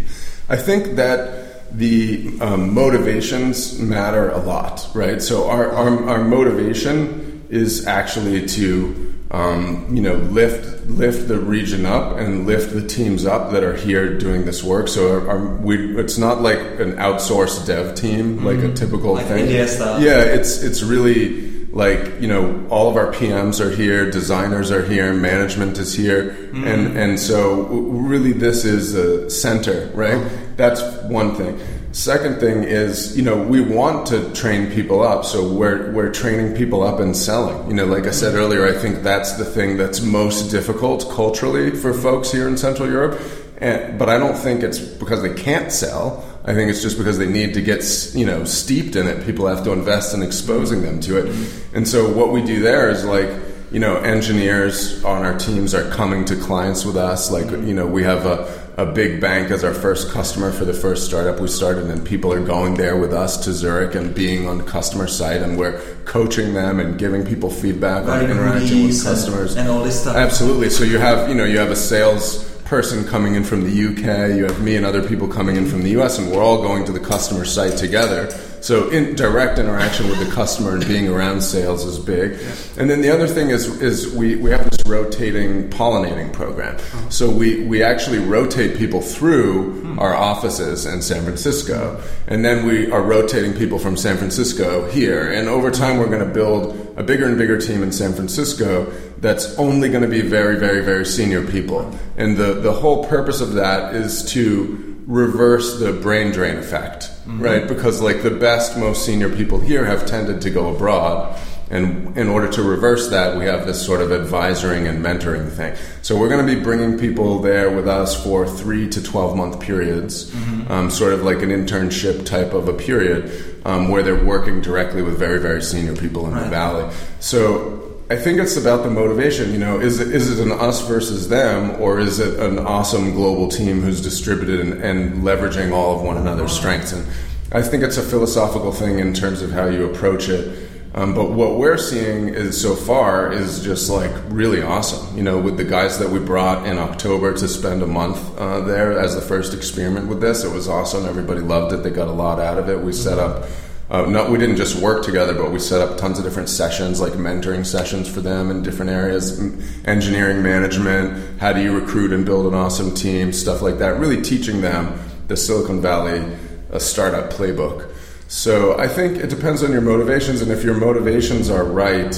I 0.49 0.57
think 0.57 0.97
that 0.97 1.47
the 1.77 2.39
um, 2.41 2.73
motivations 2.73 3.79
matter 3.81 4.31
a 4.31 4.39
lot, 4.39 4.89
right? 4.95 5.21
So 5.21 5.51
our, 5.51 5.71
our, 5.73 6.09
our 6.09 6.25
motivation 6.25 7.45
is 7.51 7.87
actually 7.87 8.47
to 8.47 9.06
um, 9.31 9.89
you 9.95 10.03
know, 10.03 10.15
lift 10.15 10.87
lift 10.87 11.27
the 11.27 11.39
region 11.39 11.85
up 11.85 12.17
and 12.17 12.47
lift 12.47 12.73
the 12.73 12.87
teams 12.87 13.27
up 13.27 13.51
that 13.53 13.65
are 13.65 13.75
here 13.75 14.17
doing 14.17 14.45
this 14.45 14.63
work. 14.63 14.87
So 14.89 15.13
our, 15.13 15.29
our, 15.29 15.57
we, 15.57 15.99
it's 15.99 16.17
not 16.17 16.43
like 16.43 16.59
an 16.59 16.93
outsourced 16.97 17.67
dev 17.67 17.95
team, 17.97 18.37
mm-hmm. 18.37 18.47
like 18.47 18.59
a 18.59 18.73
typical 18.73 19.15
like 19.15 19.27
thing. 19.27 19.47
India 19.47 19.67
stuff. 19.67 20.01
Yeah, 20.01 20.21
it's 20.21 20.63
it's 20.63 20.83
really 20.83 21.67
like 21.77 22.21
you 22.21 22.29
know 22.29 22.67
all 22.71 22.89
of 22.89 22.97
our 22.97 23.13
PMs 23.13 23.61
are 23.61 23.71
here, 23.71 24.11
designers 24.11 24.71
are 24.71 24.85
here, 24.85 25.13
management 25.13 25.77
is 25.79 25.95
here, 25.95 26.31
mm-hmm. 26.31 26.65
and 26.65 26.97
and 26.97 27.21
so 27.21 27.63
really 27.65 28.33
this 28.33 28.65
is 28.65 28.95
a 28.95 29.29
center, 29.29 29.91
right? 29.95 30.25
That's 30.57 30.81
one 31.05 31.35
thing. 31.35 31.59
Second 31.97 32.41
thing 32.41 32.63
is, 32.63 33.17
you 33.17 33.23
know, 33.23 33.39
we 33.39 33.63
want 33.63 34.07
to 34.09 34.31
train 34.35 34.71
people 34.71 35.01
up, 35.01 35.25
so 35.25 35.51
we're 35.51 35.91
we're 35.93 36.13
training 36.13 36.55
people 36.55 36.83
up 36.83 37.01
and 37.01 37.17
selling. 37.17 37.67
You 37.69 37.75
know, 37.75 37.87
like 37.87 38.07
I 38.07 38.11
said 38.11 38.35
earlier, 38.35 38.67
I 38.67 38.75
think 38.75 39.03
that's 39.03 39.33
the 39.39 39.47
thing 39.47 39.79
that's 39.79 40.03
most 40.03 40.51
difficult 40.51 41.09
culturally 41.11 41.71
for 41.71 41.95
folks 41.95 42.31
here 42.31 42.49
in 42.49 42.59
Central 42.59 42.87
Europe. 42.87 43.19
And, 43.57 43.99
but 43.99 44.11
I 44.11 44.19
don't 44.19 44.37
think 44.37 44.63
it's 44.63 44.79
because 44.79 45.23
they 45.23 45.33
can't 45.33 45.73
sell. 45.73 46.23
I 46.45 46.53
think 46.53 46.69
it's 46.69 46.83
just 46.83 46.99
because 46.99 47.17
they 47.17 47.31
need 47.31 47.55
to 47.55 47.63
get 47.63 47.83
you 48.15 48.27
know 48.27 48.45
steeped 48.45 48.95
in 48.95 49.07
it. 49.07 49.25
People 49.25 49.47
have 49.47 49.65
to 49.65 49.73
invest 49.73 50.13
in 50.13 50.23
exposing 50.23 50.83
them 50.83 51.01
to 51.01 51.17
it. 51.17 51.35
And 51.73 51.89
so 51.89 52.13
what 52.13 52.31
we 52.31 52.43
do 52.43 52.61
there 52.61 52.91
is 52.91 53.07
like 53.07 53.31
you 53.73 53.81
know 53.81 53.97
engineers 53.97 55.03
on 55.03 55.25
our 55.25 55.39
teams 55.39 55.73
are 55.73 55.91
coming 55.93 56.27
to 56.27 56.37
clients 56.37 56.85
with 56.85 56.99
us. 56.99 57.31
Like 57.31 57.51
you 57.51 57.73
know 57.73 57.87
we 57.87 58.03
have 58.03 58.27
a 58.27 58.66
a 58.77 58.85
big 58.85 59.21
bank 59.21 59.51
as 59.51 59.65
our 59.65 59.73
first 59.73 60.11
customer 60.11 60.53
for 60.53 60.67
the 60.67 60.73
first 60.73 61.07
startup 61.07 61.41
we 61.41 61.49
started, 61.49 61.89
and 61.89 62.05
people 62.05 62.33
are 62.33 62.45
going 62.45 62.75
there 62.75 62.97
with 62.97 63.13
us 63.13 63.43
to 63.45 63.53
Zurich 63.53 63.95
and 63.95 64.15
being 64.15 64.47
on 64.47 64.59
the 64.59 64.65
customer 64.65 65.07
site, 65.07 65.41
and 65.41 65.59
we're 65.59 65.81
coaching 66.05 66.53
them 66.53 66.79
and 66.79 66.99
giving 66.99 67.25
people 67.25 67.49
feedback 67.49 68.07
on 68.07 68.25
interacting 68.25 68.87
with 68.87 69.03
customers 69.03 69.57
and 69.57 69.69
all 69.69 69.83
this 69.83 70.03
stuff. 70.03 70.17
Absolutely. 70.17 70.69
So 70.69 70.85
you 70.85 70.99
have 70.99 71.29
you 71.29 71.35
know 71.35 71.45
you 71.45 71.59
have 71.59 71.71
a 71.71 71.77
sales 71.77 72.45
person 72.67 73.07
coming 73.07 73.37
in 73.37 73.45
from 73.45 73.63
the 73.63 73.71
UK, 73.71 74.37
you 74.37 74.45
have 74.45 74.61
me 74.61 74.77
and 74.77 74.85
other 74.85 75.07
people 75.07 75.29
coming 75.29 75.57
in 75.57 75.67
from 75.67 75.83
the 75.83 75.91
US, 76.01 76.19
and 76.19 76.31
we're 76.31 76.43
all 76.43 76.61
going 76.61 76.85
to 76.85 76.93
the 76.93 77.01
customer 77.01 77.45
site 77.45 77.79
together 77.79 78.27
so 78.61 78.89
in 78.91 79.15
direct 79.15 79.59
interaction 79.59 80.09
with 80.09 80.19
the 80.19 80.33
customer 80.35 80.75
and 80.75 80.87
being 80.87 81.09
around 81.09 81.41
sales 81.41 81.85
is 81.85 81.99
big. 81.99 82.39
And 82.79 82.91
then 82.91 83.01
the 83.01 83.11
other 83.11 83.27
thing 83.27 83.51
is 83.51 83.81
is 83.81 84.13
we, 84.15 84.37
we 84.37 84.51
have 84.51 84.69
this 84.71 84.85
rotating 84.87 85.69
pollinating 85.71 86.33
program. 86.33 86.79
So 87.11 87.31
we, 87.31 87.65
we 87.65 87.83
actually 87.83 88.19
rotate 88.19 88.77
people 88.77 89.01
through 89.01 89.81
hmm. 89.81 89.99
our 89.99 90.15
offices 90.15 90.87
in 90.87 91.03
San 91.03 91.23
Francisco. 91.23 92.03
And 92.27 92.45
then 92.45 92.67
we 92.67 92.91
are 92.91 93.03
rotating 93.03 93.55
people 93.55 93.79
from 93.79 93.97
San 93.97 94.17
Francisco 94.17 94.89
here. 94.91 95.33
And 95.33 95.49
over 95.49 95.71
time 95.71 95.99
we're 95.99 96.09
going 96.09 96.27
to 96.27 96.35
build 96.35 96.95
a 96.97 97.03
bigger 97.03 97.27
and 97.27 97.37
bigger 97.37 97.61
team 97.61 97.83
in 97.83 97.93
San 97.93 98.13
Francisco 98.13 98.91
that's 99.19 99.59
only 99.59 99.89
going 99.89 100.03
to 100.03 100.09
be 100.09 100.23
very, 100.23 100.59
very, 100.59 100.85
very 100.85 101.05
senior 101.05 101.47
people. 101.47 101.91
And 102.17 102.37
the, 102.37 102.55
the 102.55 102.73
whole 102.73 103.07
purpose 103.07 103.41
of 103.41 103.55
that 103.55 103.95
is 103.95 104.25
to 104.33 104.97
reverse 105.07 105.79
the 105.79 105.93
brain 105.93 106.33
drain 106.33 106.57
effect, 106.57 107.11
mm-hmm. 107.27 107.43
right? 107.43 107.69
Because 107.69 108.01
like 108.01 108.23
the 108.23 108.31
best, 108.31 108.79
most 108.79 109.05
senior 109.05 109.35
people 109.35 109.61
here 109.61 109.85
have 109.85 110.07
tended 110.07 110.41
to 110.43 110.51
go 110.51 110.75
abroad. 110.75 111.39
And 111.69 112.17
in 112.17 112.29
order 112.29 112.49
to 112.53 112.63
reverse 112.63 113.09
that, 113.09 113.37
we 113.37 113.45
have 113.47 113.67
this 113.67 113.85
sort 113.85 114.01
of 114.01 114.11
advisoring 114.11 114.89
and 114.89 115.05
mentoring 115.05 115.51
thing. 115.51 115.77
So 116.01 116.17
we're 116.17 116.29
going 116.29 116.47
to 116.47 116.55
be 116.55 116.63
bringing 116.63 116.97
people 116.97 117.41
there 117.41 117.71
with 117.71 117.89
us 117.89 118.23
for 118.23 118.47
three 118.47 118.89
to 118.91 119.03
12 119.03 119.37
month 119.37 119.61
periods, 119.61 120.31
mm-hmm. 120.31 120.71
um, 120.71 120.91
sort 120.91 121.13
of 121.13 121.25
like 121.25 121.43
an 121.43 121.51
internship 121.51 122.25
type 122.25 122.53
of 122.53 122.69
a 122.69 122.73
period 122.73 123.61
um, 123.65 123.89
where 123.89 124.05
they're 124.05 124.25
working 124.25 124.61
directly 124.61 125.03
with 125.03 125.19
very, 125.19 125.41
very 125.41 125.61
senior 125.61 125.97
people 125.97 126.27
in 126.27 126.35
right. 126.35 126.45
the 126.45 126.51
valley. 126.51 126.95
So 127.19 127.86
I 128.09 128.15
think 128.15 128.39
it's 128.39 128.57
about 128.57 128.85
the 128.85 128.91
motivation. 128.91 129.53
You 129.53 129.59
know, 129.59 129.81
is 129.81 129.99
it 129.99 130.15
is 130.15 130.39
it 130.39 130.45
an 130.45 130.53
us 130.53 130.87
versus 130.87 131.29
them, 131.29 131.81
or 131.81 131.99
is 131.99 132.21
it 132.21 132.39
an 132.39 132.61
awesome 132.61 133.13
global 133.13 133.49
team 133.49 133.81
who's 133.81 134.01
distributed 134.01 134.61
and, 134.61 134.75
and, 134.81 135.25
leveraging 135.25 135.73
all 135.73 135.97
of 135.97 136.03
one 136.03 136.17
another's 136.17 136.53
strengths? 136.53 136.93
And 136.93 137.05
I 137.51 137.63
think 137.63 137.83
it's 137.83 137.97
a 137.97 138.03
philosophical 138.03 138.71
thing 138.71 139.01
in 139.01 139.13
terms 139.13 139.43
of 139.43 139.51
how 139.51 139.67
you 139.67 139.91
approach 139.91 140.29
it. 140.29 140.69
Um, 140.95 141.15
but 141.15 141.33
what 141.33 141.59
we're 141.59 141.77
seeing 141.77 142.29
is 142.29 142.59
so 142.61 142.77
far 142.77 143.33
is 143.33 143.63
just 143.65 143.91
like 143.91 144.13
really 144.29 144.63
awesome. 144.63 145.17
You 145.17 145.25
know, 145.25 145.39
with 145.39 145.57
the 145.57 145.65
guys 145.65 145.99
that 145.99 146.09
we 146.09 146.21
brought 146.21 146.65
in 146.65 146.79
October 146.79 147.35
to 147.35 147.49
spend 147.49 147.83
a 147.83 147.87
month 147.87 148.39
uh, 148.39 148.61
there 148.61 149.01
as 149.01 149.17
the 149.17 149.21
first 149.21 149.53
experiment 149.53 150.07
with 150.07 150.21
this, 150.21 150.45
it 150.45 150.53
was 150.53 150.69
awesome. 150.69 151.07
Everybody 151.07 151.41
loved 151.41 151.75
it. 151.75 151.83
They 151.83 151.91
got 151.91 152.07
a 152.07 152.13
lot 152.13 152.39
out 152.39 152.57
of 152.57 152.69
it. 152.69 152.81
We 152.81 152.93
set 152.93 153.19
up 153.19 153.47
uh, 153.89 154.27
we 154.29 154.39
didn't 154.39 154.57
just 154.57 154.81
work 154.83 155.05
together, 155.05 155.33
but 155.33 155.53
we 155.53 155.61
set 155.61 155.81
up 155.81 155.97
tons 155.97 156.19
of 156.19 156.25
different 156.25 156.49
sessions, 156.49 157.01
like 157.01 157.13
mentoring 157.13 157.65
sessions 157.65 158.09
for 158.13 158.21
them 158.21 158.51
in 158.51 158.63
different 158.63 158.91
areas, 158.91 159.39
engineering 159.85 160.43
management, 160.43 161.41
how 161.41 161.53
do 161.53 161.63
you 161.63 161.79
recruit 161.79 162.13
and 162.13 162.27
build 162.27 162.47
an 162.47 162.55
awesome 162.55 162.95
team, 162.95 163.33
stuff 163.33 163.63
like 163.63 163.79
that. 163.79 163.99
Really 164.01 164.21
teaching 164.21 164.61
them 164.61 164.99
the 165.29 165.37
Silicon 165.37 165.81
Valley 165.81 166.37
uh, 166.73 166.79
startup 166.79 167.33
playbook. 167.33 167.93
So 168.29 168.77
I 168.77 168.89
think 168.89 169.19
it 169.19 169.31
depends 169.31 169.63
on 169.63 169.71
your 169.71 169.83
motivations, 169.83 170.43
and 170.43 170.51
if 170.51 170.65
your 170.65 170.75
motivations 170.75 171.49
are 171.49 171.65
right, 171.65 172.13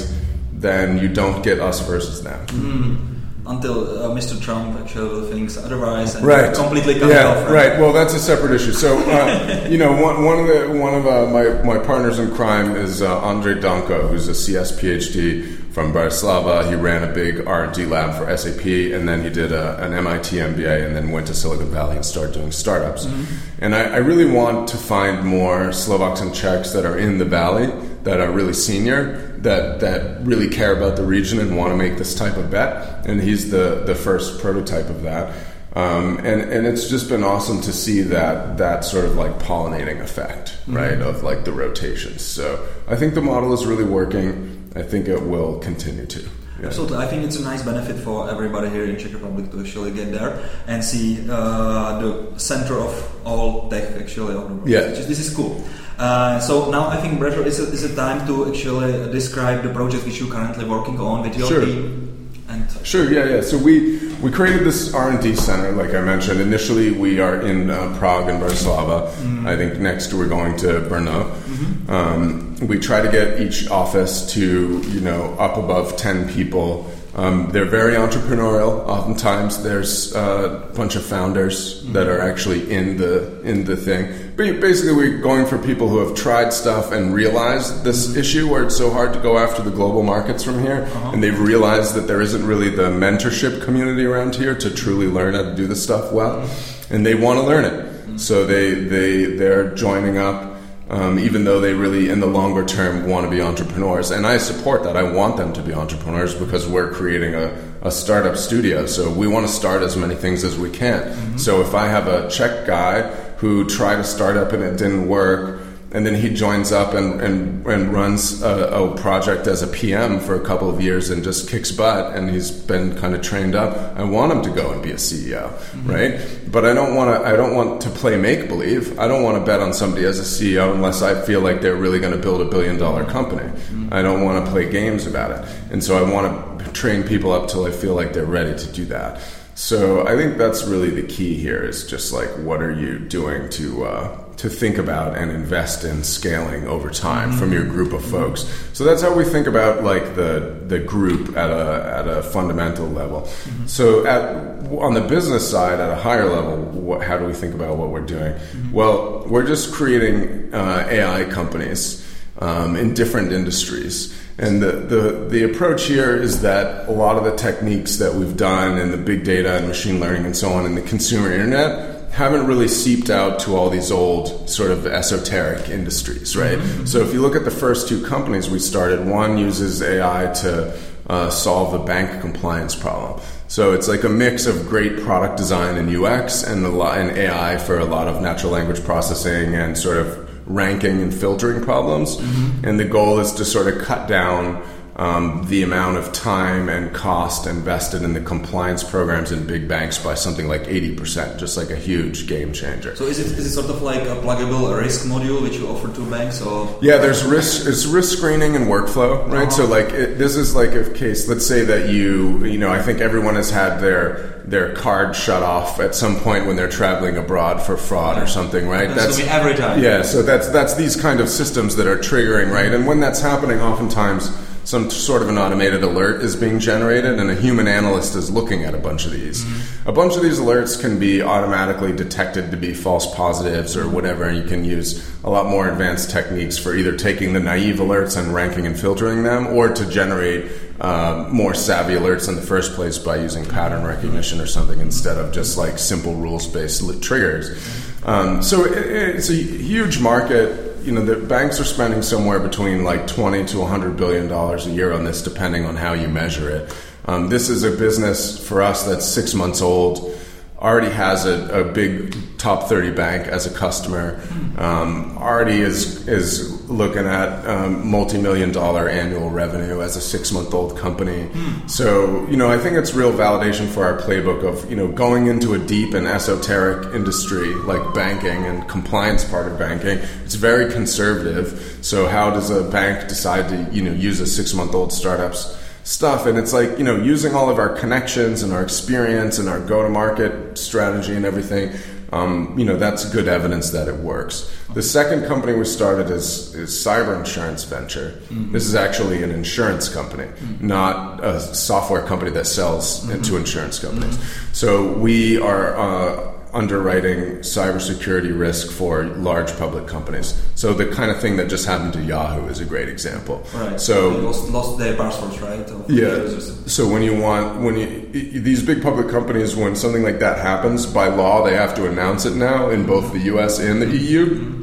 then 0.53 0.99
you 0.99 1.09
don't 1.09 1.43
get 1.43 1.61
us 1.61 1.87
versus 1.87 2.23
them. 2.23 2.47
Mm 2.47 3.18
until 3.49 3.99
uh, 3.99 4.09
Mr. 4.11 4.41
Trump 4.41 4.79
actually 4.79 5.31
thinks 5.31 5.57
otherwise 5.57 6.15
and 6.15 6.25
right. 6.25 6.55
completely 6.55 6.99
cut 6.99 7.09
yeah, 7.09 7.27
off. 7.27 7.51
Right. 7.51 7.79
Well, 7.81 7.93
that's 7.93 8.15
a 8.15 8.21
separate 8.21 8.53
issue. 8.53 8.73
So, 8.73 8.99
uh, 8.99 9.67
you 9.71 9.79
know, 9.79 9.93
one, 9.93 10.25
one 10.25 10.39
of 10.39 10.47
the 10.47 10.79
one 10.79 10.95
of 10.95 11.07
uh, 11.07 11.27
my 11.27 11.63
my 11.63 11.79
partners 11.85 12.19
in 12.19 12.35
crime 12.35 12.77
is 12.77 13.03
uh, 13.03 13.19
Andre 13.21 13.59
Danko, 13.59 14.09
who's 14.09 14.29
a 14.29 14.35
CS 14.35 14.73
PhD 14.73 15.58
from 15.79 15.93
Bratislava. 15.93 16.69
He 16.69 16.75
ran 16.75 17.09
a 17.09 17.13
big 17.13 17.47
R 17.47 17.63
and 17.63 17.73
D 17.73 17.87
lab 17.87 18.19
for 18.19 18.37
SAP, 18.37 18.67
and 18.67 19.09
then 19.09 19.23
he 19.23 19.31
did 19.31 19.53
a, 19.53 19.81
an 19.81 19.93
MIT 19.95 20.37
MBA, 20.37 20.85
and 20.85 20.97
then 20.97 21.13
went 21.13 21.29
to 21.29 21.35
Silicon 21.35 21.71
Valley 21.71 21.95
and 21.95 22.05
started 22.05 22.35
doing 22.35 22.51
startups. 22.51 23.07
Mm-hmm. 23.07 23.63
And 23.63 23.77
I, 23.77 23.85
I 23.85 23.97
really 23.99 24.29
want 24.29 24.67
to 24.71 24.77
find 24.77 25.25
more 25.25 25.73
Slovaks 25.73 26.21
and 26.21 26.35
Czechs 26.35 26.73
that 26.73 26.85
are 26.85 26.99
in 26.99 27.19
the 27.19 27.25
valley 27.25 27.69
that 28.03 28.21
are 28.21 28.33
really 28.33 28.55
senior 28.55 29.37
that 29.39 29.79
that 29.79 30.21
really 30.27 30.49
care 30.49 30.77
about 30.77 30.97
the 30.97 31.05
region 31.05 31.39
and 31.39 31.57
want 31.57 31.71
to 31.71 31.77
make 31.77 31.97
this 31.97 32.13
type 32.13 32.37
of 32.37 32.51
bet. 32.51 33.07
And 33.07 33.21
he's 33.21 33.53
the 33.53 33.85
the 33.87 33.95
first 33.95 34.41
prototype 34.41 34.89
of 34.89 35.03
that. 35.03 35.33
Um, 35.77 36.19
and 36.19 36.41
and 36.41 36.67
it's 36.67 36.89
just 36.89 37.09
been 37.09 37.23
awesome 37.23 37.61
to 37.61 37.73
see 37.73 38.01
that 38.01 38.59
that 38.59 38.85
sort 38.85 39.05
of 39.05 39.15
like 39.15 39.39
pollinating 39.39 40.01
effect, 40.01 40.59
mm-hmm. 40.63 40.77
right, 40.77 41.01
of 41.01 41.23
like 41.23 41.45
the 41.45 41.53
rotations. 41.53 42.23
So 42.23 42.67
I 42.89 42.97
think 42.97 43.15
the 43.15 43.23
model 43.23 43.53
is 43.53 43.65
really 43.65 43.85
working. 43.85 44.58
I 44.79 44.83
think 44.83 45.09
it 45.09 45.21
will 45.23 45.59
continue 45.59 46.07
to. 46.07 46.21
Absolutely, 46.63 46.97
I 46.99 47.07
think 47.07 47.25
it's 47.25 47.37
a 47.39 47.43
nice 47.43 47.63
benefit 47.63 47.97
for 47.97 48.31
everybody 48.31 48.69
here 48.69 48.85
in 48.85 48.97
Czech 48.99 49.13
Republic 49.13 49.51
to 49.53 49.61
actually 49.61 49.93
get 49.93 50.11
there 50.13 50.39
and 50.67 50.83
see 50.85 51.19
uh, 51.31 52.01
the 52.03 52.39
center 52.39 52.75
of 52.79 52.93
all 53.25 53.69
tech 53.71 53.85
actually 53.97 54.35
of 54.35 54.49
the 54.49 54.55
world. 54.55 54.69
Yeah. 54.69 54.81
Is- 54.81 55.07
this 55.07 55.21
is 55.21 55.35
cool. 55.35 55.63
Uh, 55.99 56.39
so 56.41 56.71
now 56.71 56.89
I 56.89 56.97
think, 56.97 57.19
Bradford, 57.19 57.47
is 57.47 57.59
a, 57.61 57.65
is 57.73 57.83
a 57.85 57.95
time 57.95 58.27
to 58.29 58.49
actually 58.49 59.11
describe 59.13 59.63
the 59.63 59.71
project 59.71 60.05
which 60.07 60.19
you're 60.21 60.31
currently 60.31 60.65
working 60.65 60.99
on 61.01 61.23
with 61.23 61.37
your 61.37 61.49
Sure. 61.49 61.65
team. 61.65 62.31
And 62.49 62.67
Sure, 62.85 63.11
yeah, 63.13 63.25
yeah. 63.37 63.41
So 63.41 63.59
we 63.59 63.99
we 64.23 64.31
created 64.33 64.65
this 64.65 64.93
R 64.95 65.11
and 65.11 65.23
D 65.23 65.35
center, 65.37 65.73
like 65.73 65.95
I 65.95 66.01
mentioned. 66.01 66.41
Initially, 66.41 66.91
we 66.93 67.21
are 67.21 67.41
in 67.47 67.71
uh, 67.71 67.97
Prague 67.99 68.29
and 68.29 68.43
Bratislava. 68.43 69.09
I 69.47 69.57
think 69.57 69.79
next 69.79 70.13
we're 70.13 70.29
going 70.29 70.57
to 70.59 70.81
Brno. 70.89 71.89
Um, 71.89 72.57
we 72.67 72.79
try 72.79 73.01
to 73.01 73.11
get 73.11 73.41
each 73.41 73.69
office 73.71 74.33
to 74.33 74.81
you 74.81 75.01
know 75.01 75.35
up 75.39 75.57
above 75.57 75.97
ten 75.97 76.29
people. 76.29 76.91
Um, 77.19 77.51
they're 77.51 77.65
very 77.65 77.95
entrepreneurial. 77.95 78.87
Oftentimes, 78.87 79.65
there's 79.65 80.15
uh, 80.15 80.63
a 80.71 80.77
bunch 80.77 80.95
of 80.95 81.05
founders 81.05 81.83
that 81.93 82.07
are 82.07 82.21
actually 82.21 82.71
in 82.73 82.97
the 82.97 83.41
in 83.43 83.65
the 83.65 83.77
thing. 83.77 84.07
Ba- 84.37 84.61
Basically, 84.61 84.93
we're 84.95 85.19
going 85.19 85.45
for 85.45 85.59
people 85.59 85.89
who 85.89 85.99
have 85.99 86.15
tried 86.17 86.53
stuff 86.53 86.93
and 86.93 87.13
realized 87.13 87.83
this 87.83 88.15
issue 88.17 88.49
where 88.49 88.63
it's 88.63 88.77
so 88.77 88.91
hard 88.91 89.13
to 89.15 89.19
go 89.21 89.37
after 89.37 89.63
the 89.63 89.71
global 89.73 90.05
markets 90.05 90.45
from 90.45 90.61
here, 90.63 90.89
and 91.13 91.21
they've 91.21 91.41
realized 91.41 91.95
that 91.97 92.07
there 92.07 92.21
isn't 92.21 92.47
really 92.47 92.71
the 92.71 92.89
mentorship 92.89 93.65
community 93.65 94.05
around 94.05 94.37
here 94.37 94.55
to 94.55 94.71
truly 94.71 95.09
learn 95.09 95.35
how 95.35 95.43
to 95.43 95.55
do 95.57 95.67
this 95.67 95.83
stuff 95.83 96.13
well, 96.13 96.49
and 96.89 97.05
they 97.05 97.17
want 97.17 97.41
to 97.41 97.45
learn 97.45 97.65
it. 97.65 98.21
So 98.21 98.47
they 98.47 98.75
they 98.75 99.25
they're 99.25 99.75
joining 99.75 100.19
up 100.19 100.55
um, 100.91 101.19
even 101.19 101.45
though 101.45 101.61
they 101.61 101.75
really, 101.75 102.09
in 102.09 102.21
the 102.21 102.27
longer 102.27 102.65
term, 102.65 103.07
want 103.07 103.25
to 103.25 103.31
be 103.31 103.43
entrepreneurs. 103.43 104.11
And 104.11 104.27
I 104.27 104.39
support 104.39 104.85
that. 104.85 104.97
I 104.97 105.03
want 105.03 105.37
them 105.37 105.53
to 105.53 105.63
be 105.63 105.75
entrepreneurs 105.75 106.35
because 106.35 106.67
we're 106.67 106.93
creating 106.93 107.35
a, 107.35 107.57
a 107.83 107.91
startup 107.91 108.37
studio. 108.37 108.87
So 108.87 109.11
we 109.11 109.29
want 109.29 109.47
to 109.47 109.53
start 109.53 109.83
as 109.83 109.97
many 109.97 110.15
things 110.15 110.45
as 110.45 110.59
we 110.59 110.71
can. 110.71 111.39
So 111.39 111.61
if 111.61 111.75
I 111.75 111.89
have 111.89 112.09
a 112.09 112.31
Czech 112.31 112.67
guy 112.67 113.03
who 113.37 113.69
tried 113.69 113.99
a 113.99 114.05
startup 114.05 114.53
and 114.53 114.63
it 114.63 114.79
didn't 114.79 115.09
work, 115.09 115.61
and 115.91 116.05
then 116.05 116.15
he 116.15 116.29
joins 116.29 116.71
up 116.71 116.93
and, 116.93 117.21
and, 117.21 117.67
and 117.67 117.93
runs 117.95 118.43
a, 118.43 118.69
a 118.69 118.97
project 118.97 119.47
as 119.47 119.63
a 119.63 119.67
PM 119.67 120.21
for 120.21 120.35
a 120.35 120.45
couple 120.45 120.69
of 120.69 120.83
years 120.83 121.09
and 121.09 121.25
just 121.25 121.49
kicks 121.49 121.73
butt 121.73 122.15
and 122.15 122.29
he's 122.29 122.51
been 122.51 122.95
kind 122.99 123.15
of 123.15 123.23
trained 123.23 123.55
up. 123.55 123.97
I 123.97 124.05
want 124.05 124.33
him 124.33 124.43
to 124.43 124.51
go 124.51 124.71
and 124.71 124.83
be 124.83 124.91
a 124.91 124.97
CEO, 124.97 125.51
right? 125.87 126.21
But 126.53 126.67
I 126.67 126.75
don't 126.75 126.95
want 126.95 127.19
to. 127.19 127.27
I 127.27 127.37
don't 127.37 127.55
want 127.55 127.81
to 127.83 127.91
play 127.91 128.17
make 128.17 128.49
believe. 128.49 128.99
I 128.99 129.09
don't 129.09 129.23
want 129.23 129.39
to 129.39 129.45
bet 129.45 129.61
on 129.61 129.73
somebody 129.73 130.05
as 130.05 130.19
a 130.19 130.23
CEO 130.23 130.75
unless 130.75 131.01
I 131.01 131.21
feel 131.23 131.41
like 131.41 131.63
they're 131.63 131.77
really 131.77 132.01
going 132.01 132.13
to 132.13 132.19
build 132.19 132.43
a 132.43 132.45
billion 132.45 132.79
dollar 132.79 133.05
company. 133.05 133.51
I 133.91 134.03
don't 134.03 134.25
want 134.25 134.45
to 134.45 134.51
play 134.51 134.71
games 134.71 135.07
about 135.07 135.31
it, 135.31 135.49
and 135.71 135.83
so 135.83 135.97
I 135.97 136.11
want 136.11 136.61
to 136.61 136.73
train 136.73 137.03
people 137.03 137.33
up 137.33 137.49
till 137.49 137.65
I 137.65 137.71
feel 137.71 137.95
like 137.95 138.13
they're 138.13 138.27
ready 138.27 138.59
to 138.59 138.73
do 138.73 138.85
that. 138.87 139.21
So 139.55 140.07
I 140.07 140.17
think 140.17 140.39
that's 140.39 140.65
really 140.65 140.91
the 140.91 141.03
key 141.03 141.35
here 141.35 141.65
is 141.65 141.87
just 141.87 142.13
like 142.13 142.29
what 142.39 142.63
are 142.63 142.73
you 142.73 142.99
doing 142.99 143.49
to 143.51 143.85
uh, 143.85 144.28
to 144.39 144.49
think 144.49 144.79
about 144.79 145.19
and 145.19 145.33
invest 145.33 145.85
in 145.85 146.05
scaling 146.05 146.67
over 146.69 146.91
time 146.91 147.33
from 147.33 147.53
your 147.53 147.65
group 147.65 147.93
of 147.93 148.05
folks. 148.05 148.47
So 148.73 148.85
that's 148.85 149.03
how 149.03 149.13
we 149.13 149.25
think 149.25 149.49
about 149.49 149.83
like 149.83 150.15
the 150.15 150.57
the 150.67 150.79
group 150.79 151.37
at 151.37 151.51
a 151.51 151.97
at 151.99 152.09
a 152.09 152.23
fundamental 152.23 152.87
level. 152.87 153.27
So 153.67 154.07
at 154.07 154.49
on 154.79 154.95
the 154.95 155.01
business 155.01 155.49
side 155.49 155.81
at 155.81 155.91
a 155.91 155.97
higher 155.97 156.29
level, 156.29 156.57
what, 156.57 157.03
how 157.03 157.19
do 157.19 157.25
we 157.25 157.33
think 157.33 157.55
about 157.55 157.77
what 157.77 157.91
we're 157.91 158.01
doing? 158.01 158.35
Well, 158.73 159.25
we're 159.27 159.47
just 159.47 159.73
creating 159.73 160.55
uh, 160.55 160.87
AI 160.89 161.25
companies 161.25 162.07
um, 162.39 162.77
in 162.77 162.95
different 162.95 163.33
industries. 163.33 164.17
And 164.39 164.63
the, 164.63 164.73
the, 164.73 165.27
the 165.29 165.43
approach 165.43 165.87
here 165.87 166.15
is 166.15 166.43
that 166.43 166.89
a 166.89 166.93
lot 166.93 167.17
of 167.17 167.25
the 167.25 167.35
techniques 167.35 167.97
that 167.97 168.15
we've 168.15 168.37
done 168.37 168.79
in 168.79 168.93
the 168.93 168.97
big 168.97 169.25
data 169.25 169.57
and 169.57 169.67
machine 169.67 169.99
learning 169.99 170.27
and 170.27 170.37
so 170.37 170.51
on 170.51 170.65
in 170.65 170.77
the 170.77 170.83
consumer 170.83 171.33
internet 171.33 171.98
haven't 172.13 172.47
really 172.47 172.69
seeped 172.69 173.11
out 173.11 173.39
to 173.41 173.57
all 173.57 173.71
these 173.71 173.91
old 173.91 174.49
sort 174.49 174.71
of 174.71 174.87
esoteric 174.87 175.69
industries, 175.69 176.37
right? 176.37 176.59
Mm-hmm, 176.59 176.69
mm-hmm. 176.69 176.87
So 176.87 177.01
if 177.01 177.13
you 177.13 177.21
look 177.21 177.37
at 177.37 177.45
the 177.45 177.51
first 177.51 177.89
two 177.89 178.05
companies 178.05 178.51
we 178.51 178.59
started, 178.59 179.07
one 179.07 179.39
uses 179.39 179.83
AI 179.83 180.33
to 180.43 180.79
uh, 181.09 181.31
solve 181.31 181.73
the 181.73 181.79
bank 181.79 182.21
compliance 182.21 182.75
problem. 182.75 183.21
So 183.49 183.73
it's 183.73 183.89
like 183.89 184.05
a 184.05 184.09
mix 184.09 184.47
of 184.47 184.69
great 184.69 185.01
product 185.01 185.37
design 185.37 185.77
and 185.77 185.89
UX 185.89 186.43
and, 186.43 186.67
a 186.67 186.69
lot, 186.69 186.99
and 186.99 187.17
AI 187.17 187.57
for 187.57 187.79
a 187.79 187.85
lot 187.85 188.07
of 188.09 188.21
natural 188.21 188.53
language 188.53 188.85
processing 188.85 189.55
and 189.55 189.77
sort 189.77 189.97
of 189.97 190.29
ranking 190.47 191.01
and 191.01 191.15
filtering 191.15 191.63
problems. 191.63 192.17
Mm-hmm. 192.17 192.67
And 192.67 192.81
the 192.81 192.85
goal 192.85 193.21
is 193.21 193.33
to 193.33 193.45
sort 193.45 193.73
of 193.73 193.83
cut 193.83 194.09
down 194.09 194.63
um, 194.99 195.47
the 195.47 195.63
amount 195.63 195.97
of 195.97 196.13
time 196.13 196.69
and 196.69 196.93
cost 196.93 197.47
invested 197.47 198.03
in 198.03 198.15
the 198.15 198.21
compliance 198.21 198.83
programs 198.83 199.31
in 199.31 199.47
big 199.47 199.69
banks 199.69 199.97
by 199.97 200.15
something 200.15 200.49
like 200.49 200.65
80%, 200.65 201.39
just 201.39 201.57
like 201.57 201.71
a 201.71 201.77
huge 201.77 202.27
game 202.27 202.53
changer. 202.53 202.97
so 202.97 203.05
is 203.05 203.21
it, 203.21 203.39
is 203.39 203.47
it 203.47 203.51
sort 203.51 203.71
of 203.71 203.81
like 203.81 204.03
a 204.03 204.17
pluggable 204.17 204.77
risk 204.77 205.07
module 205.07 205.41
which 205.41 205.55
you 205.57 205.69
offer 205.69 205.95
to 205.95 206.11
banks 206.11 206.43
or? 206.43 206.77
Yeah, 206.83 206.99
there's 206.99 207.25
risk. 207.25 207.69
It's 207.69 207.87
risk 207.87 208.19
screening 208.19 208.57
and 208.57 208.67
workflow, 208.67 209.25
right? 209.31 209.53
So, 209.53 209.67
like, 209.67 209.91
it, 209.91 210.19
this 210.19 210.35
is 210.35 210.57
like 210.57 210.73
a 210.73 210.93
case. 210.93 211.29
Let's 211.29 211.47
say 211.47 211.65
that 211.65 211.91
you, 211.91 212.45
you 212.45 212.59
know, 212.59 212.71
I 212.71 212.83
think 212.83 213.01
everyone 213.01 213.37
has 213.37 213.51
had 213.51 213.79
their 213.79 214.35
their 214.49 214.75
card 214.75 215.15
shut 215.15 215.43
off 215.43 215.79
at 215.79 215.95
some 215.95 216.17
point 216.17 216.47
when 216.47 216.57
they're 216.57 216.71
traveling 216.71 217.19
abroad 217.19 217.61
for 217.61 217.77
fraud 217.77 218.21
or 218.21 218.27
something, 218.27 218.67
right? 218.67 218.89
That's 218.89 219.19
gonna 219.19 219.31
every 219.31 219.55
time. 219.55 219.81
Yeah, 219.81 220.03
so 220.03 220.23
that's 220.23 220.49
that's 220.49 220.75
these 220.75 220.97
kind 220.97 221.21
of 221.21 221.29
systems 221.29 221.77
that 221.77 221.87
are 221.87 221.99
triggering, 221.99 222.51
right? 222.51 222.73
And 222.73 222.87
when 222.87 222.99
that's 222.99 223.21
happening, 223.21 223.61
oftentimes 223.61 224.31
some 224.69 224.91
sort 224.91 225.23
of 225.23 225.31
an 225.31 225.39
automated 225.39 225.83
alert 225.83 226.21
is 226.21 226.37
being 226.37 226.59
generated, 226.59 227.19
and 227.19 227.31
a 227.31 227.35
human 227.35 227.67
analyst 227.67 228.15
is 228.15 228.31
looking 228.31 228.65
at 228.65 228.75
a 228.75 228.79
bunch 228.79 229.07
of 229.07 229.13
these. 229.13 229.43
A 229.87 229.93
bunch 229.93 230.15
of 230.15 230.23
these 230.23 230.39
alerts 230.39 230.79
can 230.79 230.99
be 230.99 231.23
automatically 231.23 231.91
detected 231.91 232.51
to 232.51 232.57
be 232.59 232.75
false 232.75 233.15
positives 233.15 233.79
or 233.79 233.89
whatever, 233.89 234.25
and 234.25 234.37
you 234.37 234.45
can 234.45 234.67
use 234.67 235.11
a 235.25 235.31
lot 235.31 235.47
more 235.47 235.71
advanced 235.71 236.11
techniques 236.11 236.59
for 236.59 236.77
either 236.77 236.95
taking 236.95 237.33
the 237.33 237.41
naive 237.41 237.77
alerts 237.77 238.19
and 238.19 238.35
ranking 238.35 238.67
and 238.67 238.79
filtering 238.79 239.23
them, 239.23 239.47
or 239.47 239.71
to 239.71 239.89
generate 239.89 240.53
uh, 240.83 241.27
more 241.33 241.55
savvy 241.55 241.95
alerts 241.95 242.29
in 242.29 242.37
the 242.37 242.43
first 242.43 242.75
place 242.75 242.99
by 242.99 243.17
using 243.17 243.47
pattern 243.47 243.87
recognition 243.87 244.39
or 244.39 244.47
something 244.47 244.81
instead 244.81 245.17
of 245.17 245.33
just 245.33 245.57
like 245.57 245.79
simple 245.79 246.15
rules 246.15 246.47
based 246.47 246.83
triggers. 247.01 247.57
Um, 248.05 248.43
so 248.43 248.67
it, 248.67 248.77
it's 248.77 249.31
a 249.31 249.35
huge 249.35 249.99
market 249.99 250.68
you 250.89 250.95
know 250.95 251.05
the 251.05 251.17
banks 251.17 251.61
are 251.61 251.65
spending 251.65 252.01
somewhere 252.01 252.41
between 252.41 252.83
like 252.83 253.07
20 253.07 253.45
to 253.45 253.59
100 253.59 253.95
billion 253.95 254.27
dollars 254.27 254.67
a 254.67 254.71
year 254.71 254.91
on 254.95 255.05
this 255.05 255.21
depending 255.21 255.67
on 255.67 255.77
how 255.77 255.93
you 255.93 256.09
measure 256.09 256.49
it. 256.49 256.75
Um, 257.05 257.29
this 257.29 257.51
is 257.51 257.63
a 257.63 257.71
business 257.71 258.43
for 258.49 258.63
us 258.63 258.85
that's 258.85 259.07
six 259.07 259.35
months 259.35 259.61
old 259.61 260.19
already 260.61 260.91
has 260.91 261.25
a, 261.25 261.61
a 261.61 261.73
big 261.73 262.15
top 262.39 262.69
30 262.69 262.91
bank 262.93 263.27
as 263.27 263.47
a 263.47 263.57
customer. 263.57 264.21
Um, 264.57 265.17
already 265.19 265.61
is 265.61 266.07
is 266.09 266.69
looking 266.69 267.07
at 267.07 267.47
um, 267.47 267.89
multi-million 267.89 268.53
dollar 268.53 268.89
annual 268.89 269.31
revenue 269.31 269.81
as 269.81 269.97
a 269.97 270.01
six 270.01 270.33
month 270.33 270.53
old 270.55 270.77
company. 270.77 271.29
So 271.67 272.27
you 272.29 272.37
know 272.37 272.51
i 272.51 272.59
think 272.59 272.77
it's 272.77 272.95
real 272.95 273.13
validation 273.13 273.69
for 273.69 273.85
our 273.85 273.99
playbook 273.99 274.45
of 274.45 274.69
you 274.71 274.77
know 274.77 274.89
going 274.89 275.27
into 275.27 275.55
a 275.55 275.59
deep 275.59 275.95
and 275.95 276.07
esoteric 276.07 276.95
industry 276.95 277.55
like 277.55 277.95
banking 277.95 278.45
and 278.45 278.69
compliance 278.69 279.25
part 279.25 279.47
of 279.51 279.59
banking. 279.59 279.99
It's 280.25 280.35
very 280.35 280.73
conservative. 280.73 281.79
So 281.83 282.07
how 282.07 282.31
does 282.31 282.51
a 282.51 282.69
bank 282.71 283.09
decide 283.09 283.49
to 283.49 283.75
you 283.75 283.83
know 283.83 283.93
use 283.93 284.21
a 284.21 284.27
six 284.27 284.55
month 284.55 284.75
old 284.75 284.93
startups 284.93 285.58
stuff 285.89 286.27
and 286.27 286.37
it's 286.37 286.53
like 286.53 286.77
you 286.77 286.85
know 286.85 286.97
using 286.97 287.35
all 287.35 287.49
of 287.49 287.59
our 287.59 287.71
connections 287.71 288.43
and 288.43 288.53
our 288.53 288.63
experience 288.63 289.39
and 289.39 289.49
our 289.49 289.59
go 289.59 289.83
to 289.83 289.89
market 289.89 290.59
strategy 290.59 291.15
and 291.15 291.25
everything 291.25 291.75
um, 292.13 292.59
you 292.59 292.65
know 292.67 292.77
that's 292.77 293.07
good 293.11 293.27
evidence 293.27 293.71
that 293.71 293.89
it 293.89 293.97
works. 293.97 294.55
The 294.75 294.83
second 294.83 295.27
company 295.27 295.55
we 295.55 295.65
started 295.65 296.11
is, 296.11 296.55
is 296.55 296.71
cyber 296.71 297.19
insurance 297.19 297.65
venture. 297.65 298.21
This 298.31 298.67
is 298.67 298.75
actually 298.75 299.23
an 299.23 299.31
insurance 299.31 299.89
company 299.89 300.29
not 300.61 301.25
a 301.25 301.41
software 301.41 302.03
company 302.03 302.31
that 302.33 302.47
sells 302.47 303.07
to 303.09 303.37
insurance 303.37 303.79
companies. 303.79 304.19
So 304.53 304.93
we 304.93 305.39
are 305.41 305.77
uh, 305.77 306.38
underwriting 306.55 307.39
cybersecurity 307.41 308.37
risk 308.39 308.71
for 308.71 309.05
large 309.05 309.57
public 309.59 309.87
companies 309.87 310.41
so 310.55 310.73
the 310.73 310.87
kind 310.87 311.11
of 311.11 311.21
thing 311.21 311.37
that 311.37 311.49
just 311.49 311.67
happened 311.67 311.93
to 311.93 312.03
yahoo 312.03 312.47
is 312.49 312.61
a 312.61 312.65
great 312.65 312.89
example 312.89 313.45
Right. 313.55 313.81
so 313.81 314.11
they 314.11 314.21
lost, 314.21 314.49
lost 314.51 314.79
their 314.79 314.97
passwords, 314.97 315.39
right? 315.41 315.61
of 315.61 315.91
yeah. 315.91 316.29
So 316.67 316.89
when 316.89 317.03
you 317.03 317.21
want 317.21 317.61
when 317.63 317.77
you 317.77 318.41
these 318.41 318.63
big 318.63 318.83
public 318.83 319.09
companies 319.09 319.55
when 319.57 319.77
something 319.77 320.03
like 320.03 320.19
that 320.21 320.39
happens 320.39 320.87
by 320.87 321.09
law 321.09 321.45
they 321.45 321.55
have 321.55 321.75
to 321.77 321.87
announce 321.87 322.25
it 322.27 322.35
now 322.35 322.71
in 322.71 322.87
both 322.87 323.13
the 323.13 323.21
US 323.35 323.59
and 323.59 323.81
the 323.83 323.91
EU. 323.97 324.55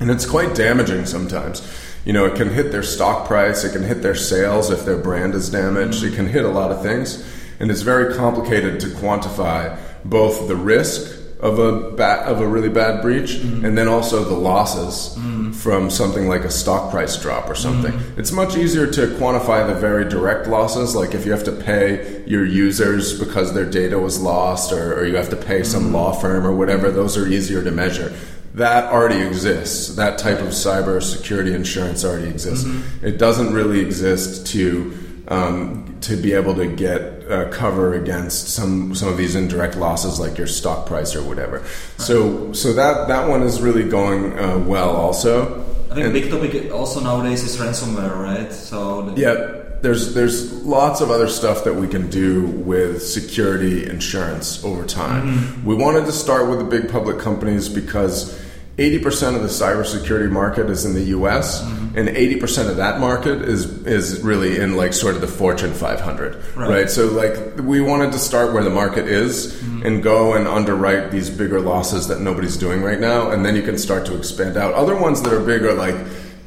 And 0.00 0.10
it's 0.10 0.24
quite 0.24 0.54
damaging 0.54 1.04
sometimes. 1.04 1.60
You 2.06 2.14
know, 2.14 2.24
it 2.24 2.34
can 2.34 2.48
hit 2.48 2.72
their 2.72 2.82
stock 2.82 3.26
price, 3.26 3.64
it 3.64 3.72
can 3.72 3.82
hit 3.82 4.00
their 4.00 4.14
sales 4.14 4.70
if 4.70 4.86
their 4.86 4.96
brand 4.96 5.34
is 5.34 5.50
damaged, 5.50 6.02
it 6.02 6.14
can 6.14 6.26
hit 6.26 6.44
a 6.46 6.48
lot 6.48 6.70
of 6.72 6.80
things. 6.82 7.22
And 7.60 7.70
it's 7.70 7.82
very 7.82 8.14
complicated 8.14 8.80
to 8.80 8.86
quantify 8.86 9.76
both 10.04 10.48
the 10.48 10.56
risk 10.56 11.18
of 11.40 11.58
a 11.58 11.90
ba- 11.92 12.22
of 12.26 12.40
a 12.40 12.46
really 12.46 12.68
bad 12.68 13.00
breach 13.00 13.30
mm-hmm. 13.30 13.64
and 13.64 13.76
then 13.76 13.88
also 13.88 14.22
the 14.24 14.36
losses 14.36 15.16
mm-hmm. 15.16 15.52
from 15.52 15.88
something 15.88 16.28
like 16.28 16.44
a 16.44 16.50
stock 16.50 16.90
price 16.90 17.16
drop 17.20 17.48
or 17.48 17.54
something. 17.54 17.92
Mm-hmm. 17.92 18.20
It's 18.20 18.30
much 18.30 18.56
easier 18.56 18.86
to 18.86 19.06
quantify 19.16 19.66
the 19.66 19.74
very 19.74 20.06
direct 20.06 20.48
losses, 20.48 20.94
like 20.94 21.14
if 21.14 21.24
you 21.24 21.32
have 21.32 21.44
to 21.44 21.52
pay 21.52 22.22
your 22.26 22.44
users 22.44 23.18
because 23.18 23.54
their 23.54 23.64
data 23.64 23.98
was 23.98 24.20
lost, 24.20 24.70
or, 24.70 24.98
or 24.98 25.06
you 25.06 25.16
have 25.16 25.30
to 25.30 25.36
pay 25.36 25.62
some 25.62 25.92
law 25.92 26.12
firm 26.12 26.46
or 26.46 26.54
whatever. 26.54 26.90
Those 26.90 27.16
are 27.16 27.26
easier 27.26 27.64
to 27.64 27.70
measure. 27.70 28.12
That 28.54 28.92
already 28.92 29.20
exists. 29.20 29.96
That 29.96 30.18
type 30.18 30.40
of 30.40 30.48
cyber 30.48 31.02
security 31.02 31.54
insurance 31.54 32.04
already 32.04 32.28
exists. 32.28 32.66
It 33.00 33.16
doesn't 33.16 33.54
really 33.54 33.80
exist 33.80 34.48
to 34.48 35.24
um, 35.28 35.98
to 36.00 36.16
be 36.16 36.32
able 36.32 36.56
to 36.56 36.66
get 36.66 37.09
uh, 37.30 37.48
cover 37.50 37.94
against 37.94 38.48
some 38.48 38.94
some 38.94 39.08
of 39.08 39.16
these 39.16 39.34
indirect 39.34 39.76
losses 39.76 40.18
like 40.18 40.36
your 40.36 40.46
stock 40.46 40.86
price 40.86 41.14
or 41.14 41.22
whatever. 41.22 41.62
So 41.98 42.52
so 42.52 42.72
that 42.74 43.08
that 43.08 43.28
one 43.28 43.42
is 43.42 43.60
really 43.60 43.88
going 43.88 44.38
uh, 44.38 44.58
well 44.58 44.90
also. 44.96 45.60
I 45.90 45.94
think 45.94 46.04
And- 46.06 46.12
big 46.12 46.30
topic 46.30 46.72
also 46.72 47.00
nowadays 47.00 47.42
is 47.42 47.56
ransomware, 47.56 48.16
right? 48.16 48.52
So 48.52 49.02
the- 49.02 49.20
yeah, 49.20 49.34
there's 49.82 50.14
there's 50.14 50.52
lots 50.64 51.00
of 51.00 51.10
other 51.10 51.28
stuff 51.28 51.64
that 51.64 51.74
we 51.74 51.88
can 51.88 52.10
do 52.10 52.46
with 52.46 53.02
security 53.02 53.86
insurance 53.88 54.62
over 54.64 54.84
time. 54.84 55.64
We 55.64 55.74
wanted 55.74 56.04
to 56.06 56.12
start 56.12 56.48
with 56.48 56.58
the 56.58 56.64
big 56.76 56.90
public 56.90 57.18
companies 57.18 57.68
because 57.68 58.38
80% 58.78 59.36
of 59.36 59.42
the 59.42 59.48
cybersecurity 59.48 60.30
market 60.30 60.70
is 60.70 60.84
in 60.84 60.94
the 60.94 61.02
US 61.16 61.62
mm-hmm. 61.62 61.98
and 61.98 62.08
80% 62.08 62.70
of 62.70 62.76
that 62.76 62.98
market 62.98 63.42
is 63.42 63.66
is 63.86 64.22
really 64.22 64.58
in 64.58 64.76
like 64.76 64.92
sort 64.92 65.16
of 65.16 65.20
the 65.20 65.26
Fortune 65.26 65.74
500, 65.74 66.36
Right. 66.56 66.70
right? 66.70 66.90
So 66.90 67.06
like 67.06 67.58
we 67.58 67.80
wanted 67.80 68.12
to 68.12 68.18
start 68.18 68.54
where 68.54 68.64
the 68.64 68.70
market 68.70 69.06
is 69.06 69.52
mm-hmm. 69.52 69.86
and 69.86 70.02
go 70.02 70.34
and 70.34 70.48
underwrite 70.48 71.10
these 71.10 71.28
bigger 71.28 71.60
losses 71.60 72.08
that 72.08 72.20
nobody's 72.20 72.56
doing 72.56 72.82
right 72.82 73.00
now 73.00 73.30
and 73.30 73.44
then 73.44 73.54
you 73.54 73.62
can 73.62 73.76
start 73.76 74.06
to 74.06 74.16
expand 74.16 74.56
out. 74.56 74.72
Other 74.74 74.96
ones 74.96 75.20
that 75.22 75.32
are 75.32 75.44
big 75.44 75.62
are 75.62 75.74
like 75.74 75.96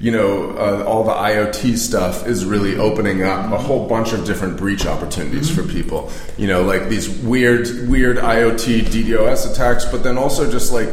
you 0.04 0.12
know, 0.12 0.50
uh, 0.58 0.84
all 0.86 1.06
the 1.06 1.14
IoT 1.14 1.78
stuff 1.78 2.28
is 2.28 2.44
really 2.44 2.76
opening 2.76 3.24
up 3.24 3.54
a 3.54 3.58
whole 3.58 3.88
bunch 3.88 4.12
of 4.12 4.26
different 4.26 4.58
breach 4.58 4.86
opportunities 4.86 5.50
mm-hmm. 5.50 5.66
for 5.66 5.72
people. 5.72 6.12
You 6.36 6.48
know, 6.48 6.62
like 6.62 6.90
these 6.90 7.08
weird, 7.08 7.88
weird 7.88 8.18
IoT 8.18 8.82
DDoS 8.82 9.50
attacks, 9.50 9.86
but 9.86 10.04
then 10.04 10.18
also 10.18 10.52
just 10.52 10.74
like, 10.74 10.90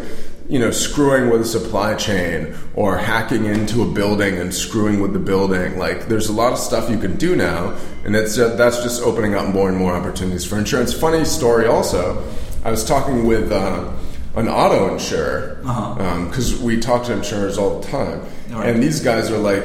you 0.50 0.58
know, 0.58 0.70
screwing 0.70 1.30
with 1.30 1.40
a 1.42 1.44
supply 1.44 1.94
chain 1.94 2.54
or 2.74 2.96
hacking 2.98 3.44
into 3.46 3.82
a 3.82 3.86
building 3.86 4.36
and 4.36 4.52
screwing 4.52 5.00
with 5.00 5.12
the 5.12 5.18
building. 5.18 5.78
Like, 5.78 6.08
there's 6.08 6.28
a 6.28 6.32
lot 6.32 6.52
of 6.52 6.58
stuff 6.58 6.90
you 6.90 6.98
can 6.98 7.16
do 7.16 7.36
now, 7.36 7.76
and 8.04 8.16
it's 8.16 8.36
uh, 8.38 8.56
that's 8.56 8.82
just 8.82 9.00
opening 9.02 9.34
up 9.34 9.54
more 9.54 9.68
and 9.68 9.78
more 9.78 9.92
opportunities 9.94 10.44
for 10.44 10.58
insurance. 10.58 10.92
Funny 10.92 11.24
story, 11.24 11.66
also, 11.66 12.22
I 12.64 12.70
was 12.70 12.84
talking 12.84 13.26
with. 13.26 13.52
Uh, 13.52 13.92
an 14.36 14.48
auto 14.48 14.92
insurer 14.92 15.56
because 16.28 16.56
we 16.62 16.78
talk 16.78 17.04
to 17.04 17.12
insurers 17.12 17.58
all 17.58 17.80
the 17.80 17.88
time, 17.88 18.22
All 18.52 18.60
right. 18.60 18.68
and 18.68 18.80
these 18.80 19.00
guys 19.00 19.28
are 19.28 19.38
like, 19.38 19.64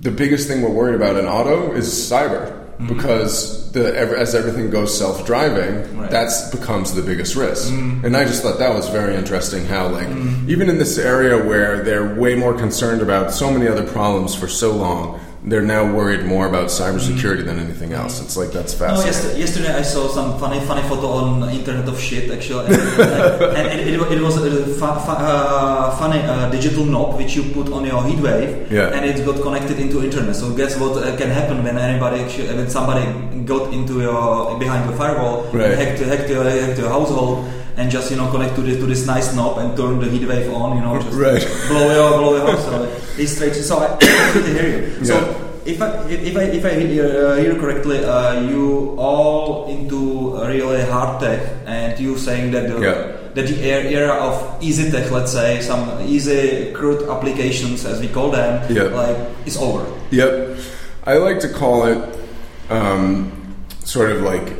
the 0.00 0.10
biggest 0.10 0.46
thing 0.46 0.60
we're 0.60 0.68
worried 0.68 0.94
about 0.94 1.16
in 1.16 1.24
auto 1.24 1.72
is 1.72 1.88
cyber 1.88 2.57
Mm-hmm. 2.78 2.94
because 2.94 3.72
the 3.72 3.98
as 3.98 4.36
everything 4.36 4.70
goes 4.70 4.96
self 4.96 5.26
driving, 5.26 5.98
Right. 5.98 6.08
that's 6.08 6.48
becomes 6.50 6.94
the 6.94 7.02
biggest 7.02 7.34
risk. 7.34 7.72
Mm-hmm. 7.72 8.04
And 8.04 8.16
I 8.16 8.24
just 8.24 8.40
thought 8.40 8.60
that 8.60 8.72
was 8.72 8.88
very 8.88 9.16
interesting. 9.16 9.66
How 9.66 9.88
like 9.88 10.06
mm-hmm. 10.06 10.48
even 10.48 10.70
in 10.70 10.78
this 10.78 10.96
area 10.96 11.36
where 11.44 11.82
they're 11.82 12.14
way 12.14 12.36
more 12.36 12.54
concerned 12.54 13.02
about 13.02 13.32
so 13.32 13.50
many 13.50 13.66
other 13.66 13.84
problems 13.84 14.32
for 14.36 14.46
so 14.46 14.70
long. 14.70 15.18
They're 15.48 15.62
now 15.76 15.84
worried 15.98 16.24
more 16.26 16.46
about 16.46 16.66
cybersecurity 16.68 17.44
than 17.48 17.58
anything 17.58 17.92
else. 18.00 18.20
It's 18.20 18.36
like 18.36 18.50
that's 18.52 18.74
No, 18.78 18.86
fascinating. 18.86 19.40
yes, 19.40 19.56
yesterday 19.56 19.72
I 19.72 19.82
saw 19.82 20.08
some 20.08 20.38
funny, 20.38 20.60
funny 20.70 20.82
photo 20.90 21.06
on 21.20 21.48
Internet 21.50 21.88
of 21.88 21.98
Shit 21.98 22.30
actually, 22.30 22.66
and, 22.66 22.74
and 23.58 23.80
it, 23.80 23.86
it, 23.94 24.00
it 24.16 24.20
was 24.20 24.36
a 24.36 24.50
fu- 24.80 25.00
fu- 25.06 25.20
uh, 25.30 25.96
funny 25.96 26.20
uh, 26.20 26.50
digital 26.50 26.84
knob 26.84 27.16
which 27.16 27.34
you 27.36 27.44
put 27.54 27.72
on 27.72 27.84
your 27.86 28.04
heat 28.04 28.20
wave, 28.20 28.70
Yeah. 28.70 28.92
and 28.94 29.04
it 29.06 29.24
got 29.24 29.40
connected 29.42 29.78
into 29.80 30.04
internet. 30.04 30.36
So 30.36 30.54
guess 30.54 30.78
what 30.78 30.92
uh, 31.02 31.16
can 31.16 31.30
happen 31.30 31.64
when 31.64 31.78
anybody 31.78 32.20
actually, 32.24 32.48
when 32.54 32.68
somebody 32.68 33.04
got 33.44 33.72
into 33.72 34.00
your 34.02 34.58
behind 34.58 34.88
your 34.88 34.96
firewall, 34.98 35.44
Right. 35.52 35.78
hacked, 35.78 36.00
hacked, 36.00 36.28
your, 36.28 36.44
hacked 36.44 36.78
your 36.78 36.90
household. 36.90 37.48
And 37.78 37.90
just 37.90 38.10
you 38.10 38.16
know 38.16 38.28
connect 38.30 38.56
to 38.56 38.62
this 38.62 38.76
to 38.82 38.86
this 38.86 39.06
nice 39.06 39.32
knob 39.36 39.58
and 39.58 39.76
turn 39.76 40.00
the 40.00 40.10
heat 40.10 40.26
wave 40.26 40.52
on, 40.52 40.76
you 40.76 40.82
know, 40.82 40.98
just 41.00 41.16
Right. 41.26 41.40
blow 41.68 41.86
your 41.94 42.10
blow 42.18 42.34
your 42.36 42.46
house. 42.50 42.64
So 42.64 42.74
it's 43.16 43.32
straight. 43.32 43.54
So 43.54 43.78
I 43.78 43.86
completely 44.32 44.52
hear 44.58 44.68
you. 44.98 45.04
So 45.04 45.14
Yeah. 45.14 45.72
if 45.72 45.78
I 45.80 45.88
if 46.10 46.36
I 46.36 46.42
if 46.58 46.64
I 46.64 46.72
hear, 46.74 47.06
uh, 47.06 47.36
hear 47.36 47.54
correctly, 47.54 48.02
uh, 48.04 48.40
you 48.50 48.96
all 48.98 49.70
into 49.70 50.34
really 50.44 50.82
hard 50.90 51.20
tech, 51.22 51.38
and 51.66 51.94
you 52.00 52.18
saying 52.18 52.50
that 52.50 52.66
the 52.66 52.80
Yeah. 52.82 52.98
that 53.38 53.46
the 53.46 53.56
er- 53.70 53.86
era 53.86 54.14
of 54.26 54.34
easy 54.60 54.90
tech, 54.90 55.06
let's 55.14 55.30
say 55.30 55.60
some 55.62 56.02
easy 56.02 56.72
crude 56.74 57.06
applications 57.08 57.84
as 57.86 58.00
we 58.00 58.08
call 58.08 58.32
them, 58.34 58.58
Yeah. 58.74 58.90
like 58.90 59.16
is 59.46 59.56
over. 59.56 59.86
Yep. 60.10 60.58
I 61.06 61.14
like 61.22 61.38
to 61.46 61.48
call 61.48 61.86
it 61.86 61.98
um, 62.74 63.30
sort 63.84 64.10
of 64.10 64.22
like 64.22 64.57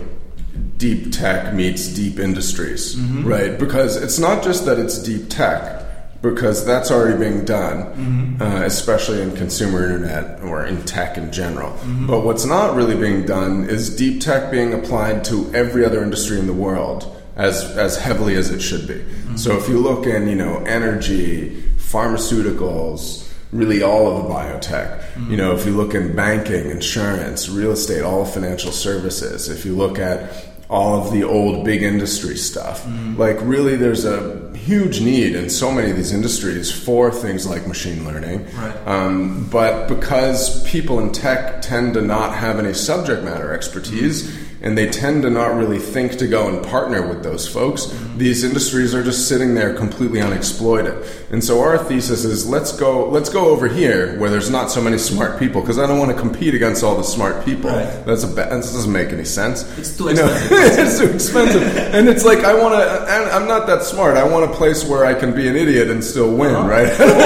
deep 0.78 1.12
tech 1.12 1.52
meets 1.52 1.88
deep 1.88 2.18
industries, 2.18 2.96
mm-hmm. 2.96 3.26
right? 3.26 3.58
Because 3.58 3.96
it's 3.96 4.18
not 4.18 4.42
just 4.42 4.64
that 4.64 4.78
it's 4.78 4.98
deep 5.02 5.28
tech, 5.28 5.84
because 6.22 6.64
that's 6.64 6.90
already 6.90 7.18
being 7.18 7.44
done, 7.44 7.84
mm-hmm. 7.94 8.42
uh, 8.42 8.62
especially 8.62 9.20
in 9.20 9.36
consumer 9.36 9.84
internet 9.84 10.40
or 10.40 10.64
in 10.64 10.82
tech 10.84 11.18
in 11.18 11.30
general. 11.30 11.72
Mm-hmm. 11.72 12.06
But 12.06 12.24
what's 12.24 12.44
not 12.44 12.74
really 12.74 12.96
being 12.96 13.26
done 13.26 13.68
is 13.68 13.94
deep 13.94 14.20
tech 14.20 14.50
being 14.50 14.72
applied 14.72 15.24
to 15.26 15.52
every 15.54 15.84
other 15.84 16.02
industry 16.02 16.38
in 16.38 16.46
the 16.46 16.54
world 16.54 17.14
as 17.36 17.62
as 17.76 17.96
heavily 17.96 18.34
as 18.34 18.50
it 18.50 18.60
should 18.60 18.88
be. 18.88 19.04
So 19.36 19.56
if 19.56 19.68
you 19.68 19.78
look 19.78 20.06
in, 20.06 20.28
you 20.28 20.34
know, 20.34 20.58
energy, 20.64 21.62
pharmaceuticals, 21.76 23.28
really 23.52 23.82
all 23.82 24.08
of 24.08 24.24
the 24.24 24.28
biotech. 24.28 25.04
You 25.30 25.36
know, 25.36 25.54
if 25.54 25.64
you 25.64 25.72
look 25.72 25.94
in 25.94 26.14
banking, 26.14 26.70
insurance, 26.70 27.48
real 27.48 27.72
estate, 27.72 28.02
all 28.02 28.24
financial 28.24 28.72
services, 28.72 29.48
if 29.48 29.64
you 29.64 29.74
look 29.74 29.98
at 29.98 30.47
all 30.68 31.00
of 31.00 31.12
the 31.12 31.24
old 31.24 31.64
big 31.64 31.82
industry 31.82 32.36
stuff, 32.36 32.86
like 33.16 33.38
really 33.40 33.76
there's 33.76 34.04
a 34.04 34.48
huge 34.54 35.00
need 35.00 35.34
in 35.34 35.48
so 35.48 35.72
many 35.72 35.90
of 35.90 35.96
these 35.96 36.12
industries 36.12 36.70
for 36.70 37.10
things 37.10 37.46
like 37.46 37.66
machine 37.66 38.04
learning. 38.04 38.44
Right. 38.54 38.76
Um, 38.86 39.48
but 39.50 39.88
because 39.88 40.62
people 40.64 41.00
in 41.00 41.10
tech 41.10 41.62
tend 41.62 41.94
to 41.94 42.02
not 42.02 42.34
have 42.34 42.58
any 42.58 42.74
subject 42.74 43.24
matter 43.24 43.54
expertise 43.54 44.28
and 44.60 44.76
they 44.76 44.88
tend 44.88 45.22
to 45.22 45.30
not 45.30 45.54
really 45.54 45.78
think 45.78 46.18
to 46.18 46.26
go 46.26 46.48
and 46.48 46.64
partner 46.66 47.06
with 47.06 47.22
those 47.22 47.46
folks, 47.46 47.86
these 48.16 48.42
industries 48.42 48.94
are 48.94 49.02
just 49.04 49.28
sitting 49.28 49.54
there 49.54 49.72
completely 49.74 50.20
unexploited. 50.20 50.94
And 51.30 51.42
so 51.44 51.60
our 51.60 51.78
thesis 51.78 52.24
is 52.24 52.48
let's 52.48 52.72
go 52.72 53.08
let's 53.08 53.28
go 53.28 53.46
over 53.46 53.68
here 53.68 54.18
where 54.18 54.30
there's 54.30 54.50
not 54.50 54.70
so 54.70 54.80
many 54.80 54.98
smart 54.98 55.38
people 55.38 55.60
because 55.60 55.78
I 55.78 55.86
don't 55.86 55.98
want 55.98 56.10
to 56.10 56.18
compete 56.18 56.54
against 56.54 56.82
all 56.82 56.96
the 56.96 57.04
smart 57.04 57.44
people. 57.44 57.70
Right. 57.70 57.84
That's 58.04 58.24
a 58.24 58.26
that 58.28 58.48
doesn't 58.50 58.90
make 58.92 59.10
any 59.10 59.24
sense. 59.24 59.62
It's 59.78 59.96
too 59.96 60.08
You 60.08 60.14
know, 60.14 60.26
expensive. 60.26 60.78
it's 60.84 60.98
too 60.98 61.10
expensive. 61.14 61.62
and 61.94 62.08
it's 62.08 62.24
like 62.24 62.38
I 62.40 62.54
want 62.60 62.74
to 62.74 63.12
and 63.12 63.30
I'm 63.30 63.46
not 63.46 63.66
that 63.68 63.82
smart. 63.84 64.16
I 64.16 64.24
want 64.26 64.50
a 64.50 64.54
place 64.54 64.84
where 64.84 65.04
I 65.04 65.14
can 65.14 65.34
be 65.34 65.46
an 65.48 65.54
idiot 65.56 65.88
and 65.90 66.02
still 66.02 66.34
win, 66.34 66.54
Uh-huh. 66.54 66.68
right? 66.68 66.88
I 66.90 66.96
don't 66.98 67.18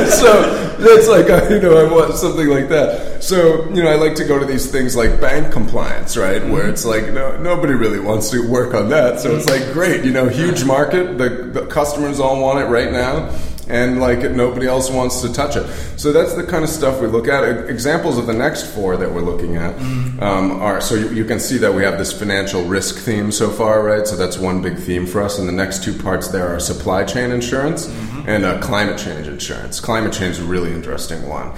want- 0.00 0.08
so 0.12 0.65
that's 0.78 1.08
like 1.08 1.30
I- 1.30 1.48
you 1.48 1.60
know 1.60 1.76
I 1.76 1.90
want 1.90 2.14
something 2.14 2.48
like 2.48 2.68
that. 2.68 3.22
So 3.22 3.68
you 3.70 3.82
know 3.82 3.90
I 3.90 3.96
like 3.96 4.14
to 4.16 4.24
go 4.24 4.38
to 4.38 4.44
these 4.44 4.70
things 4.70 4.94
like 4.94 5.20
bank 5.20 5.52
compliance, 5.52 6.16
right, 6.16 6.42
where 6.42 6.62
mm-hmm. 6.62 6.70
it's 6.70 6.84
like 6.84 7.12
no 7.12 7.36
nobody 7.38 7.74
really 7.74 8.00
wants 8.00 8.30
to 8.30 8.46
work 8.48 8.74
on 8.74 8.88
that. 8.90 9.20
So 9.20 9.34
it's 9.34 9.48
like 9.48 9.72
great, 9.72 10.04
you 10.04 10.12
know, 10.12 10.28
huge 10.28 10.64
market. 10.64 11.18
The, 11.18 11.28
the 11.28 11.66
customers 11.66 12.20
all 12.20 12.40
want 12.40 12.60
it 12.60 12.66
right 12.66 12.92
now. 12.92 13.34
And 13.68 14.00
like 14.00 14.30
nobody 14.30 14.68
else 14.68 14.90
wants 14.90 15.22
to 15.22 15.32
touch 15.32 15.56
it, 15.56 15.66
so 15.96 16.12
that's 16.12 16.34
the 16.34 16.44
kind 16.44 16.62
of 16.62 16.70
stuff 16.70 17.00
we 17.00 17.08
look 17.08 17.26
at. 17.26 17.68
Examples 17.68 18.16
of 18.16 18.28
the 18.28 18.32
next 18.32 18.72
four 18.72 18.96
that 18.96 19.12
we're 19.12 19.22
looking 19.22 19.56
at 19.56 19.74
mm-hmm. 19.74 20.22
um, 20.22 20.52
are 20.62 20.80
so 20.80 20.94
you, 20.94 21.08
you 21.10 21.24
can 21.24 21.40
see 21.40 21.58
that 21.58 21.74
we 21.74 21.82
have 21.82 21.98
this 21.98 22.12
financial 22.12 22.62
risk 22.62 23.04
theme 23.04 23.32
so 23.32 23.50
far, 23.50 23.82
right? 23.82 24.06
So 24.06 24.14
that's 24.14 24.38
one 24.38 24.62
big 24.62 24.76
theme 24.76 25.04
for 25.04 25.20
us. 25.20 25.40
And 25.40 25.48
the 25.48 25.52
next 25.52 25.82
two 25.82 25.98
parts 25.98 26.28
there 26.28 26.46
are 26.46 26.60
supply 26.60 27.02
chain 27.02 27.32
insurance 27.32 27.88
mm-hmm. 27.88 28.15
And 28.26 28.44
uh, 28.44 28.60
climate 28.60 28.98
change 28.98 29.26
insurance. 29.28 29.80
Climate 29.80 30.12
change 30.12 30.36
is 30.36 30.40
a 30.40 30.44
really 30.44 30.72
interesting 30.72 31.26
one. 31.28 31.52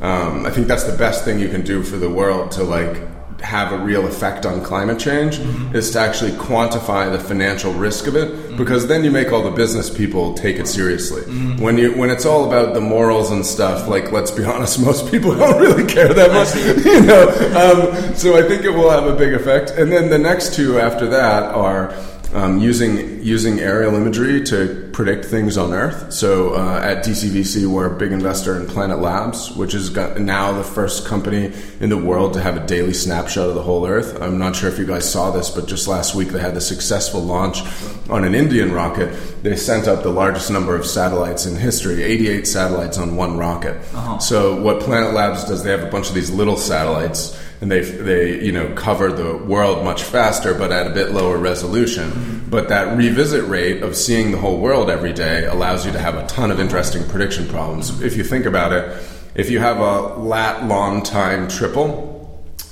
Um, 0.00 0.46
I 0.46 0.50
think 0.50 0.66
that's 0.66 0.84
the 0.84 0.96
best 0.96 1.24
thing 1.24 1.38
you 1.38 1.48
can 1.48 1.62
do 1.62 1.82
for 1.82 1.96
the 1.96 2.08
world 2.08 2.52
to 2.52 2.62
like 2.62 2.96
have 3.42 3.72
a 3.72 3.78
real 3.78 4.06
effect 4.06 4.44
on 4.44 4.62
climate 4.62 4.98
change 4.98 5.38
is 5.74 5.90
to 5.90 5.98
actually 5.98 6.32
quantify 6.32 7.10
the 7.10 7.18
financial 7.18 7.72
risk 7.72 8.06
of 8.06 8.14
it 8.14 8.56
because 8.56 8.86
then 8.86 9.02
you 9.02 9.10
make 9.10 9.32
all 9.32 9.42
the 9.42 9.50
business 9.50 9.88
people 9.88 10.34
take 10.34 10.56
it 10.56 10.66
seriously. 10.66 11.22
When 11.56 11.78
you 11.78 11.92
when 11.96 12.10
it's 12.10 12.26
all 12.26 12.44
about 12.46 12.74
the 12.74 12.80
morals 12.80 13.30
and 13.30 13.44
stuff 13.44 13.88
like 13.88 14.12
let's 14.12 14.30
be 14.30 14.44
honest 14.52 14.78
most 14.78 15.10
people 15.10 15.34
don't 15.34 15.60
really 15.60 15.86
care 15.90 16.12
that 16.12 16.32
much 16.32 16.54
you 16.84 17.00
know? 17.00 17.28
Um, 17.56 18.14
so 18.14 18.36
i 18.36 18.46
think 18.46 18.64
it 18.64 18.70
will 18.70 18.90
have 18.90 19.06
a 19.06 19.16
big 19.16 19.32
effect. 19.32 19.70
And 19.70 19.90
then 19.90 20.10
the 20.10 20.18
next 20.18 20.54
two 20.54 20.78
after 20.78 21.06
that 21.08 21.44
are 21.44 21.94
um, 22.32 22.58
using 22.58 23.22
using 23.22 23.58
aerial 23.58 23.94
imagery 23.94 24.42
to 24.44 24.88
predict 24.92 25.24
things 25.24 25.56
on 25.56 25.72
Earth. 25.72 26.12
So 26.12 26.54
uh, 26.54 26.80
at 26.82 27.04
DCVC, 27.04 27.66
we're 27.66 27.94
a 27.94 27.98
big 27.98 28.12
investor 28.12 28.58
in 28.58 28.66
Planet 28.66 28.98
Labs, 28.98 29.50
which 29.52 29.74
is 29.74 29.94
now 29.94 30.52
the 30.52 30.62
first 30.62 31.06
company 31.06 31.52
in 31.80 31.90
the 31.90 31.96
world 31.96 32.34
to 32.34 32.40
have 32.40 32.56
a 32.56 32.66
daily 32.66 32.94
snapshot 32.94 33.48
of 33.48 33.54
the 33.54 33.62
whole 33.62 33.86
Earth. 33.86 34.20
I'm 34.22 34.38
not 34.38 34.56
sure 34.56 34.68
if 34.68 34.78
you 34.78 34.86
guys 34.86 35.10
saw 35.10 35.30
this, 35.30 35.50
but 35.50 35.66
just 35.66 35.88
last 35.88 36.14
week 36.14 36.28
they 36.28 36.40
had 36.40 36.54
the 36.54 36.60
successful 36.60 37.20
launch 37.20 37.62
on 38.08 38.24
an 38.24 38.34
Indian 38.34 38.72
rocket. 38.72 39.12
They 39.42 39.56
sent 39.56 39.88
up 39.88 40.02
the 40.02 40.10
largest 40.10 40.50
number 40.50 40.76
of 40.76 40.86
satellites 40.86 41.46
in 41.46 41.56
history, 41.56 42.02
88 42.02 42.46
satellites 42.46 42.98
on 42.98 43.16
one 43.16 43.38
rocket. 43.38 43.76
Uh-huh. 43.94 44.18
So 44.18 44.60
what 44.60 44.80
Planet 44.80 45.14
Labs 45.14 45.44
does, 45.44 45.64
they 45.64 45.70
have 45.70 45.82
a 45.82 45.90
bunch 45.90 46.08
of 46.08 46.14
these 46.14 46.30
little 46.30 46.56
satellites 46.56 47.36
and 47.60 47.70
they 47.70 47.80
they 47.80 48.42
you 48.42 48.52
know 48.52 48.72
cover 48.74 49.12
the 49.12 49.36
world 49.36 49.84
much 49.84 50.02
faster, 50.02 50.54
but 50.54 50.72
at 50.72 50.86
a 50.86 50.90
bit 50.90 51.12
lower 51.12 51.36
resolution. 51.36 52.10
Mm-hmm. 52.10 52.50
But 52.50 52.68
that 52.68 52.96
revisit 52.96 53.46
rate 53.48 53.82
of 53.82 53.96
seeing 53.96 54.32
the 54.32 54.38
whole 54.38 54.58
world 54.58 54.90
every 54.90 55.12
day 55.12 55.44
allows 55.44 55.86
you 55.86 55.92
to 55.92 55.98
have 55.98 56.16
a 56.16 56.26
ton 56.26 56.50
of 56.50 56.58
interesting 56.58 57.06
prediction 57.08 57.46
problems. 57.48 58.00
If 58.00 58.16
you 58.16 58.24
think 58.24 58.46
about 58.46 58.72
it, 58.72 59.02
if 59.34 59.50
you 59.50 59.60
have 59.60 59.78
a 59.78 60.14
lat 60.18 60.64
long 60.66 61.02
time 61.02 61.48
triple. 61.48 62.08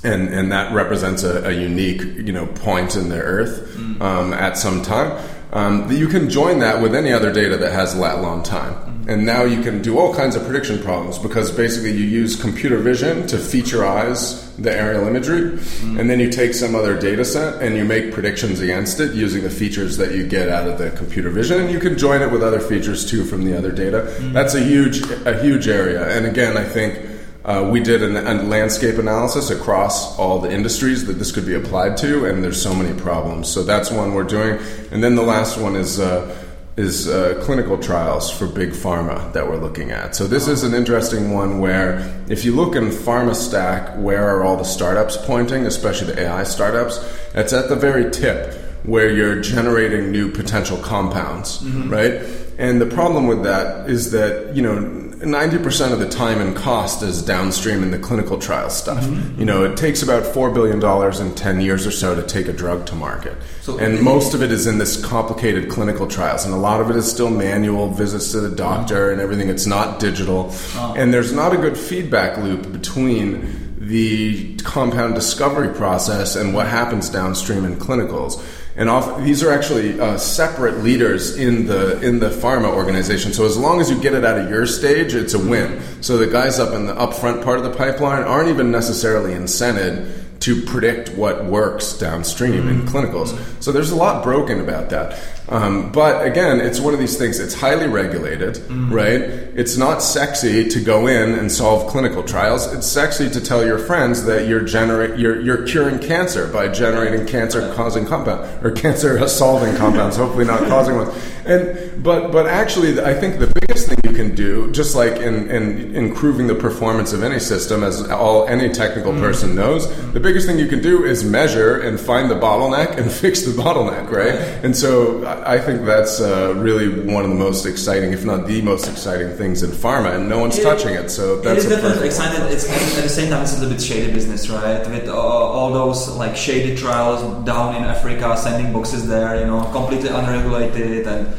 And, 0.01 0.29
and 0.29 0.49
that 0.53 0.73
represents 0.73 1.23
a, 1.23 1.49
a 1.49 1.51
unique 1.51 2.01
you 2.01 2.31
know 2.31 2.45
point 2.45 2.95
in 2.95 3.09
the 3.09 3.19
Earth 3.19 3.67
mm-hmm. 3.75 4.01
um, 4.01 4.31
at 4.31 4.57
some 4.57 4.81
time. 4.81 5.21
Um, 5.51 5.91
you 5.91 6.07
can 6.07 6.29
join 6.29 6.59
that 6.59 6.81
with 6.81 6.95
any 6.95 7.11
other 7.11 7.33
data 7.33 7.57
that 7.57 7.73
has 7.73 7.97
lat 7.97 8.21
long 8.21 8.41
time. 8.41 8.88
And 9.09 9.25
now 9.25 9.43
you 9.43 9.63
can 9.63 9.81
do 9.81 9.97
all 9.97 10.13
kinds 10.13 10.35
of 10.35 10.43
prediction 10.45 10.77
problems 10.83 11.17
because 11.17 11.49
basically 11.51 11.93
you 11.93 12.05
use 12.05 12.35
computer 12.39 12.77
vision 12.77 13.25
to 13.25 13.37
featureize 13.37 14.45
the 14.57 14.71
aerial 14.71 15.07
imagery, 15.07 15.57
mm-hmm. 15.57 15.99
and 15.99 16.07
then 16.07 16.19
you 16.19 16.29
take 16.29 16.53
some 16.53 16.75
other 16.75 16.95
data 16.99 17.25
set 17.25 17.59
and 17.63 17.75
you 17.75 17.85
make 17.85 18.13
predictions 18.13 18.59
against 18.59 18.99
it 18.99 19.15
using 19.15 19.41
the 19.41 19.49
features 19.49 19.97
that 19.97 20.11
you 20.13 20.27
get 20.27 20.47
out 20.49 20.67
of 20.67 20.77
the 20.77 20.91
computer 20.91 21.31
vision, 21.31 21.59
and 21.59 21.71
you 21.71 21.79
can 21.79 21.97
join 21.97 22.21
it 22.21 22.29
with 22.29 22.43
other 22.43 22.59
features 22.59 23.09
too 23.09 23.23
from 23.23 23.45
the 23.45 23.57
other 23.57 23.71
data. 23.71 24.01
Mm-hmm. 24.01 24.33
That's 24.33 24.53
a 24.53 24.61
huge, 24.61 25.01
a 25.25 25.41
huge 25.41 25.67
area. 25.67 26.15
And 26.15 26.27
again, 26.27 26.55
I 26.55 26.63
think 26.63 26.99
uh, 27.45 27.67
we 27.71 27.79
did 27.79 28.03
an, 28.03 28.15
a 28.15 28.43
landscape 28.43 28.99
analysis 28.99 29.49
across 29.49 30.19
all 30.19 30.37
the 30.37 30.51
industries 30.53 31.07
that 31.07 31.13
this 31.13 31.31
could 31.31 31.47
be 31.47 31.55
applied 31.55 31.97
to, 31.97 32.25
and 32.25 32.43
there's 32.43 32.61
so 32.61 32.75
many 32.75 32.93
problems. 32.99 33.49
So 33.51 33.63
that's 33.63 33.89
one 33.89 34.13
we're 34.13 34.23
doing. 34.23 34.59
And 34.91 35.03
then 35.03 35.15
the 35.15 35.23
last 35.23 35.57
one 35.57 35.75
is. 35.75 35.99
Uh, 35.99 36.45
is 36.79 37.09
uh, 37.09 37.37
clinical 37.43 37.77
trials 37.77 38.31
for 38.31 38.47
big 38.47 38.69
pharma 38.69 39.33
that 39.33 39.45
we're 39.45 39.57
looking 39.57 39.91
at. 39.91 40.15
So 40.15 40.27
this 40.27 40.47
is 40.47 40.63
an 40.63 40.73
interesting 40.73 41.33
one 41.33 41.59
where 41.59 41.99
if 42.29 42.45
you 42.45 42.55
look 42.55 42.73
in 42.73 42.85
pharma 42.85 43.35
stack, 43.35 43.97
where 43.97 44.25
are 44.25 44.45
all 44.45 44.55
the 44.55 44.63
startups 44.63 45.17
pointing, 45.17 45.65
especially 45.65 46.13
the 46.13 46.21
AI 46.21 46.45
startups? 46.45 46.97
It's 47.35 47.51
at 47.51 47.67
the 47.67 47.75
very 47.75 48.09
tip 48.09 48.53
where 48.83 49.09
you're 49.09 49.41
generating 49.41 50.09
new 50.09 50.31
potential 50.31 50.77
compounds, 50.77 51.61
mm-hmm. 51.61 51.89
right? 51.89 52.23
And 52.57 52.79
the 52.79 52.85
problem 52.85 53.27
with 53.27 53.43
that 53.43 53.89
is 53.89 54.11
that, 54.11 54.55
you 54.55 54.61
know, 54.61 55.08
90% 55.19 55.91
of 55.91 55.99
the 55.99 56.07
time 56.07 56.39
and 56.39 56.55
cost 56.55 57.03
is 57.03 57.21
downstream 57.21 57.83
in 57.83 57.91
the 57.91 57.99
clinical 57.99 58.37
trial 58.37 58.69
stuff. 58.69 59.03
Mm-hmm. 59.03 59.39
You 59.39 59.45
know, 59.45 59.65
it 59.65 59.75
takes 59.75 60.01
about 60.01 60.23
$4 60.23 60.53
billion 60.53 60.81
in 61.21 61.35
10 61.35 61.61
years 61.61 61.85
or 61.85 61.91
so 61.91 62.15
to 62.15 62.23
take 62.23 62.47
a 62.47 62.53
drug 62.53 62.85
to 62.87 62.95
market. 62.95 63.35
So 63.61 63.77
and 63.79 64.01
most 64.01 64.33
of 64.33 64.41
it 64.41 64.51
is 64.51 64.65
in 64.65 64.77
this 64.77 65.03
complicated 65.03 65.69
clinical 65.69 66.07
trials. 66.07 66.45
And 66.45 66.53
a 66.53 66.57
lot 66.57 66.79
of 66.79 66.89
it 66.89 66.95
is 66.95 67.09
still 67.09 67.29
manual 67.29 67.89
visits 67.89 68.31
to 68.31 68.39
the 68.39 68.55
doctor 68.55 69.11
and 69.11 69.19
everything. 69.19 69.49
It's 69.49 69.65
not 69.65 69.99
digital. 69.99 70.47
Oh. 70.75 70.93
And 70.97 71.13
there's 71.13 71.33
not 71.33 71.53
a 71.53 71.57
good 71.57 71.77
feedback 71.77 72.37
loop 72.37 72.71
between 72.71 73.77
the 73.77 74.55
compound 74.57 75.15
discovery 75.15 75.73
process 75.73 76.35
and 76.35 76.53
what 76.53 76.67
happens 76.67 77.09
downstream 77.09 77.65
in 77.65 77.75
clinicals 77.75 78.41
and 78.79 79.25
these 79.25 79.43
are 79.43 79.51
actually 79.51 79.99
uh, 79.99 80.17
separate 80.17 80.77
leaders 80.77 81.35
in 81.35 81.65
the 81.65 81.99
in 81.99 82.19
the 82.19 82.29
pharma 82.29 82.73
organization. 82.73 83.33
So 83.33 83.45
as 83.45 83.57
long 83.57 83.81
as 83.81 83.91
you 83.91 83.99
get 83.99 84.13
it 84.13 84.23
out 84.23 84.39
of 84.39 84.49
your 84.49 84.65
stage, 84.65 85.13
it's 85.13 85.33
a 85.33 85.39
win. 85.39 85.81
So 86.01 86.17
the 86.17 86.27
guys 86.27 86.59
up 86.59 86.73
in 86.73 86.85
the 86.85 86.95
upfront 86.95 87.43
part 87.43 87.57
of 87.57 87.65
the 87.65 87.75
pipeline 87.75 88.23
aren't 88.23 88.47
even 88.47 88.71
necessarily 88.71 89.33
incented 89.33 90.39
to 90.39 90.61
predict 90.61 91.09
what 91.09 91.43
works 91.43 91.97
downstream 91.97 92.69
in 92.69 92.83
clinicals. 92.83 93.37
So 93.61 93.73
there's 93.73 93.91
a 93.91 93.97
lot 93.97 94.23
broken 94.23 94.61
about 94.61 94.89
that. 94.91 95.19
Um, 95.49 95.91
but 95.91 96.25
again, 96.25 96.61
it's 96.61 96.79
one 96.79 96.93
of 96.93 96.99
these 96.99 97.17
things. 97.17 97.39
It's 97.39 97.55
highly 97.55 97.87
regulated, 97.87 98.55
mm-hmm. 98.55 98.93
right? 98.93 99.21
It's 99.21 99.77
not 99.77 100.03
sexy 100.03 100.69
to 100.69 100.79
go 100.79 101.07
in 101.07 101.33
and 101.33 101.51
solve 101.51 101.89
clinical 101.91 102.23
trials. 102.23 102.71
It's 102.71 102.85
sexy 102.85 103.29
to 103.31 103.41
tell 103.41 103.65
your 103.65 103.79
friends 103.79 104.23
that 104.25 104.47
you're 104.47 104.61
generate 104.61 105.19
you're, 105.19 105.41
you're 105.41 105.65
curing 105.65 105.97
cancer 105.99 106.47
by 106.47 106.67
generating 106.67 107.25
cancer-causing 107.25 108.05
compound 108.05 108.63
or 108.63 108.71
cancer-solving 108.71 109.75
compounds. 109.77 110.17
hopefully, 110.17 110.45
not 110.45 110.59
causing 110.67 110.95
ones. 110.95 111.09
And 111.45 112.03
but 112.03 112.31
but 112.31 112.45
actually, 112.45 113.01
I 113.01 113.15
think 113.15 113.39
the 113.39 113.47
biggest 113.47 113.87
thing 113.87 113.97
you 114.03 114.13
can 114.13 114.35
do, 114.35 114.71
just 114.71 114.95
like 114.95 115.13
in, 115.13 115.49
in 115.49 115.95
improving 115.95 116.45
the 116.45 116.55
performance 116.55 117.11
of 117.11 117.23
any 117.23 117.39
system, 117.39 117.83
as 117.83 118.07
all 118.11 118.47
any 118.47 118.69
technical 118.69 119.11
mm-hmm. 119.11 119.21
person 119.21 119.55
knows, 119.55 119.87
the 120.13 120.19
biggest 120.19 120.45
thing 120.45 120.59
you 120.59 120.67
can 120.67 120.81
do 120.81 121.05
is 121.05 121.23
measure 121.23 121.81
and 121.81 121.99
find 121.99 122.29
the 122.29 122.35
bottleneck 122.35 122.97
and 122.97 123.11
fix 123.23 123.41
the 123.41 123.51
bottleneck, 123.51 124.11
right? 124.11 124.35
And 124.63 124.75
so 124.75 125.25
I 125.45 125.59
think 125.59 125.85
that's 125.85 126.19
uh, 126.21 126.53
really 126.55 127.05
one 127.11 127.23
of 127.23 127.29
the 127.29 127.35
most 127.35 127.65
exciting, 127.65 128.13
if 128.13 128.25
not 128.25 128.47
the 128.47 128.61
most 128.61 128.87
exciting 128.87 129.35
things 129.35 129.63
in 129.63 129.71
pharma, 129.71 130.15
and 130.15 130.29
no 130.29 130.39
one's 130.39 130.57
it, 130.57 130.63
touching 130.63 130.93
it. 130.93 131.09
So 131.09 131.41
that's 131.41 131.65
it 131.65 131.71
is 131.71 131.77
definitely 131.77 132.07
exciting. 132.07 132.41
It's 132.51 132.69
at 132.97 133.03
the 133.03 133.09
same 133.09 133.29
time 133.29 133.43
it's 133.43 133.57
a 133.57 133.59
little 133.59 133.73
bit 133.73 133.81
shady 133.81 134.11
business, 134.11 134.49
right? 134.49 134.87
With 134.87 135.07
uh, 135.07 135.13
all 135.15 135.71
those 135.71 136.09
like 136.17 136.35
shady 136.35 136.75
trials 136.75 137.21
down 137.45 137.75
in 137.75 137.83
Africa, 137.83 138.35
sending 138.37 138.71
boxes 138.73 139.07
there, 139.07 139.39
you 139.39 139.45
know, 139.45 139.63
completely 139.71 140.09
unregulated 140.09 141.07
and 141.07 141.33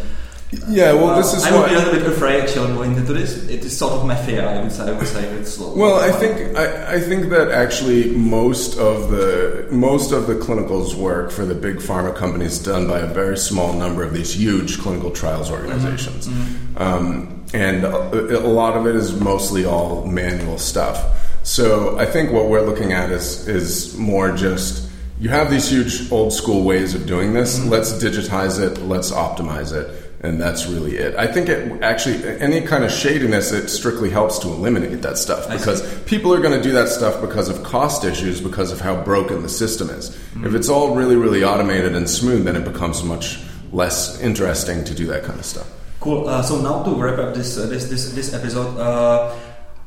yeah, 0.69 0.93
well, 0.93 1.17
this 1.17 1.33
is. 1.33 1.45
I 1.45 1.57
would 1.57 1.69
be 1.69 1.75
a 1.77 1.79
little 1.79 1.93
bit 1.93 2.07
afraid 2.07 2.41
actually 2.41 2.75
going 2.75 2.97
into 2.97 3.13
this. 3.13 3.49
It 3.49 3.65
is 3.65 3.77
sort 3.77 3.93
of 3.93 4.05
mafia. 4.05 4.51
I 4.51 4.61
would 4.61 4.73
say. 4.73 4.89
I 4.89 4.93
would 4.93 5.07
say 5.07 5.25
it's. 5.25 5.55
Slowly. 5.55 5.81
Well, 5.81 6.01
I 6.01 6.11
think 6.11 6.57
I, 6.57 6.95
I 6.95 7.01
think 7.01 7.31
that 7.31 7.53
actually 7.53 8.11
most 8.17 8.77
of 8.77 9.11
the 9.11 9.69
most 9.71 10.11
of 10.11 10.27
the 10.27 10.35
clinicals 10.35 10.95
work 10.95 11.31
for 11.31 11.45
the 11.45 11.55
big 11.55 11.77
pharma 11.77 12.15
companies 12.15 12.59
done 12.59 12.89
by 12.89 12.99
a 12.99 13.07
very 13.07 13.39
small 13.39 13.73
number 13.73 14.03
of 14.03 14.13
these 14.13 14.35
huge 14.35 14.81
clinical 14.81 15.13
trials 15.13 15.51
organizations, 15.53 16.27
mm-hmm. 16.27 16.75
mm-hmm. 16.75 16.83
um, 16.83 17.45
and 17.55 17.85
a, 17.85 18.39
a 18.39 18.47
lot 18.47 18.77
of 18.77 18.87
it 18.89 18.97
is 18.97 19.21
mostly 19.21 19.65
all 19.65 20.05
manual 20.05 20.59
stuff. 20.59 21.39
So 21.45 21.97
I 21.97 22.07
think 22.07 22.33
what 22.33 22.49
we're 22.49 22.67
looking 22.67 22.93
at 22.93 23.13
is 23.13 23.47
is 23.47 23.97
more 23.97 24.33
just 24.33 24.91
you 25.21 25.29
have 25.29 25.49
these 25.49 25.71
huge 25.71 26.11
old 26.11 26.33
school 26.33 26.65
ways 26.65 26.97
of 26.97 27.07
doing 27.07 27.35
this. 27.35 27.57
Mm-hmm. 27.57 27.69
Let's 27.69 27.93
digitize 27.93 28.59
it. 28.59 28.83
Let's 28.83 29.13
optimize 29.13 29.73
it 29.73 30.00
and 30.23 30.41
that's 30.41 30.67
really 30.67 30.97
it. 30.97 31.15
I 31.17 31.27
think 31.27 31.49
it 31.49 31.83
actually 31.83 32.23
any 32.41 32.61
kind 32.61 32.85
of 32.85 32.91
shadiness 32.91 33.53
it 33.53 33.69
strictly 33.69 34.11
helps 34.11 34.39
to 34.41 34.49
eliminate 34.49 35.01
that 35.03 35.17
stuff 35.17 35.49
because 35.49 35.83
people 36.05 36.33
are 36.35 36.41
going 36.41 36.57
to 36.57 36.63
do 36.63 36.73
that 36.73 36.89
stuff 36.89 37.21
because 37.21 37.49
of 37.49 37.63
cost 37.63 38.05
issues 38.05 38.41
because 38.41 38.71
of 38.71 38.81
how 38.81 39.03
broken 39.03 39.43
the 39.43 39.49
system 39.49 39.89
is. 39.91 40.11
Mm-hmm. 40.11 40.47
If 40.47 40.55
it's 40.55 40.69
all 40.69 40.95
really 40.95 41.17
really 41.17 41.43
automated 41.43 41.95
and 41.95 42.09
smooth, 42.09 42.45
then 42.45 42.57
it 42.57 42.65
becomes 42.65 43.03
much 43.03 43.41
less 43.73 44.21
interesting 44.21 44.85
to 44.85 44.95
do 44.95 45.07
that 45.07 45.25
kind 45.25 45.39
of 45.39 45.47
stuff. 45.47 45.71
Cool. 46.01 46.29
Uh, 46.29 46.43
so 46.43 46.61
now 46.61 46.83
to 46.83 46.95
wrap 47.01 47.19
up 47.19 47.35
this 47.35 47.57
uh, 47.57 47.67
this 47.67 47.89
this 47.89 48.13
this 48.13 48.35
episode, 48.35 48.77
uh, 48.79 49.35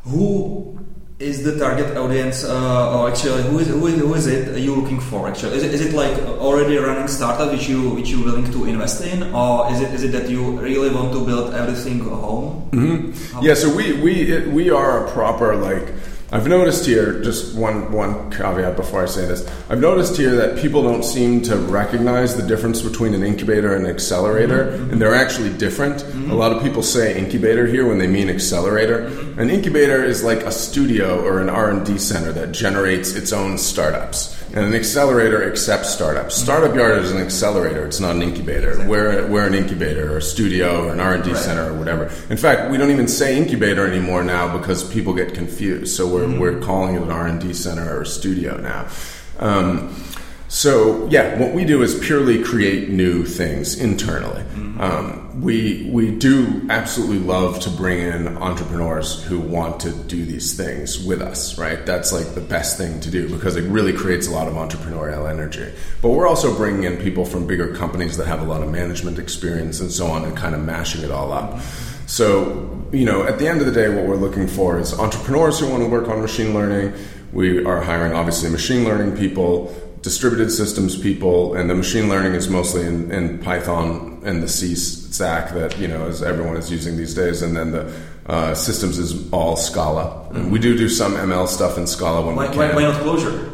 who 0.04 0.80
is 1.20 1.44
the 1.44 1.58
target 1.58 1.96
audience 1.96 2.44
uh, 2.44 2.98
or 2.98 3.10
actually 3.10 3.44
who 3.44 3.60
is, 3.60 3.68
who 3.68 3.88
is 3.88 4.00
who 4.00 4.14
is 4.16 4.28
it 4.28 4.60
you 4.60 4.76
looking 4.76 5.00
for 5.00 5.28
actually 5.28 5.56
is 5.58 5.64
it, 5.64 5.74
is 5.74 5.82
it 5.82 5.94
like 5.94 6.18
already 6.40 6.76
running 6.78 7.08
startup 7.08 7.52
which 7.52 7.70
you 7.70 7.92
which 7.92 8.10
you 8.10 8.24
willing 8.24 8.50
to 8.52 8.66
invest 8.66 9.04
in 9.06 9.22
or 9.34 9.72
is 9.72 9.80
it 9.80 9.94
is 9.94 10.04
it 10.04 10.12
that 10.12 10.30
you 10.30 10.60
really 10.60 10.90
want 10.90 11.14
to 11.14 11.24
build 11.24 11.54
everything 11.54 12.00
home 12.00 12.68
mm-hmm. 12.72 13.46
yeah 13.46 13.54
so 13.54 13.74
we 13.74 13.94
we 14.02 14.32
it, 14.32 14.48
we 14.48 14.72
are 14.72 15.06
a 15.06 15.12
proper 15.12 15.56
like 15.56 15.94
I've 16.34 16.48
noticed 16.48 16.88
here, 16.88 17.22
just 17.22 17.54
one, 17.56 17.92
one 17.92 18.32
caveat 18.32 18.76
before 18.76 19.04
I 19.04 19.06
say 19.06 19.28
this. 19.28 19.48
I've 19.70 19.80
noticed 19.80 20.18
here 20.18 20.36
that 20.36 20.58
people 20.58 20.82
don't 20.82 21.06
seem 21.06 21.44
to 21.44 21.58
recognize 21.58 22.36
the 22.36 22.42
difference 22.42 22.82
between 22.82 23.14
an 23.14 23.22
incubator 23.22 23.76
and 23.76 23.86
an 23.86 23.92
accelerator, 23.92 24.72
mm-hmm. 24.72 24.90
and 24.94 25.00
they're 25.00 25.14
actually 25.14 25.56
different. 25.60 25.98
Mm-hmm. 25.98 26.32
A 26.32 26.34
lot 26.34 26.52
of 26.52 26.64
people 26.64 26.82
say 26.82 27.16
incubator 27.16 27.68
here 27.68 27.88
when 27.88 28.00
they 28.00 28.08
mean 28.08 28.32
accelerator. 28.32 29.12
Mm-hmm. 29.12 29.40
An 29.42 29.52
incubator 29.52 30.04
is 30.04 30.24
like 30.24 30.40
a 30.40 30.52
studio 30.52 31.24
or 31.24 31.40
an 31.40 31.52
R&D 31.52 32.00
center 32.00 32.32
that 32.32 32.52
generates 32.52 33.14
its 33.14 33.32
own 33.32 33.60
startups. 33.60 34.43
And 34.56 34.66
an 34.66 34.76
accelerator 34.76 35.50
accepts 35.50 35.90
startups. 35.90 36.42
StartupYard 36.44 37.00
is 37.00 37.12
an 37.12 37.18
accelerator; 37.18 37.88
it's 37.88 38.00
not 38.00 38.16
an 38.16 38.22
incubator. 38.22 38.70
Exactly. 38.70 38.88
We're, 38.88 39.28
we're 39.28 39.48
an 39.48 39.56
incubator 39.56 40.14
or 40.14 40.18
a 40.18 40.22
studio 40.22 40.86
or 40.86 40.94
an 40.94 41.00
R 41.00 41.16
and 41.16 41.24
D 41.24 41.32
right. 41.32 41.40
center 41.40 41.72
or 41.72 41.74
whatever. 41.74 42.12
In 42.30 42.38
fact, 42.38 42.70
we 42.70 42.78
don't 42.78 42.92
even 42.92 43.08
say 43.08 43.36
incubator 43.36 43.88
anymore 43.88 44.24
now 44.24 44.56
because 44.56 44.88
people 44.94 45.16
get 45.16 45.34
confused. 45.34 45.96
So 45.96 46.08
we're, 46.08 46.26
mm-hmm. 46.26 46.40
we're 46.40 46.60
calling 46.62 46.94
it 46.96 47.02
an 47.02 47.10
R 47.10 47.26
and 47.26 47.42
D 47.42 47.52
center 47.52 47.98
or 47.98 48.02
a 48.02 48.06
studio 48.06 48.58
now. 48.58 48.88
Um, 49.40 49.96
so 50.50 51.08
yeah, 51.10 51.40
what 51.40 51.56
we 51.56 51.66
do 51.66 51.82
is 51.82 51.98
purely 52.00 52.44
create 52.44 52.90
new 52.90 53.26
things 53.26 53.80
internally. 53.80 54.44
Mm-hmm. 54.44 54.82
Um, 54.82 55.23
we 55.40 55.90
we 55.92 56.12
do 56.12 56.66
absolutely 56.70 57.20
love 57.20 57.60
to 57.62 57.70
bring 57.72 58.00
in 58.00 58.38
entrepreneurs 58.38 59.24
who 59.24 59.40
want 59.40 59.80
to 59.82 59.92
do 59.92 60.26
these 60.26 60.56
things 60.56 61.04
with 61.04 61.22
us, 61.22 61.58
right? 61.58 61.86
That's 61.86 62.14
like 62.14 62.36
the 62.36 62.42
best 62.42 62.78
thing 62.78 63.00
to 63.00 63.10
do 63.10 63.28
because 63.30 63.56
it 63.56 63.64
really 63.64 63.94
creates 63.94 64.28
a 64.28 64.32
lot 64.32 64.48
of 64.48 64.54
entrepreneurial 64.54 65.30
energy. 65.30 65.72
But 66.02 66.10
we're 66.10 66.28
also 66.28 66.56
bringing 66.56 66.84
in 66.84 66.98
people 66.98 67.26
from 67.26 67.48
bigger 67.48 67.76
companies 67.76 68.18
that 68.18 68.28
have 68.28 68.42
a 68.42 68.46
lot 68.46 68.62
of 68.62 68.70
management 68.70 69.18
experience 69.18 69.80
and 69.80 69.92
so 69.92 70.08
on, 70.08 70.24
and 70.26 70.38
kind 70.38 70.54
of 70.54 70.62
mashing 70.62 71.04
it 71.04 71.12
all 71.12 71.32
up. 71.32 71.60
So, 72.06 72.86
you 72.92 73.06
know, 73.06 73.24
at 73.24 73.40
the 73.40 73.48
end 73.48 73.60
of 73.62 73.66
the 73.66 73.72
day, 73.72 73.90
what 73.90 74.06
we're 74.06 74.16
looking 74.16 74.48
for 74.48 74.80
is 74.80 74.94
entrepreneurs 74.94 75.60
who 75.60 75.70
want 75.70 75.82
to 75.82 75.90
work 75.90 76.10
on 76.10 76.22
machine 76.22 76.54
learning. 76.54 76.94
We 77.32 77.66
are 77.66 77.82
hiring 77.82 78.14
obviously 78.14 78.52
machine 78.52 78.84
learning 78.84 79.18
people 79.18 79.74
distributed 80.04 80.52
systems 80.52 80.98
people, 80.98 81.56
and 81.56 81.70
the 81.70 81.76
machine 81.76 82.10
learning 82.10 82.36
is 82.36 82.50
mostly 82.50 82.86
in, 82.86 83.10
in 83.12 83.40
Python 83.40 84.22
and 84.24 84.44
the 84.44 84.48
C 84.48 84.76
stack 84.76 85.54
that 85.54 85.80
you 85.80 85.88
know 85.88 86.06
as 86.06 86.22
everyone 86.22 86.58
is 86.58 86.70
using 86.72 86.98
these 86.98 87.16
days, 87.16 87.42
and 87.42 87.56
then 87.56 87.72
the 87.72 87.94
uh, 88.28 88.54
systems 88.54 89.00
is 89.00 89.32
all 89.32 89.56
Scala. 89.56 90.30
Mm-hmm. 90.32 90.52
We 90.52 90.60
do 90.60 90.78
do 90.78 90.90
some 90.90 91.14
ML 91.14 91.48
stuff 91.48 91.78
in 91.78 91.88
Scala 91.88 92.26
when 92.26 92.36
why, 92.36 92.48
we 92.48 92.50
can. 92.50 92.58
Why, 92.58 92.76
why 92.76 92.82
not 92.84 93.02
Clojure? 93.02 93.50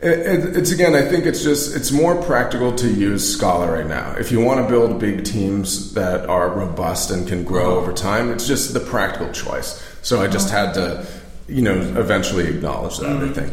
It, 0.00 0.18
it, 0.18 0.56
it's 0.56 0.72
again, 0.72 0.94
I 0.94 1.02
think 1.02 1.26
it's 1.26 1.42
just 1.42 1.76
it's 1.76 1.90
more 1.90 2.20
practical 2.22 2.74
to 2.76 2.88
use 2.88 3.36
Scala 3.36 3.70
right 3.70 3.86
now. 3.86 4.14
If 4.16 4.30
you 4.30 4.40
want 4.40 4.60
to 4.60 4.72
build 4.72 5.00
big 5.00 5.24
teams 5.24 5.94
that 5.94 6.28
are 6.28 6.48
robust 6.48 7.10
and 7.10 7.26
can 7.26 7.44
grow 7.44 7.76
over 7.76 7.92
time, 7.92 8.30
it's 8.30 8.46
just 8.46 8.72
the 8.72 8.80
practical 8.80 9.32
choice. 9.32 9.84
So 10.02 10.20
I 10.20 10.28
just 10.28 10.50
had 10.50 10.74
to, 10.74 11.06
you 11.48 11.62
know, 11.62 11.74
eventually 11.74 12.48
acknowledge 12.48 12.98
that. 12.98 13.10
Mm-hmm. 13.10 13.30
I 13.30 13.32
think 13.32 13.52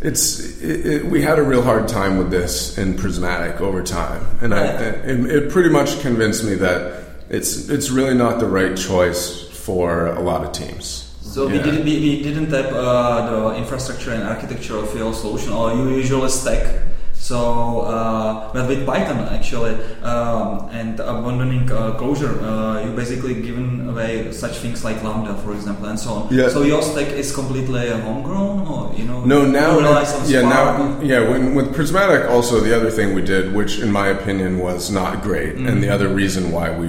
it's 0.00 0.60
it, 0.60 0.86
it, 0.86 1.04
we 1.06 1.22
had 1.22 1.38
a 1.38 1.42
real 1.42 1.62
hard 1.62 1.88
time 1.88 2.18
with 2.18 2.30
this 2.30 2.76
in 2.76 2.96
Prismatic 2.96 3.60
over 3.60 3.82
time, 3.82 4.24
and 4.40 4.54
I, 4.54 4.66
it, 4.66 5.26
it, 5.30 5.50
pretty 5.50 5.70
much 5.70 6.00
convinced 6.00 6.44
me 6.44 6.54
that 6.56 7.04
it's 7.30 7.68
it's 7.68 7.90
really 7.90 8.14
not 8.14 8.38
the 8.38 8.46
right 8.46 8.76
choice 8.76 9.48
for 9.48 10.08
a 10.08 10.20
lot 10.20 10.44
of 10.44 10.52
teams. 10.52 11.14
So 11.22 11.46
yeah. 11.46 11.52
we 11.52 11.58
didn't 11.58 11.84
we, 11.84 12.00
we 12.00 12.22
didn't 12.22 12.50
have 12.50 12.72
uh, 12.72 13.30
the 13.30 13.56
infrastructure 13.56 14.12
and 14.12 14.24
architecture 14.24 14.76
of 14.76 14.94
your 14.94 15.14
solution, 15.14 15.52
or 15.52 15.72
you 15.74 15.96
usually 15.96 16.28
stack 16.28 16.82
so, 17.26 17.80
uh, 17.80 18.52
but 18.52 18.68
with 18.68 18.86
Python 18.86 19.18
actually, 19.34 19.74
um, 20.02 20.68
and 20.70 21.00
abandoning 21.00 21.68
uh, 21.72 21.98
Clojure, 21.98 22.38
uh, 22.40 22.86
you 22.86 22.92
basically 22.94 23.34
given 23.42 23.88
away 23.88 24.30
such 24.30 24.58
things 24.58 24.84
like 24.84 25.02
Lambda, 25.02 25.34
for 25.42 25.52
example, 25.52 25.86
and 25.86 25.98
so 25.98 26.10
on. 26.10 26.32
Yeah. 26.32 26.48
So 26.48 26.62
your 26.62 26.82
stack 26.82 27.08
is 27.08 27.34
completely 27.34 27.90
homegrown, 27.90 28.68
or 28.68 28.94
you 28.94 29.04
know? 29.06 29.24
No, 29.24 29.44
now, 29.44 29.80
yeah, 30.26 30.42
now, 30.42 31.00
yeah. 31.00 31.28
When, 31.28 31.56
with 31.56 31.74
Prismatic, 31.74 32.30
also 32.30 32.60
the 32.60 32.76
other 32.76 32.92
thing 32.92 33.12
we 33.12 33.22
did, 33.22 33.52
which 33.52 33.80
in 33.80 33.90
my 33.90 34.06
opinion 34.06 34.60
was 34.60 34.88
not 34.92 35.20
great, 35.22 35.56
mm-hmm. 35.56 35.66
and 35.66 35.82
the 35.82 35.88
other 35.88 36.08
reason 36.08 36.52
why 36.52 36.70
we 36.78 36.88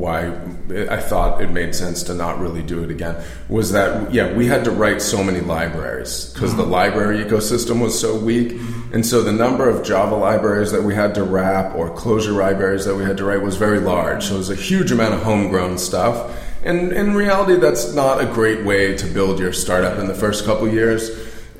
why 0.00 0.30
I 0.70 0.96
thought 0.96 1.42
it 1.42 1.50
made 1.50 1.74
sense 1.74 2.02
to 2.04 2.14
not 2.14 2.38
really 2.38 2.62
do 2.62 2.82
it 2.82 2.90
again 2.90 3.22
was 3.48 3.72
that 3.72 4.12
yeah 4.12 4.32
we 4.32 4.46
had 4.46 4.64
to 4.64 4.70
write 4.70 5.02
so 5.02 5.22
many 5.22 5.40
libraries 5.40 6.32
because 6.32 6.52
mm-hmm. 6.52 6.60
the 6.60 6.66
library 6.66 7.22
ecosystem 7.22 7.82
was 7.82 7.98
so 7.98 8.18
weak, 8.18 8.52
mm-hmm. 8.52 8.94
and 8.94 9.04
so 9.04 9.22
the 9.22 9.32
number 9.32 9.68
of 9.68 9.84
Java 9.84 10.14
libraries 10.14 10.72
that 10.72 10.82
we 10.82 10.94
had 10.94 11.14
to 11.16 11.22
wrap 11.22 11.74
or 11.74 11.94
Clojure 11.94 12.34
libraries 12.34 12.84
that 12.86 12.94
we 12.94 13.04
had 13.04 13.16
to 13.18 13.24
write 13.24 13.42
was 13.42 13.56
very 13.56 13.78
large. 13.78 14.24
So 14.24 14.36
it 14.36 14.38
was 14.38 14.50
a 14.50 14.54
huge 14.54 14.90
amount 14.90 15.14
of 15.14 15.22
homegrown 15.22 15.78
stuff, 15.78 16.34
and 16.64 16.92
in 16.92 17.14
reality, 17.14 17.56
that's 17.56 17.92
not 17.92 18.22
a 18.22 18.26
great 18.26 18.64
way 18.64 18.96
to 18.96 19.06
build 19.06 19.38
your 19.38 19.52
startup 19.52 19.98
in 19.98 20.06
the 20.06 20.14
first 20.14 20.46
couple 20.46 20.66
years. 20.66 21.10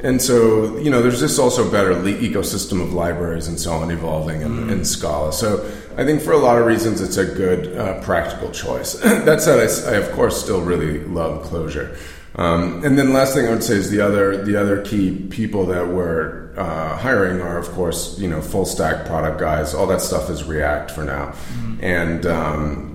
And 0.04 0.20
so, 0.20 0.76
you 0.76 0.90
know, 0.90 1.00
there's 1.00 1.20
just 1.20 1.38
also 1.38 1.70
better 1.70 1.94
le- 1.94 2.12
ecosystem 2.12 2.82
of 2.82 2.92
libraries 2.92 3.48
and 3.48 3.58
so 3.58 3.72
on 3.72 3.90
evolving 3.90 4.42
in, 4.42 4.50
mm-hmm. 4.50 4.70
in 4.70 4.84
Scala. 4.84 5.32
So 5.32 5.66
I 5.96 6.04
think 6.04 6.22
for 6.22 6.32
a 6.32 6.38
lot 6.38 6.58
of 6.58 6.66
reasons, 6.66 7.00
it's 7.00 7.16
a 7.16 7.24
good 7.24 7.76
uh, 7.76 8.00
practical 8.00 8.50
choice. 8.50 8.94
that 9.02 9.40
said, 9.40 9.60
I, 9.60 9.92
I, 9.92 9.96
of 9.96 10.10
course 10.12 10.42
still 10.42 10.62
really 10.62 11.00
love 11.00 11.44
Clojure. 11.46 11.96
Um, 12.36 12.84
and 12.84 12.98
then 12.98 13.12
last 13.12 13.34
thing 13.34 13.46
I 13.46 13.50
would 13.50 13.62
say 13.62 13.74
is 13.74 13.90
the 13.90 14.00
other 14.00 14.44
the 14.44 14.56
other 14.56 14.82
key 14.82 15.16
people 15.30 15.66
that 15.66 15.86
we're 15.86 16.52
uh, 16.56 16.96
hiring 16.96 17.40
are 17.40 17.58
of 17.58 17.68
course 17.70 18.18
you 18.18 18.28
know 18.28 18.42
full 18.42 18.64
stack 18.64 19.06
product 19.06 19.38
guys. 19.38 19.72
All 19.72 19.86
that 19.86 20.00
stuff 20.00 20.28
is 20.30 20.42
React 20.42 20.90
for 20.90 21.04
now, 21.04 21.26
mm-hmm. 21.26 21.84
and 21.84 22.26
um, 22.26 22.93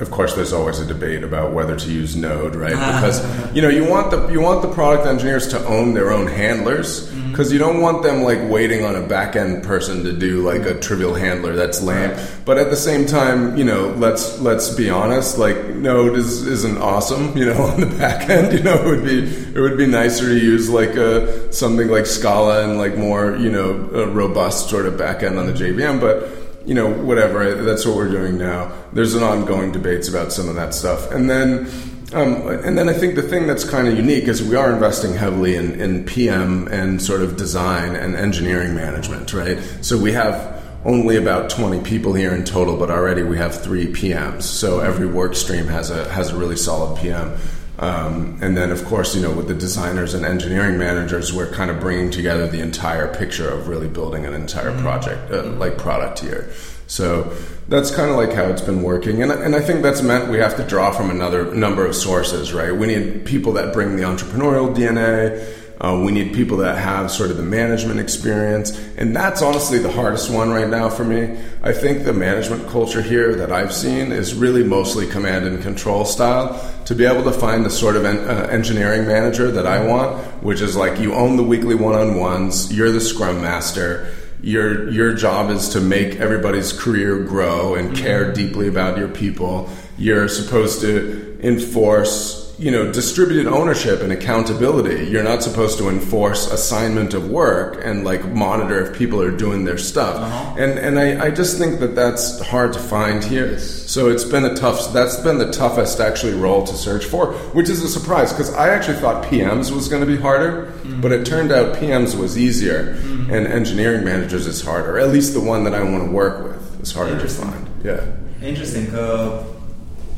of 0.00 0.10
course, 0.10 0.34
there's 0.34 0.52
always 0.52 0.80
a 0.80 0.86
debate 0.86 1.22
about 1.22 1.52
whether 1.52 1.76
to 1.76 1.92
use 1.92 2.16
Node, 2.16 2.56
right? 2.56 2.74
Ah. 2.74 3.00
Because 3.00 3.54
you 3.54 3.62
know 3.62 3.68
you 3.68 3.88
want 3.88 4.10
the 4.10 4.28
you 4.28 4.40
want 4.40 4.62
the 4.62 4.68
product 4.68 5.06
engineers 5.06 5.46
to 5.48 5.64
own 5.66 5.94
their 5.94 6.10
own 6.10 6.26
handlers 6.26 7.08
because 7.12 7.46
mm-hmm. 7.46 7.52
you 7.52 7.58
don't 7.60 7.80
want 7.80 8.02
them 8.02 8.24
like 8.24 8.40
waiting 8.50 8.84
on 8.84 8.96
a 8.96 9.06
back 9.06 9.36
end 9.36 9.62
person 9.62 10.02
to 10.02 10.12
do 10.12 10.42
like 10.42 10.62
a 10.62 10.64
mm-hmm. 10.64 10.80
trivial 10.80 11.14
handler 11.14 11.54
that's 11.54 11.80
lame. 11.80 12.12
But 12.44 12.58
at 12.58 12.70
the 12.70 12.76
same 12.76 13.06
time, 13.06 13.56
you 13.56 13.62
know, 13.62 13.90
let's 13.90 14.40
let's 14.40 14.74
be 14.74 14.90
honest, 14.90 15.38
like 15.38 15.64
Node 15.68 16.18
is 16.18 16.44
isn't 16.44 16.78
awesome, 16.78 17.36
you 17.38 17.46
know, 17.46 17.62
on 17.62 17.78
the 17.78 17.86
back 17.86 18.28
end. 18.28 18.52
You 18.52 18.64
know, 18.64 18.74
it 18.74 18.86
would 18.86 19.04
be 19.04 19.20
it 19.22 19.60
would 19.60 19.78
be 19.78 19.86
nicer 19.86 20.26
to 20.26 20.38
use 20.38 20.68
like 20.68 20.96
a 20.96 21.52
something 21.52 21.86
like 21.86 22.06
Scala 22.06 22.64
and 22.64 22.78
like 22.78 22.96
more 22.96 23.36
you 23.36 23.50
know 23.50 23.74
robust 24.06 24.70
sort 24.70 24.86
of 24.86 24.98
back 24.98 25.22
end 25.22 25.38
on 25.38 25.46
the 25.46 25.52
mm-hmm. 25.52 25.78
JVM, 25.78 26.00
but 26.00 26.43
you 26.66 26.74
know, 26.74 26.90
whatever. 26.90 27.62
That's 27.62 27.84
what 27.86 27.96
we're 27.96 28.10
doing 28.10 28.38
now. 28.38 28.72
There's 28.92 29.14
an 29.14 29.22
ongoing 29.22 29.72
debates 29.72 30.08
about 30.08 30.32
some 30.32 30.48
of 30.48 30.54
that 30.56 30.74
stuff, 30.74 31.10
and 31.10 31.28
then. 31.28 31.70
Um, 32.12 32.46
and 32.46 32.78
then 32.78 32.88
I 32.88 32.92
think 32.92 33.16
the 33.16 33.22
thing 33.22 33.48
that's 33.48 33.68
kind 33.68 33.88
of 33.88 33.96
unique 33.96 34.28
is 34.28 34.40
we 34.40 34.54
are 34.54 34.72
investing 34.72 35.14
heavily 35.14 35.56
in, 35.56 35.80
in 35.80 36.04
PM 36.04 36.68
and 36.68 37.02
sort 37.02 37.22
of 37.22 37.36
design 37.36 37.96
and 37.96 38.14
engineering 38.14 38.72
management, 38.72 39.32
right? 39.32 39.58
So 39.80 39.98
we 39.98 40.12
have 40.12 40.62
only 40.84 41.16
about 41.16 41.50
20 41.50 41.80
people 41.82 42.12
here 42.12 42.32
in 42.34 42.44
total, 42.44 42.76
but 42.76 42.90
already 42.90 43.22
we 43.22 43.36
have 43.38 43.60
three 43.60 43.86
PMs. 43.86 44.42
So 44.42 44.80
every 44.80 45.06
work 45.06 45.34
stream 45.34 45.66
has 45.66 45.90
a 45.90 46.08
has 46.10 46.30
a 46.30 46.36
really 46.36 46.56
solid 46.56 47.00
PM. 47.00 47.36
Um, 47.78 48.38
and 48.40 48.56
then, 48.56 48.70
of 48.70 48.84
course, 48.84 49.16
you 49.16 49.22
know, 49.22 49.32
with 49.32 49.48
the 49.48 49.54
designers 49.54 50.14
and 50.14 50.24
engineering 50.24 50.78
managers, 50.78 51.32
we're 51.32 51.50
kind 51.50 51.70
of 51.70 51.80
bringing 51.80 52.10
together 52.10 52.46
the 52.46 52.60
entire 52.60 53.12
picture 53.12 53.48
of 53.48 53.68
really 53.68 53.88
building 53.88 54.24
an 54.26 54.34
entire 54.34 54.70
mm-hmm. 54.70 54.82
project, 54.82 55.32
uh, 55.32 55.42
like 55.44 55.76
product 55.76 56.20
here. 56.20 56.52
So 56.86 57.34
that's 57.68 57.90
kind 57.90 58.10
of 58.10 58.16
like 58.16 58.32
how 58.32 58.44
it's 58.44 58.62
been 58.62 58.82
working, 58.82 59.22
and 59.22 59.32
and 59.32 59.56
I 59.56 59.60
think 59.60 59.82
that's 59.82 60.02
meant 60.02 60.30
we 60.30 60.38
have 60.38 60.56
to 60.58 60.64
draw 60.64 60.90
from 60.90 61.10
another 61.10 61.52
number 61.54 61.86
of 61.86 61.96
sources, 61.96 62.52
right? 62.52 62.72
We 62.72 62.86
need 62.86 63.24
people 63.24 63.52
that 63.54 63.72
bring 63.72 63.96
the 63.96 64.02
entrepreneurial 64.02 64.74
DNA. 64.74 65.62
Uh, 65.80 66.00
we 66.04 66.12
need 66.12 66.32
people 66.32 66.56
that 66.58 66.78
have 66.78 67.10
sort 67.10 67.30
of 67.30 67.36
the 67.36 67.42
management 67.42 67.98
experience, 67.98 68.78
and 68.96 69.14
that's 69.14 69.42
honestly 69.42 69.78
the 69.78 69.90
hardest 69.90 70.30
one 70.30 70.50
right 70.50 70.68
now 70.68 70.88
for 70.88 71.04
me. 71.04 71.36
I 71.62 71.72
think 71.72 72.04
the 72.04 72.12
management 72.12 72.68
culture 72.68 73.02
here 73.02 73.34
that 73.34 73.50
I've 73.50 73.72
seen 73.72 74.12
is 74.12 74.34
really 74.34 74.62
mostly 74.62 75.06
command 75.08 75.46
and 75.46 75.60
control 75.62 76.04
style. 76.04 76.60
To 76.84 76.94
be 76.94 77.04
able 77.04 77.24
to 77.24 77.32
find 77.32 77.64
the 77.64 77.70
sort 77.70 77.96
of 77.96 78.04
en- 78.04 78.18
uh, 78.18 78.48
engineering 78.50 79.06
manager 79.06 79.50
that 79.50 79.66
I 79.66 79.84
want, 79.84 80.22
which 80.44 80.60
is 80.60 80.76
like 80.76 81.00
you 81.00 81.12
own 81.12 81.36
the 81.36 81.42
weekly 81.42 81.74
one 81.74 81.94
on 81.94 82.14
ones, 82.20 82.72
you're 82.72 82.92
the 82.92 83.00
scrum 83.00 83.42
master. 83.42 84.14
Your 84.42 84.90
your 84.90 85.12
job 85.14 85.50
is 85.50 85.70
to 85.70 85.80
make 85.80 86.16
everybody's 86.16 86.72
career 86.72 87.24
grow 87.24 87.74
and 87.74 87.96
care 87.96 88.32
deeply 88.32 88.68
about 88.68 88.96
your 88.96 89.08
people. 89.08 89.70
You're 89.96 90.28
supposed 90.28 90.82
to 90.82 91.38
enforce 91.42 92.43
you 92.64 92.70
know 92.70 92.90
distributed 92.90 93.46
ownership 93.46 94.00
and 94.00 94.10
accountability 94.10 95.04
you're 95.10 95.22
not 95.22 95.42
supposed 95.42 95.76
to 95.76 95.90
enforce 95.90 96.50
assignment 96.50 97.12
of 97.12 97.28
work 97.28 97.78
and 97.84 98.04
like 98.04 98.24
monitor 98.32 98.80
if 98.86 98.96
people 98.96 99.20
are 99.20 99.30
doing 99.30 99.66
their 99.66 99.76
stuff 99.76 100.16
uh-huh. 100.16 100.54
and 100.58 100.78
and 100.78 100.98
I, 100.98 101.26
I 101.26 101.30
just 101.30 101.58
think 101.58 101.78
that 101.80 101.94
that's 101.94 102.40
hard 102.40 102.72
to 102.72 102.78
find 102.78 103.22
here 103.22 103.50
yes. 103.52 103.64
so 103.64 104.08
it's 104.08 104.24
been 104.24 104.46
a 104.46 104.54
tough 104.54 104.94
that's 104.94 105.18
been 105.18 105.36
the 105.36 105.52
toughest 105.52 106.00
actually 106.00 106.32
role 106.32 106.64
to 106.64 106.74
search 106.74 107.04
for 107.04 107.34
which 107.52 107.68
is 107.68 107.82
a 107.82 107.88
surprise 107.88 108.32
because 108.32 108.54
i 108.54 108.70
actually 108.70 108.96
thought 108.96 109.22
pms 109.26 109.70
was 109.70 109.88
going 109.88 110.00
to 110.00 110.06
be 110.06 110.16
harder 110.16 110.72
mm-hmm. 110.72 111.02
but 111.02 111.12
it 111.12 111.26
turned 111.26 111.52
out 111.52 111.76
pms 111.76 112.18
was 112.18 112.38
easier 112.38 112.94
mm-hmm. 112.94 113.30
and 113.30 113.46
engineering 113.46 114.06
managers 114.06 114.46
is 114.46 114.62
harder 114.62 114.98
at 114.98 115.10
least 115.10 115.34
the 115.34 115.40
one 115.40 115.64
that 115.64 115.74
i 115.74 115.82
want 115.82 116.02
to 116.02 116.10
work 116.10 116.42
with 116.42 116.80
is 116.80 116.92
harder 116.92 117.20
to 117.20 117.28
find 117.28 117.68
yeah 117.84 118.06
interesting 118.40 118.86
uh, 118.94 119.44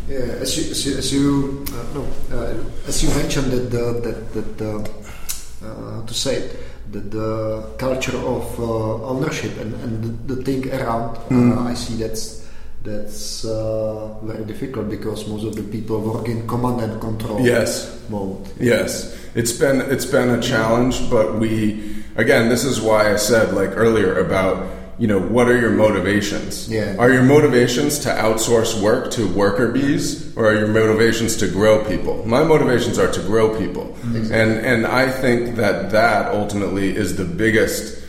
yeah, 0.08 0.38
as 0.40 0.56
you 0.56 0.70
as 0.70 0.86
you, 0.86 0.96
as 0.96 1.12
you 1.12 1.64
uh, 1.72 1.94
no, 1.94 2.06
uh, 2.30 2.88
as 2.88 3.02
you 3.02 3.10
mentioned 3.10 3.50
that 3.50 3.70
the, 3.70 3.84
that 4.00 4.58
that 4.58 4.90
uh, 5.66 5.94
how 5.94 6.02
to 6.06 6.14
say 6.14 6.36
it, 6.36 6.56
that 6.92 7.10
the 7.10 7.74
culture 7.78 8.16
of 8.16 8.60
uh, 8.60 9.04
ownership 9.04 9.56
and, 9.58 9.74
and 9.74 10.28
the, 10.28 10.34
the 10.34 10.42
thing 10.44 10.72
around, 10.72 11.16
mm. 11.28 11.58
I 11.66 11.74
see 11.74 11.96
that's 11.96 12.46
that's 12.82 13.44
uh, 13.44 14.14
very 14.22 14.44
difficult 14.44 14.88
because 14.88 15.26
most 15.26 15.44
of 15.44 15.56
the 15.56 15.62
people 15.62 16.00
work 16.00 16.28
in 16.28 16.46
command 16.46 16.80
and 16.80 17.00
control 17.00 17.40
yes 17.40 18.00
mode. 18.08 18.46
Yes, 18.60 19.18
it's 19.34 19.52
been 19.52 19.80
it's 19.80 20.06
been 20.06 20.30
a 20.30 20.40
challenge, 20.40 21.10
but 21.10 21.34
we 21.34 22.04
again 22.14 22.48
this 22.48 22.64
is 22.64 22.80
why 22.80 23.12
I 23.12 23.16
said 23.16 23.54
like 23.54 23.70
earlier 23.76 24.18
about 24.18 24.85
you 24.98 25.06
know, 25.06 25.20
what 25.20 25.48
are 25.48 25.58
your 25.58 25.70
motivations? 25.70 26.68
Yeah. 26.68 26.96
Are 26.98 27.12
your 27.12 27.22
motivations 27.22 27.98
to 28.00 28.08
outsource 28.08 28.80
work 28.80 29.10
to 29.12 29.28
worker 29.28 29.70
bees, 29.70 30.34
or 30.36 30.46
are 30.46 30.54
your 30.54 30.68
motivations 30.68 31.36
to 31.36 31.48
grow 31.48 31.84
people? 31.84 32.26
My 32.26 32.42
motivations 32.42 32.98
are 32.98 33.10
to 33.12 33.20
grow 33.20 33.58
people, 33.58 33.84
mm-hmm. 33.84 34.32
and 34.32 34.52
and 34.64 34.86
I 34.86 35.10
think 35.10 35.56
that 35.56 35.90
that 35.90 36.32
ultimately 36.32 36.96
is 36.96 37.16
the 37.16 37.24
biggest 37.24 38.02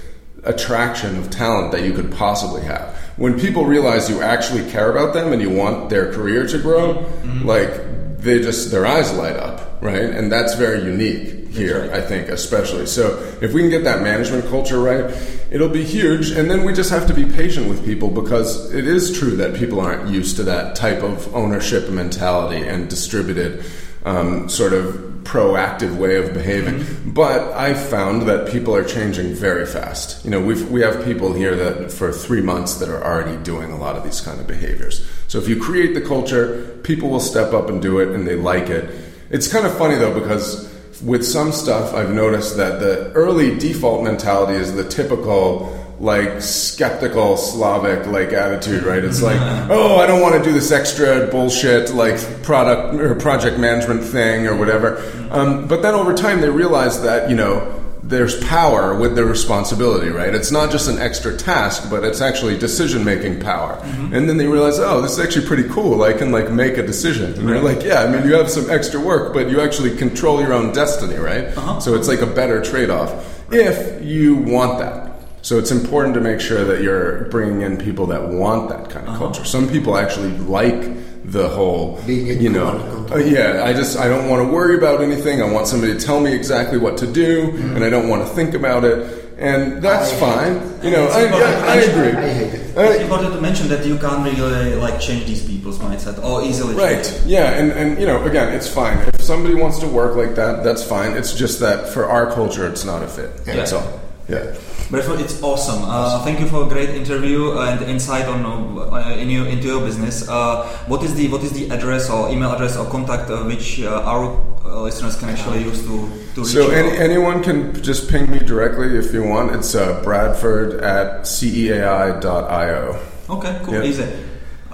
attraction 0.43 1.17
of 1.17 1.29
talent 1.29 1.73
that 1.73 1.83
you 1.83 1.91
could 1.91 2.11
possibly 2.11 2.61
have. 2.61 2.95
When 3.17 3.38
people 3.38 3.65
realize 3.65 4.09
you 4.09 4.21
actually 4.21 4.69
care 4.71 4.89
about 4.91 5.13
them 5.13 5.33
and 5.33 5.41
you 5.41 5.49
want 5.49 5.89
their 5.89 6.13
career 6.13 6.47
to 6.47 6.57
grow, 6.57 7.05
Mm-hmm. 7.27 7.45
like 7.45 7.81
they 8.18 8.39
just 8.39 8.72
their 8.72 8.86
eyes 8.86 9.13
light 9.13 9.36
up, 9.36 9.82
right? 9.82 10.03
And 10.03 10.32
that's 10.32 10.55
very 10.55 10.84
unique 10.84 11.49
here, 11.49 11.82
right. 11.82 11.91
I 11.91 12.01
think, 12.01 12.30
especially. 12.30 12.86
So 12.86 13.18
if 13.41 13.53
we 13.53 13.61
can 13.61 13.70
get 13.70 13.84
that 13.84 14.01
management 14.01 14.45
culture 14.47 14.80
right, 14.80 15.05
it'll 15.51 15.70
be 15.70 15.84
huge. 15.84 16.32
And 16.32 16.49
then 16.49 16.63
we 16.63 16.74
just 16.74 16.89
have 16.89 17.07
to 17.07 17.13
be 17.13 17.26
patient 17.26 17.68
with 17.68 17.86
people 17.86 18.09
because 18.09 18.74
it 18.74 18.88
is 18.88 19.18
true 19.18 19.36
that 19.38 19.55
people 19.55 19.80
aren't 19.80 20.09
used 20.09 20.36
to 20.38 20.43
that 20.43 20.76
type 20.76 21.03
of 21.03 21.34
ownership 21.36 21.89
mentality 21.89 22.65
and 22.68 22.89
distributed 22.89 23.63
um, 24.05 24.49
sort 24.49 24.73
of 24.73 25.07
proactive 25.27 25.97
way 25.97 26.15
of 26.15 26.33
behaving. 26.33 26.85
But 27.05 27.51
I've 27.53 27.89
found 27.89 28.23
that 28.23 28.49
people 28.49 28.73
are 28.75 28.83
changing 28.83 29.33
very 29.33 29.65
fast. 29.65 30.23
You 30.23 30.31
know, 30.31 30.41
we've, 30.41 30.69
we 30.71 30.81
have 30.81 31.03
people 31.03 31.33
here 31.33 31.55
that 31.55 31.91
for 31.91 32.11
three 32.13 32.41
months 32.41 32.75
that 32.75 32.89
are 32.89 33.03
already 33.03 33.41
doing 33.43 33.71
a 33.71 33.77
lot 33.77 33.97
of 33.97 34.03
these 34.03 34.21
kind 34.21 34.39
of 34.39 34.47
behaviors. 34.47 35.05
So 35.27 35.37
if 35.37 35.49
you 35.49 35.61
create 35.61 35.93
the 35.93 36.01
culture, 36.01 36.79
people 36.83 37.09
will 37.09 37.19
step 37.19 37.53
up 37.53 37.69
and 37.69 37.81
do 37.81 37.99
it 37.99 38.15
and 38.15 38.25
they 38.25 38.35
like 38.35 38.69
it. 38.69 38.89
It's 39.29 39.51
kind 39.51 39.65
of 39.65 39.77
funny 39.77 39.95
though 39.95 40.17
because 40.17 40.73
with 41.01 41.25
some 41.25 41.51
stuff 41.51 41.93
I've 41.93 42.13
noticed 42.13 42.57
that 42.57 42.79
the 42.79 43.11
early 43.11 43.57
default 43.57 44.03
mentality 44.03 44.57
is 44.57 44.73
the 44.73 44.87
typical 44.87 45.76
like 45.99 46.41
skeptical 46.41 47.37
Slavic 47.37 48.05
like 48.07 48.33
attitude, 48.33 48.83
right? 48.83 49.03
It's 49.03 49.21
like, 49.21 49.39
oh, 49.69 49.97
I 49.97 50.07
don't 50.07 50.21
want 50.21 50.35
to 50.35 50.43
do 50.43 50.53
this 50.53 50.71
extra 50.71 51.27
bullshit 51.27 51.93
like 51.93 52.19
product 52.43 52.95
or 52.95 53.15
project 53.15 53.57
management 53.57 54.03
thing 54.03 54.47
or 54.47 54.55
whatever. 54.55 54.97
Um, 55.31 55.67
but 55.67 55.81
then 55.81 55.95
over 55.95 56.13
time 56.13 56.41
they 56.41 56.49
realize 56.49 57.01
that 57.01 57.29
you 57.29 57.35
know 57.35 57.83
there's 58.03 58.41
power 58.45 58.97
with 58.97 59.15
the 59.15 59.25
responsibility, 59.25 60.09
right? 60.09 60.33
It's 60.33 60.51
not 60.51 60.71
just 60.71 60.87
an 60.87 60.97
extra 60.97 61.35
task, 61.35 61.89
but 61.89 62.05
it's 62.05 62.21
actually 62.21 62.57
decision 62.57 63.03
making 63.03 63.41
power. 63.41 63.77
And 63.83 64.29
then 64.29 64.37
they 64.37 64.47
realize, 64.47 64.79
oh, 64.79 65.01
this 65.01 65.11
is 65.11 65.19
actually 65.19 65.45
pretty 65.45 65.67
cool. 65.67 66.03
I 66.03 66.13
can 66.13 66.31
like 66.31 66.49
make 66.49 66.77
a 66.77 66.83
decision. 66.85 67.33
And 67.33 67.49
they're 67.49 67.59
like, 67.59 67.83
yeah, 67.83 68.03
I 68.03 68.07
mean, 68.09 68.25
you 68.25 68.33
have 68.35 68.49
some 68.49 68.69
extra 68.69 69.01
work, 69.01 69.33
but 69.33 69.49
you 69.49 69.59
actually 69.59 69.97
control 69.97 70.39
your 70.39 70.53
own 70.53 70.71
destiny, 70.71 71.17
right? 71.17 71.53
So 71.81 71.95
it's 71.95 72.07
like 72.07 72.21
a 72.21 72.25
better 72.25 72.63
trade 72.63 72.89
off 72.89 73.11
if 73.51 74.03
you 74.03 74.35
want 74.35 74.79
that. 74.79 75.07
So 75.41 75.57
it's 75.57 75.71
important 75.71 76.13
to 76.15 76.21
make 76.21 76.41
sure 76.41 76.65
that 76.65 76.81
you're 76.81 77.25
bringing 77.25 77.61
in 77.61 77.77
people 77.77 78.07
that 78.07 78.27
want 78.27 78.69
that 78.69 78.89
kind 78.89 79.07
of 79.07 79.17
culture. 79.17 79.45
Some 79.45 79.69
people 79.69 79.97
actually 79.97 80.31
like 80.39 80.97
the 81.23 81.47
whole, 81.49 82.01
Being 82.05 82.41
you 82.41 82.49
know, 82.49 83.07
uh, 83.11 83.17
yeah. 83.17 83.63
I 83.63 83.73
just 83.73 83.97
I 83.97 84.07
don't 84.07 84.29
want 84.29 84.45
to 84.45 84.51
worry 84.53 84.77
about 84.77 85.01
anything. 85.01 85.41
I 85.41 85.49
want 85.51 85.67
somebody 85.67 85.93
to 85.93 85.99
tell 85.99 86.19
me 86.19 86.33
exactly 86.33 86.77
what 86.77 86.97
to 86.97 87.07
do, 87.07 87.51
and 87.75 87.83
I 87.83 87.89
don't 87.89 88.09
want 88.09 88.27
to 88.27 88.33
think 88.33 88.53
about 88.53 88.83
it. 88.83 89.23
And 89.38 89.81
that's 89.83 90.11
I- 90.13 90.15
fine. 90.19 90.53
You 90.83 90.91
know, 90.91 91.05
It's 91.05 91.15
I, 91.15 91.23
yeah, 91.23 91.65
I 91.65 91.75
agree. 91.75 92.11
I 92.17 92.29
hate 92.33 92.53
it. 92.53 92.77
Uh, 92.77 92.81
It's 92.81 93.01
important 93.01 93.33
to 93.35 93.41
mention 93.41 93.67
that 93.69 93.85
you 93.85 93.97
can't 93.99 94.23
really 94.25 94.75
like 94.75 94.99
change 94.99 95.25
these 95.27 95.43
people's 95.45 95.77
mindset 95.79 96.21
or 96.23 96.43
easily. 96.43 96.75
Right. 96.75 96.97
it. 97.05 97.21
Yeah, 97.25 97.51
and, 97.59 97.71
and 97.71 97.99
you 97.99 98.07
know, 98.07 98.23
again, 98.25 98.53
it's 98.53 98.67
fine. 98.67 98.97
If 99.13 99.21
somebody 99.21 99.53
wants 99.55 99.79
to 99.79 99.88
work 99.88 100.15
like 100.15 100.35
that, 100.35 100.63
that's 100.63 100.83
fine. 100.83 101.11
It's 101.11 101.33
just 101.33 101.59
that 101.59 101.89
for 101.89 102.05
our 102.09 102.31
culture, 102.33 102.65
it's 102.67 102.83
not 102.85 103.03
a 103.03 103.07
fit. 103.07 103.45
That's 103.45 103.71
Yeah. 103.73 103.77
all. 103.79 103.99
Yeah. 104.30 104.55
Bradford, 104.89 105.21
it's 105.21 105.41
awesome. 105.41 105.84
Uh, 105.86 106.21
thank 106.23 106.39
you 106.39 106.47
for 106.47 106.65
a 106.65 106.69
great 106.69 106.89
interview 106.89 107.57
and 107.59 107.82
insight 107.84 108.25
on 108.25 108.45
uh, 108.45 109.15
in 109.17 109.30
your, 109.30 109.45
into 109.47 109.67
your 109.67 109.82
business. 109.82 110.28
Uh, 110.28 110.65
what 110.88 111.01
is 111.03 111.15
the 111.15 111.28
what 111.30 111.43
is 111.43 111.51
the 111.53 111.69
address 111.69 112.09
or 112.09 112.30
email 112.30 112.51
address 112.51 112.75
or 112.78 112.86
contact 112.89 113.30
uh, 113.30 113.43
which 113.43 113.82
uh, 113.82 114.01
our 114.03 114.36
uh, 114.65 114.82
listeners 114.82 115.15
can 115.15 115.30
actually 115.30 115.63
use 115.63 115.82
to 115.84 116.07
to 116.36 116.41
reach 116.41 116.51
So 116.51 116.67
you? 116.67 116.71
any, 116.71 116.97
anyone 116.97 117.41
can 117.43 117.73
just 117.82 118.09
ping 118.09 118.30
me 118.30 118.39
directly 118.39 118.97
if 118.97 119.13
you 119.13 119.23
want. 119.23 119.55
It's 119.55 119.75
uh, 119.75 120.01
Bradford 120.03 120.82
at 120.84 121.21
ceai.io. 121.23 122.99
okay, 123.30 123.59
cool, 123.63 123.73
Yeah. 123.75 123.84
easy. 123.84 124.05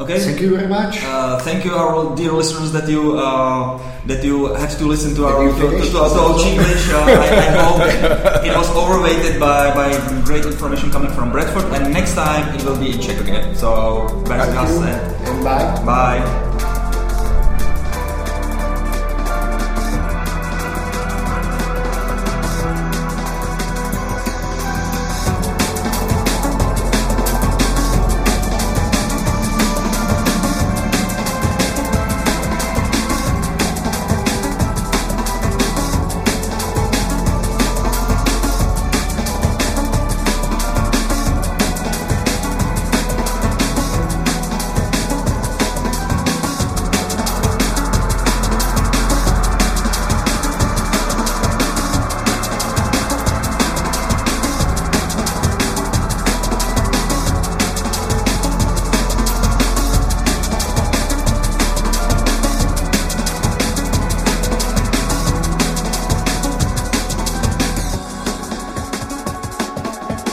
Okay. 0.04 0.20
Thank 0.20 0.42
you 0.42 0.56
very 0.56 0.68
much. 0.68 1.00
Uh, 1.04 1.40
thank 1.40 1.64
you, 1.64 1.72
our 1.72 2.16
dear 2.16 2.32
listeners, 2.32 2.72
that 2.74 2.90
you 2.90 3.18
uh, 3.18 3.80
that 4.06 4.24
you 4.24 4.54
had 4.56 4.70
to 4.78 4.86
listen 4.86 5.16
to 5.16 5.26
our 5.26 5.48
to, 5.48 5.56
to, 5.56 5.92
to, 5.92 5.98
our 5.98 6.40
English. 6.44 6.90
Uh, 6.92 7.08
I, 7.08 7.32
I 7.40 7.50
hope 7.64 8.44
it 8.44 8.52
was 8.52 8.70
overrated 8.76 9.40
by, 9.40 9.74
by 9.74 9.96
great 10.26 10.46
information 10.46 10.92
coming 10.92 11.12
from 11.12 11.32
Bradford, 11.32 11.72
and 11.72 11.94
next 11.94 12.16
time 12.16 12.54
it 12.54 12.64
will 12.66 12.78
be 12.78 12.92
in 12.92 13.00
Czech 13.00 13.22
again. 13.22 13.56
So, 13.56 14.04
back 14.28 14.44
to 14.44 14.60
us 14.60 14.76
and 14.76 15.44
bye. 15.44 15.86
bye. 15.86 16.50